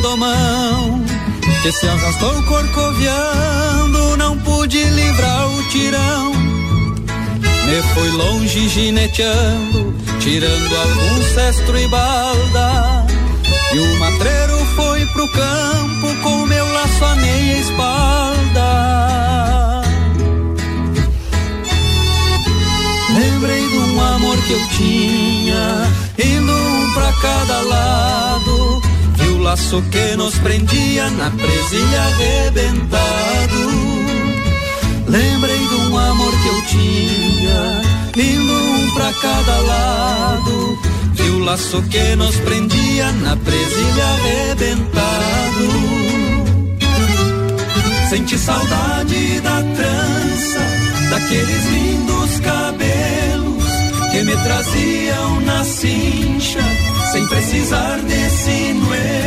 Redomão 0.08 1.04
que 1.62 1.72
se 1.72 1.88
arrastou 1.88 2.42
corcoviando, 2.44 4.18
não 4.18 4.38
pude 4.40 4.82
livrar 4.82 5.50
o 5.50 5.64
tirão. 5.70 6.32
Me 7.66 7.82
fui 7.94 8.10
longe 8.12 8.70
gineteando, 8.70 9.94
tirando 10.20 10.76
algum 10.76 11.24
cestro 11.34 11.78
e 11.78 11.88
balda. 11.90 13.06
E 13.74 13.80
o 13.80 14.00
matreiro 14.00 14.66
foi 14.76 15.06
pro 15.08 15.28
campo 15.32 16.16
com 16.24 16.46
meu 16.46 16.66
laço 16.74 17.04
a 17.04 17.16
meia 17.16 17.60
espalda. 17.60 19.02
Lembrei 23.14 23.68
de 23.68 23.78
um 23.78 24.02
amor 24.02 24.38
que 24.44 24.54
eu 24.54 24.68
tinha, 24.70 25.92
indo 26.18 26.54
um 26.54 26.94
pra 26.94 27.12
cada 27.22 27.62
lado. 27.62 28.87
Laço 29.48 29.82
que 29.84 30.18
nos 30.18 30.38
prendia 30.40 31.10
na 31.12 31.32
presilha 31.32 32.02
arrebentado. 32.02 33.62
Lembrei 35.08 35.58
de 35.58 35.76
um 35.90 35.98
amor 35.98 36.34
que 36.42 36.48
eu 36.50 36.62
tinha, 36.64 37.82
indo 38.18 38.54
um 38.54 38.94
pra 38.94 39.14
cada 39.14 39.58
lado. 39.62 40.78
E 41.18 41.30
o 41.30 41.40
laço 41.40 41.82
que 41.84 42.16
nos 42.18 42.36
prendia 42.42 43.10
na 43.14 43.38
presilha 43.38 44.06
arrebentado. 44.16 45.68
Senti 48.10 48.38
saudade 48.38 49.40
da 49.40 49.64
trança, 49.64 50.60
daqueles 51.10 51.66
lindos 51.68 52.40
cabelos 52.42 53.64
que 54.12 54.24
me 54.24 54.36
traziam 54.44 55.40
na 55.40 55.64
cincha, 55.64 56.60
sem 57.14 57.26
precisar 57.28 57.98
de 58.02 58.30
sinuelo. 58.30 59.27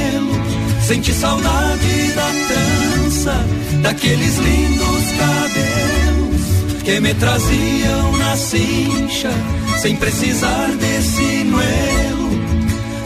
Senti 0.90 1.14
saudade 1.14 2.12
da 2.14 2.30
trança, 2.48 3.46
daqueles 3.80 4.38
lindos 4.38 5.12
cabelos 5.20 6.82
que 6.82 6.98
me 6.98 7.14
traziam 7.14 8.16
na 8.16 8.36
cincha, 8.36 9.30
sem 9.78 9.94
precisar 9.94 10.68
de 10.80 11.00
sinuelo. 11.00 12.30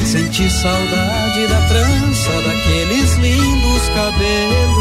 Senti 0.03 0.49
saudade 0.49 1.47
da 1.47 1.61
trança, 1.68 2.32
daqueles 2.49 3.16
lindos 3.16 3.89
cabelos. 3.95 4.74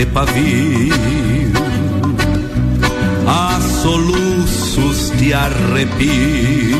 De 0.00 0.06
pavio, 0.06 0.94
há 3.26 3.60
soluços 3.82 5.12
de 5.18 5.34
arrepio 5.34 6.78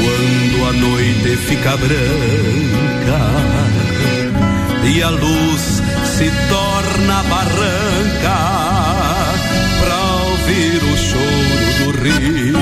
quando 0.00 0.68
a 0.68 0.72
noite 0.74 1.36
fica 1.48 1.76
branca 1.76 3.20
e 4.94 5.02
a 5.02 5.10
luz 5.10 5.82
se 6.04 6.30
torna 6.48 7.22
barranca 7.24 8.38
pra 9.82 9.98
ouvir 10.30 10.80
o 10.84 10.96
choro 11.08 11.68
do 11.80 11.90
rio. 12.00 12.60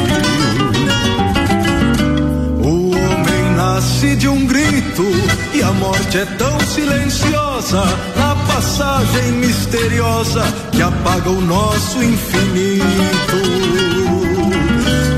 O 2.64 2.89
homem 2.97 3.45
nasce 3.55 4.16
de 4.16 4.28
um 4.28 4.47
grito 4.47 5.05
e 5.53 5.62
a 5.62 5.72
morte 5.72 6.16
é 6.16 6.24
tão 6.24 6.59
silenciosa 6.61 7.84
na 8.16 8.38
passagem 8.59 9.33
misteriosa 9.35 10.43
que 10.73 10.83
apaga 10.83 11.31
o 11.31 11.41
nosso 11.41 12.03
infinito. 12.03 13.39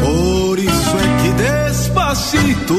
Por 0.04 0.58
isso 0.58 0.96
é 0.98 1.22
que 1.22 1.30
despacito, 1.42 2.76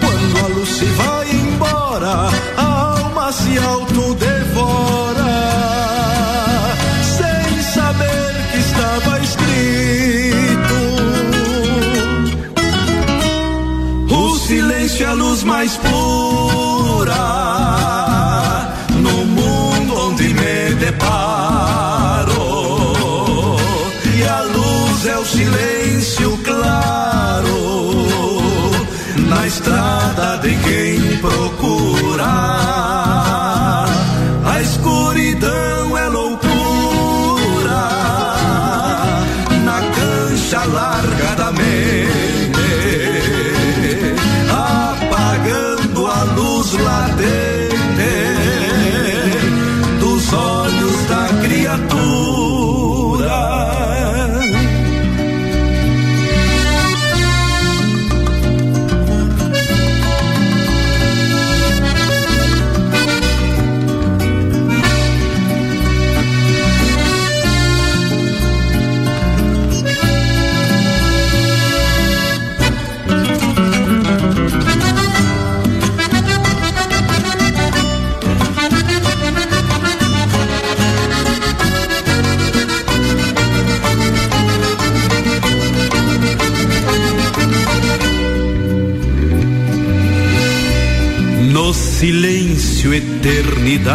quando 0.00 0.44
a 0.44 0.48
luz 0.48 0.68
se 0.68 0.84
vai 0.84 1.30
embora, 1.30 2.28
a 2.58 2.98
alma 2.98 3.32
se 3.32 3.56
autodevora, 3.56 5.32
sem 7.16 7.62
saber 7.62 8.34
que 8.52 8.58
estava 8.58 9.18
escrito. 9.18 10.78
O 14.14 14.36
silêncio 14.36 15.06
é 15.06 15.08
a 15.08 15.12
luz 15.14 15.42
mais 15.42 15.74
pura 15.78 16.41
estrada 29.52 30.38
de 30.38 30.56
quem 30.64 31.18
procura. 31.18 32.24
A 34.44 34.60
escuridão 34.62 35.81
silêncio, 92.02 92.92
eternidade, 92.92 93.94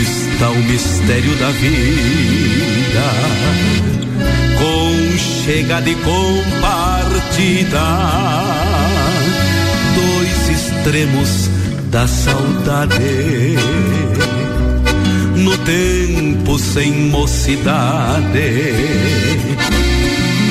está 0.00 0.50
o 0.50 0.62
mistério 0.62 1.34
da 1.34 1.50
vida, 1.50 3.06
com 4.56 5.18
chegada 5.18 5.90
e 5.90 5.96
compartida, 5.96 7.82
dois 9.96 10.48
extremos 10.48 11.50
da 11.90 12.06
saudade. 12.06 13.56
No 15.38 15.58
tempo 15.58 16.56
sem 16.56 16.92
mocidade, 17.10 18.76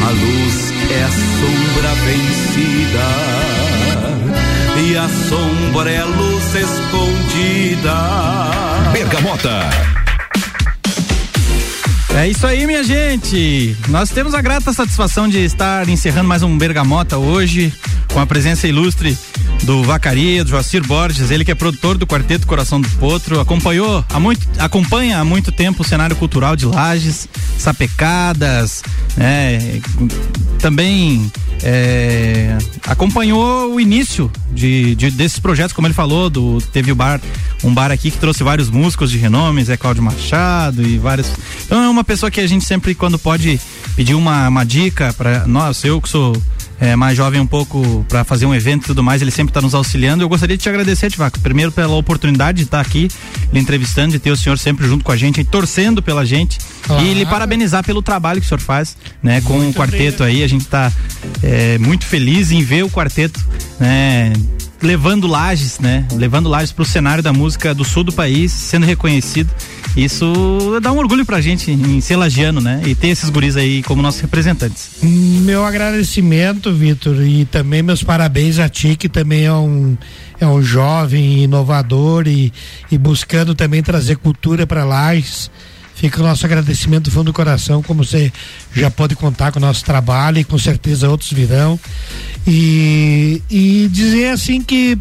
a 0.03 0.09
luz 0.09 0.73
é 0.91 1.01
a 1.01 1.11
sombra 1.11 1.95
vencida 2.03 3.34
e 5.05 5.07
a 5.07 5.09
sombra 5.29 5.91
é 5.91 5.99
a 5.99 6.05
luz 6.05 6.55
escondida. 6.55 7.93
Bergamota. 8.91 9.69
É 12.15 12.27
isso 12.27 12.47
aí, 12.47 12.65
minha 12.65 12.83
gente. 12.83 13.77
Nós 13.89 14.09
temos 14.09 14.33
a 14.33 14.41
grata 14.41 14.73
satisfação 14.73 15.27
de 15.27 15.39
estar 15.39 15.87
encerrando 15.89 16.27
mais 16.27 16.41
um 16.41 16.57
Bergamota 16.57 17.17
hoje, 17.17 17.71
com 18.11 18.19
a 18.19 18.25
presença 18.25 18.67
ilustre 18.67 19.15
do 19.63 19.83
Vacaria, 19.83 20.43
do 20.43 20.49
Joacir 20.49 20.85
Borges, 20.85 21.29
ele 21.29 21.45
que 21.45 21.51
é 21.51 21.55
produtor 21.55 21.97
do 21.97 22.07
Quarteto 22.07 22.47
Coração 22.47 22.81
do 22.81 22.89
Potro, 22.89 23.39
acompanhou 23.39 24.03
há 24.09 24.19
muito, 24.19 24.47
acompanha 24.57 25.19
há 25.19 25.25
muito 25.25 25.51
tempo 25.51 25.83
o 25.83 25.85
cenário 25.85 26.15
cultural 26.15 26.55
de 26.55 26.65
Lages, 26.65 27.27
Sapecadas, 27.59 28.81
né? 29.17 29.81
Também 30.59 31.31
é, 31.63 32.57
acompanhou 32.85 33.73
o 33.73 33.79
início 33.79 34.31
de, 34.51 34.95
de, 34.95 35.11
desses 35.11 35.39
projetos, 35.39 35.73
como 35.73 35.87
ele 35.87 35.93
falou, 35.93 36.29
do 36.29 36.59
teve 36.61 36.91
o 36.91 36.95
bar, 36.95 37.21
um 37.63 37.73
bar 37.73 37.91
aqui 37.91 38.11
que 38.11 38.17
trouxe 38.17 38.43
vários 38.43 38.69
músicos 38.69 39.11
de 39.11 39.17
renome, 39.17 39.63
Zé 39.63 39.77
Cláudio 39.77 40.03
Machado 40.03 40.81
e 40.81 40.97
vários. 40.97 41.31
Então 41.65 41.81
é 41.81 41.89
uma 41.89 42.03
pessoa 42.03 42.29
que 42.29 42.39
a 42.39 42.47
gente 42.47 42.65
sempre 42.65 42.95
quando 42.95 43.17
pode 43.17 43.59
pedir 43.95 44.15
uma, 44.15 44.49
uma 44.49 44.63
dica 44.65 45.13
para 45.13 45.47
nós, 45.47 45.83
eu 45.83 46.01
que 46.01 46.09
sou 46.09 46.35
é, 46.79 46.95
mais 46.95 47.15
jovem 47.15 47.39
um 47.39 47.47
pouco 47.47 48.05
para 48.09 48.23
fazer 48.23 48.45
um 48.45 48.53
evento 48.53 48.83
e 48.83 48.85
tudo 48.87 49.03
mais, 49.03 49.21
ele 49.21 49.31
sempre 49.31 49.51
está 49.51 49.61
nos 49.61 49.73
auxiliando. 49.73 50.23
Eu 50.23 50.29
gostaria 50.29 50.57
de 50.57 50.63
te 50.63 50.69
agradecer, 50.69 51.09
Tivaco, 51.09 51.39
primeiro 51.39 51.71
pela 51.71 51.95
oportunidade 51.95 52.59
de 52.59 52.63
estar 52.63 52.83
tá 52.83 52.87
aqui 52.87 53.07
lhe 53.51 53.59
entrevistando, 53.59 54.11
de 54.11 54.19
ter 54.19 54.31
o 54.31 54.37
senhor 54.37 54.57
sempre 54.57 54.87
junto 54.87 55.03
com 55.03 55.11
a 55.11 55.17
gente, 55.17 55.43
torcendo 55.43 56.01
pela 56.01 56.25
gente 56.25 56.57
e 57.01 57.13
lhe 57.13 57.25
parabenizar 57.25 57.83
pelo 57.83 58.01
trabalho 58.01 58.39
que 58.39 58.45
o 58.45 58.49
senhor 58.49 58.61
faz, 58.61 58.97
né, 59.21 59.41
com 59.41 59.53
muito 59.53 59.75
o 59.75 59.79
quarteto 59.79 60.23
aí. 60.23 60.43
A 60.43 60.47
gente 60.47 60.61
está 60.61 60.91
é, 61.41 61.77
muito 61.77 62.05
feliz 62.05 62.51
em 62.51 62.63
ver 62.63 62.83
o 62.83 62.89
quarteto, 62.89 63.39
né, 63.79 64.33
levando 64.85 65.25
Lages, 65.25 65.79
né? 65.79 66.05
Levando 66.13 66.47
Lages 66.47 66.71
para 66.71 66.83
o 66.83 66.85
cenário 66.85 67.23
da 67.23 67.33
música 67.33 67.73
do 67.73 67.83
sul 67.83 68.03
do 68.03 68.13
país, 68.13 68.51
sendo 68.51 68.85
reconhecido. 68.85 69.49
Isso 69.97 70.79
dá 70.81 70.91
um 70.91 70.97
orgulho 70.97 71.25
pra 71.25 71.41
gente 71.41 71.71
em 71.71 71.99
ser 72.01 72.17
lagiano, 72.17 72.61
né? 72.61 72.81
E 72.85 72.93
ter 72.93 73.07
esses 73.07 73.29
guris 73.29 73.55
aí 73.55 73.81
como 73.81 74.01
nossos 74.01 74.21
representantes. 74.21 74.97
Meu 75.01 75.65
agradecimento, 75.65 76.71
Vitor, 76.71 77.15
e 77.25 77.45
também 77.45 77.81
meus 77.81 78.03
parabéns 78.03 78.59
a 78.59 78.69
ti, 78.69 78.95
que 78.95 79.09
também 79.09 79.45
é 79.45 79.53
um, 79.53 79.97
é 80.39 80.45
um 80.45 80.61
jovem 80.61 81.43
inovador 81.43 82.27
e, 82.27 82.53
e 82.91 82.97
buscando 82.97 83.55
também 83.55 83.81
trazer 83.81 84.17
cultura 84.17 84.67
para 84.67 84.83
Lages. 84.83 85.49
Fica 85.95 86.19
o 86.19 86.23
nosso 86.23 86.45
agradecimento 86.45 87.05
do 87.05 87.11
fundo 87.11 87.27
do 87.27 87.33
coração, 87.33 87.81
como 87.81 88.03
você 88.03 88.31
já 88.73 88.91
pode 88.91 89.15
contar 89.15 89.51
com 89.53 89.59
o 89.59 89.61
nosso 89.61 89.83
trabalho 89.83 90.37
e 90.39 90.43
com 90.43 90.57
certeza 90.57 91.09
outros 91.09 91.31
virão. 91.31 91.79
E, 92.45 93.41
e 93.49 93.89
dizer 93.91 94.29
assim 94.29 94.61
que 94.61 94.99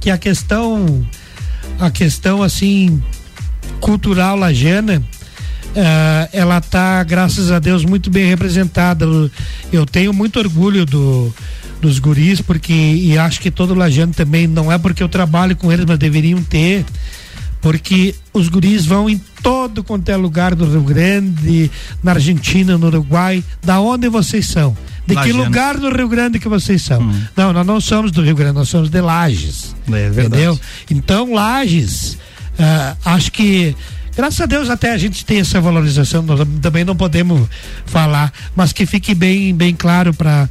que 0.00 0.10
a 0.10 0.18
questão 0.18 1.04
a 1.80 1.90
questão 1.90 2.42
assim 2.42 3.02
cultural 3.80 4.36
lajana 4.36 5.02
uh, 5.70 6.28
ela 6.32 6.60
tá 6.60 7.02
graças 7.02 7.50
a 7.50 7.58
Deus 7.58 7.84
muito 7.84 8.10
bem 8.10 8.26
representada 8.26 9.04
eu 9.72 9.86
tenho 9.86 10.12
muito 10.12 10.38
orgulho 10.38 10.84
do 10.84 11.34
dos 11.80 11.98
guris 11.98 12.40
porque 12.40 12.72
e 12.72 13.18
acho 13.18 13.40
que 13.40 13.50
todo 13.50 13.74
lajano 13.74 14.12
também 14.12 14.46
não 14.46 14.70
é 14.70 14.78
porque 14.78 15.02
eu 15.02 15.08
trabalho 15.08 15.56
com 15.56 15.72
eles 15.72 15.84
mas 15.84 15.98
deveriam 15.98 16.42
ter 16.42 16.84
porque 17.60 18.14
os 18.32 18.48
guris 18.48 18.86
vão 18.86 19.10
em 19.10 19.20
todo 19.42 19.82
quanto 19.84 20.08
é 20.08 20.16
lugar 20.16 20.54
do 20.54 20.64
Rio 20.64 20.82
Grande, 20.82 21.70
na 22.02 22.12
Argentina, 22.12 22.76
no 22.76 22.86
Uruguai, 22.86 23.42
da 23.62 23.80
onde 23.80 24.08
vocês 24.08 24.46
são? 24.46 24.76
De 25.06 25.16
que 25.16 25.32
lugar 25.32 25.78
do 25.78 25.90
Rio 25.90 26.08
Grande 26.08 26.38
que 26.38 26.48
vocês 26.48 26.82
são? 26.82 27.00
Hum. 27.00 27.22
Não, 27.34 27.52
nós 27.52 27.66
não 27.66 27.80
somos 27.80 28.12
do 28.12 28.22
Rio 28.22 28.36
Grande, 28.36 28.54
nós 28.54 28.68
somos 28.68 28.90
de 28.90 29.00
Lages. 29.00 29.74
É 29.90 30.08
entendeu? 30.08 30.58
Então, 30.90 31.32
Lages, 31.32 32.18
uh, 32.58 32.96
acho 33.06 33.32
que 33.32 33.74
Graças 34.18 34.40
a 34.40 34.46
Deus 34.46 34.68
até 34.68 34.90
a 34.90 34.98
gente 34.98 35.24
tem 35.24 35.38
essa 35.38 35.60
valorização, 35.60 36.22
nós 36.22 36.40
também 36.60 36.82
não 36.82 36.96
podemos 36.96 37.48
falar, 37.86 38.32
mas 38.56 38.72
que 38.72 38.84
fique 38.84 39.14
bem, 39.14 39.54
bem 39.54 39.72
claro 39.76 40.12
para 40.12 40.48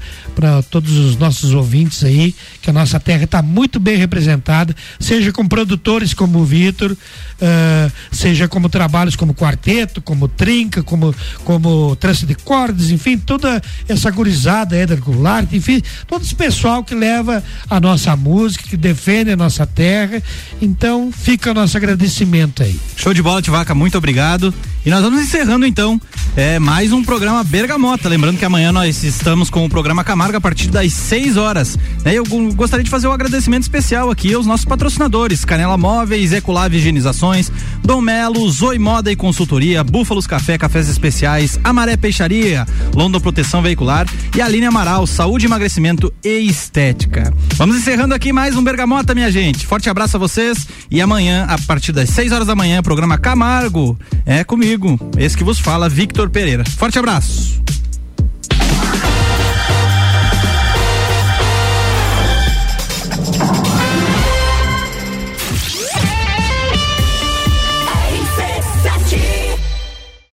todos 0.72 0.94
os 0.94 1.18
nossos 1.18 1.54
ouvintes 1.54 2.02
aí, 2.02 2.34
que 2.62 2.70
a 2.70 2.74
nossa 2.74 2.98
terra 2.98 3.26
está 3.26 3.42
muito 3.42 3.78
bem 3.78 3.98
representada, 3.98 4.74
seja 4.98 5.34
com 5.34 5.46
produtores 5.46 6.14
como 6.14 6.40
o 6.40 6.46
Vitor, 6.46 6.94
uh, 6.94 7.92
seja 8.10 8.48
como 8.48 8.70
trabalhos 8.70 9.18
como 9.18 9.34
quarteto, 9.34 10.02
como 10.02 10.30
trinca, 10.30 10.82
como, 10.82 11.14
como 11.44 11.94
trança 11.98 12.26
de 12.26 12.36
cordas, 12.36 12.90
enfim, 12.90 13.18
toda 13.18 13.62
essa 13.86 14.10
gurizada, 14.10 14.78
Éder 14.78 15.02
Goulart, 15.02 15.52
enfim, 15.52 15.84
todo 16.08 16.24
esse 16.24 16.36
pessoal 16.36 16.86
que 16.86 16.96
leva 16.96 17.44
a 17.70 17.82
nossa 17.82 18.16
música, 18.16 18.64
que 18.64 18.78
defende 18.78 19.32
a 19.32 19.36
nossa 19.36 19.66
terra. 19.68 20.24
Então, 20.62 21.12
fica 21.12 21.52
o 21.52 21.54
nosso 21.54 21.76
agradecimento 21.76 22.64
aí. 22.64 22.80
Show 22.96 23.14
de 23.14 23.22
bola, 23.22 23.42
Vaca, 23.58 23.74
muito 23.74 23.98
obrigado. 23.98 24.54
E 24.86 24.90
nós 24.90 25.02
vamos 25.02 25.20
encerrando 25.20 25.66
então 25.66 26.00
é, 26.36 26.60
mais 26.60 26.94
um 26.94 27.04
programa 27.04 27.44
Bergamota. 27.44 28.08
Lembrando 28.08 28.38
que 28.38 28.46
amanhã 28.46 28.72
nós 28.72 29.04
estamos 29.04 29.50
com 29.50 29.66
o 29.66 29.70
programa 29.70 30.04
Camargo 30.04 30.38
a 30.38 30.40
partir 30.40 30.70
das 30.70 30.94
6 30.94 31.36
horas. 31.36 31.78
Né? 32.06 32.14
Eu 32.14 32.24
gostaria 32.54 32.84
de 32.84 32.90
fazer 32.90 33.08
um 33.08 33.12
agradecimento 33.12 33.64
especial 33.64 34.12
aqui 34.12 34.34
aos 34.34 34.46
nossos 34.46 34.64
patrocinadores: 34.64 35.44
Canela 35.44 35.76
Móveis, 35.76 36.32
Ecolave 36.32 36.78
Higienizações, 36.78 37.52
Dom 37.84 38.00
Melo, 38.00 38.48
Zoe 38.50 38.78
Moda 38.78 39.12
e 39.12 39.16
Consultoria, 39.16 39.84
Búfalos 39.84 40.28
Café, 40.28 40.58
Cafés 40.58 40.88
Especiais, 40.88 41.60
Amaré 41.64 41.98
Peixaria, 41.98 42.66
London 42.94 43.20
Proteção 43.20 43.64
Veicular 43.64 44.08
e 44.36 44.42
Aline 44.42 44.68
Amaral, 44.68 45.08
Saúde, 45.08 45.48
Emagrecimento 45.48 46.14
e 46.24 46.48
Estética. 46.48 47.34
Vamos 47.56 47.76
encerrando 47.76 48.14
aqui 48.14 48.32
mais 48.32 48.56
um 48.56 48.64
Bergamota, 48.64 49.16
minha 49.16 49.32
gente. 49.32 49.66
Forte 49.66 49.90
abraço 49.90 50.16
a 50.16 50.20
vocês 50.20 50.68
e 50.92 51.02
amanhã, 51.02 51.46
a 51.50 51.58
partir 51.58 51.92
das 51.92 52.10
6 52.12 52.32
horas 52.32 52.48
da 52.48 52.56
manhã, 52.56 52.84
programa 52.84 53.18
Camargo. 53.48 53.98
É 54.26 54.44
comigo, 54.44 55.00
esse 55.18 55.38
que 55.38 55.44
vos 55.44 55.58
fala, 55.58 55.88
Victor 55.88 56.30
Pereira. 56.30 56.66
Forte 56.66 57.00
abraço. 57.00 57.62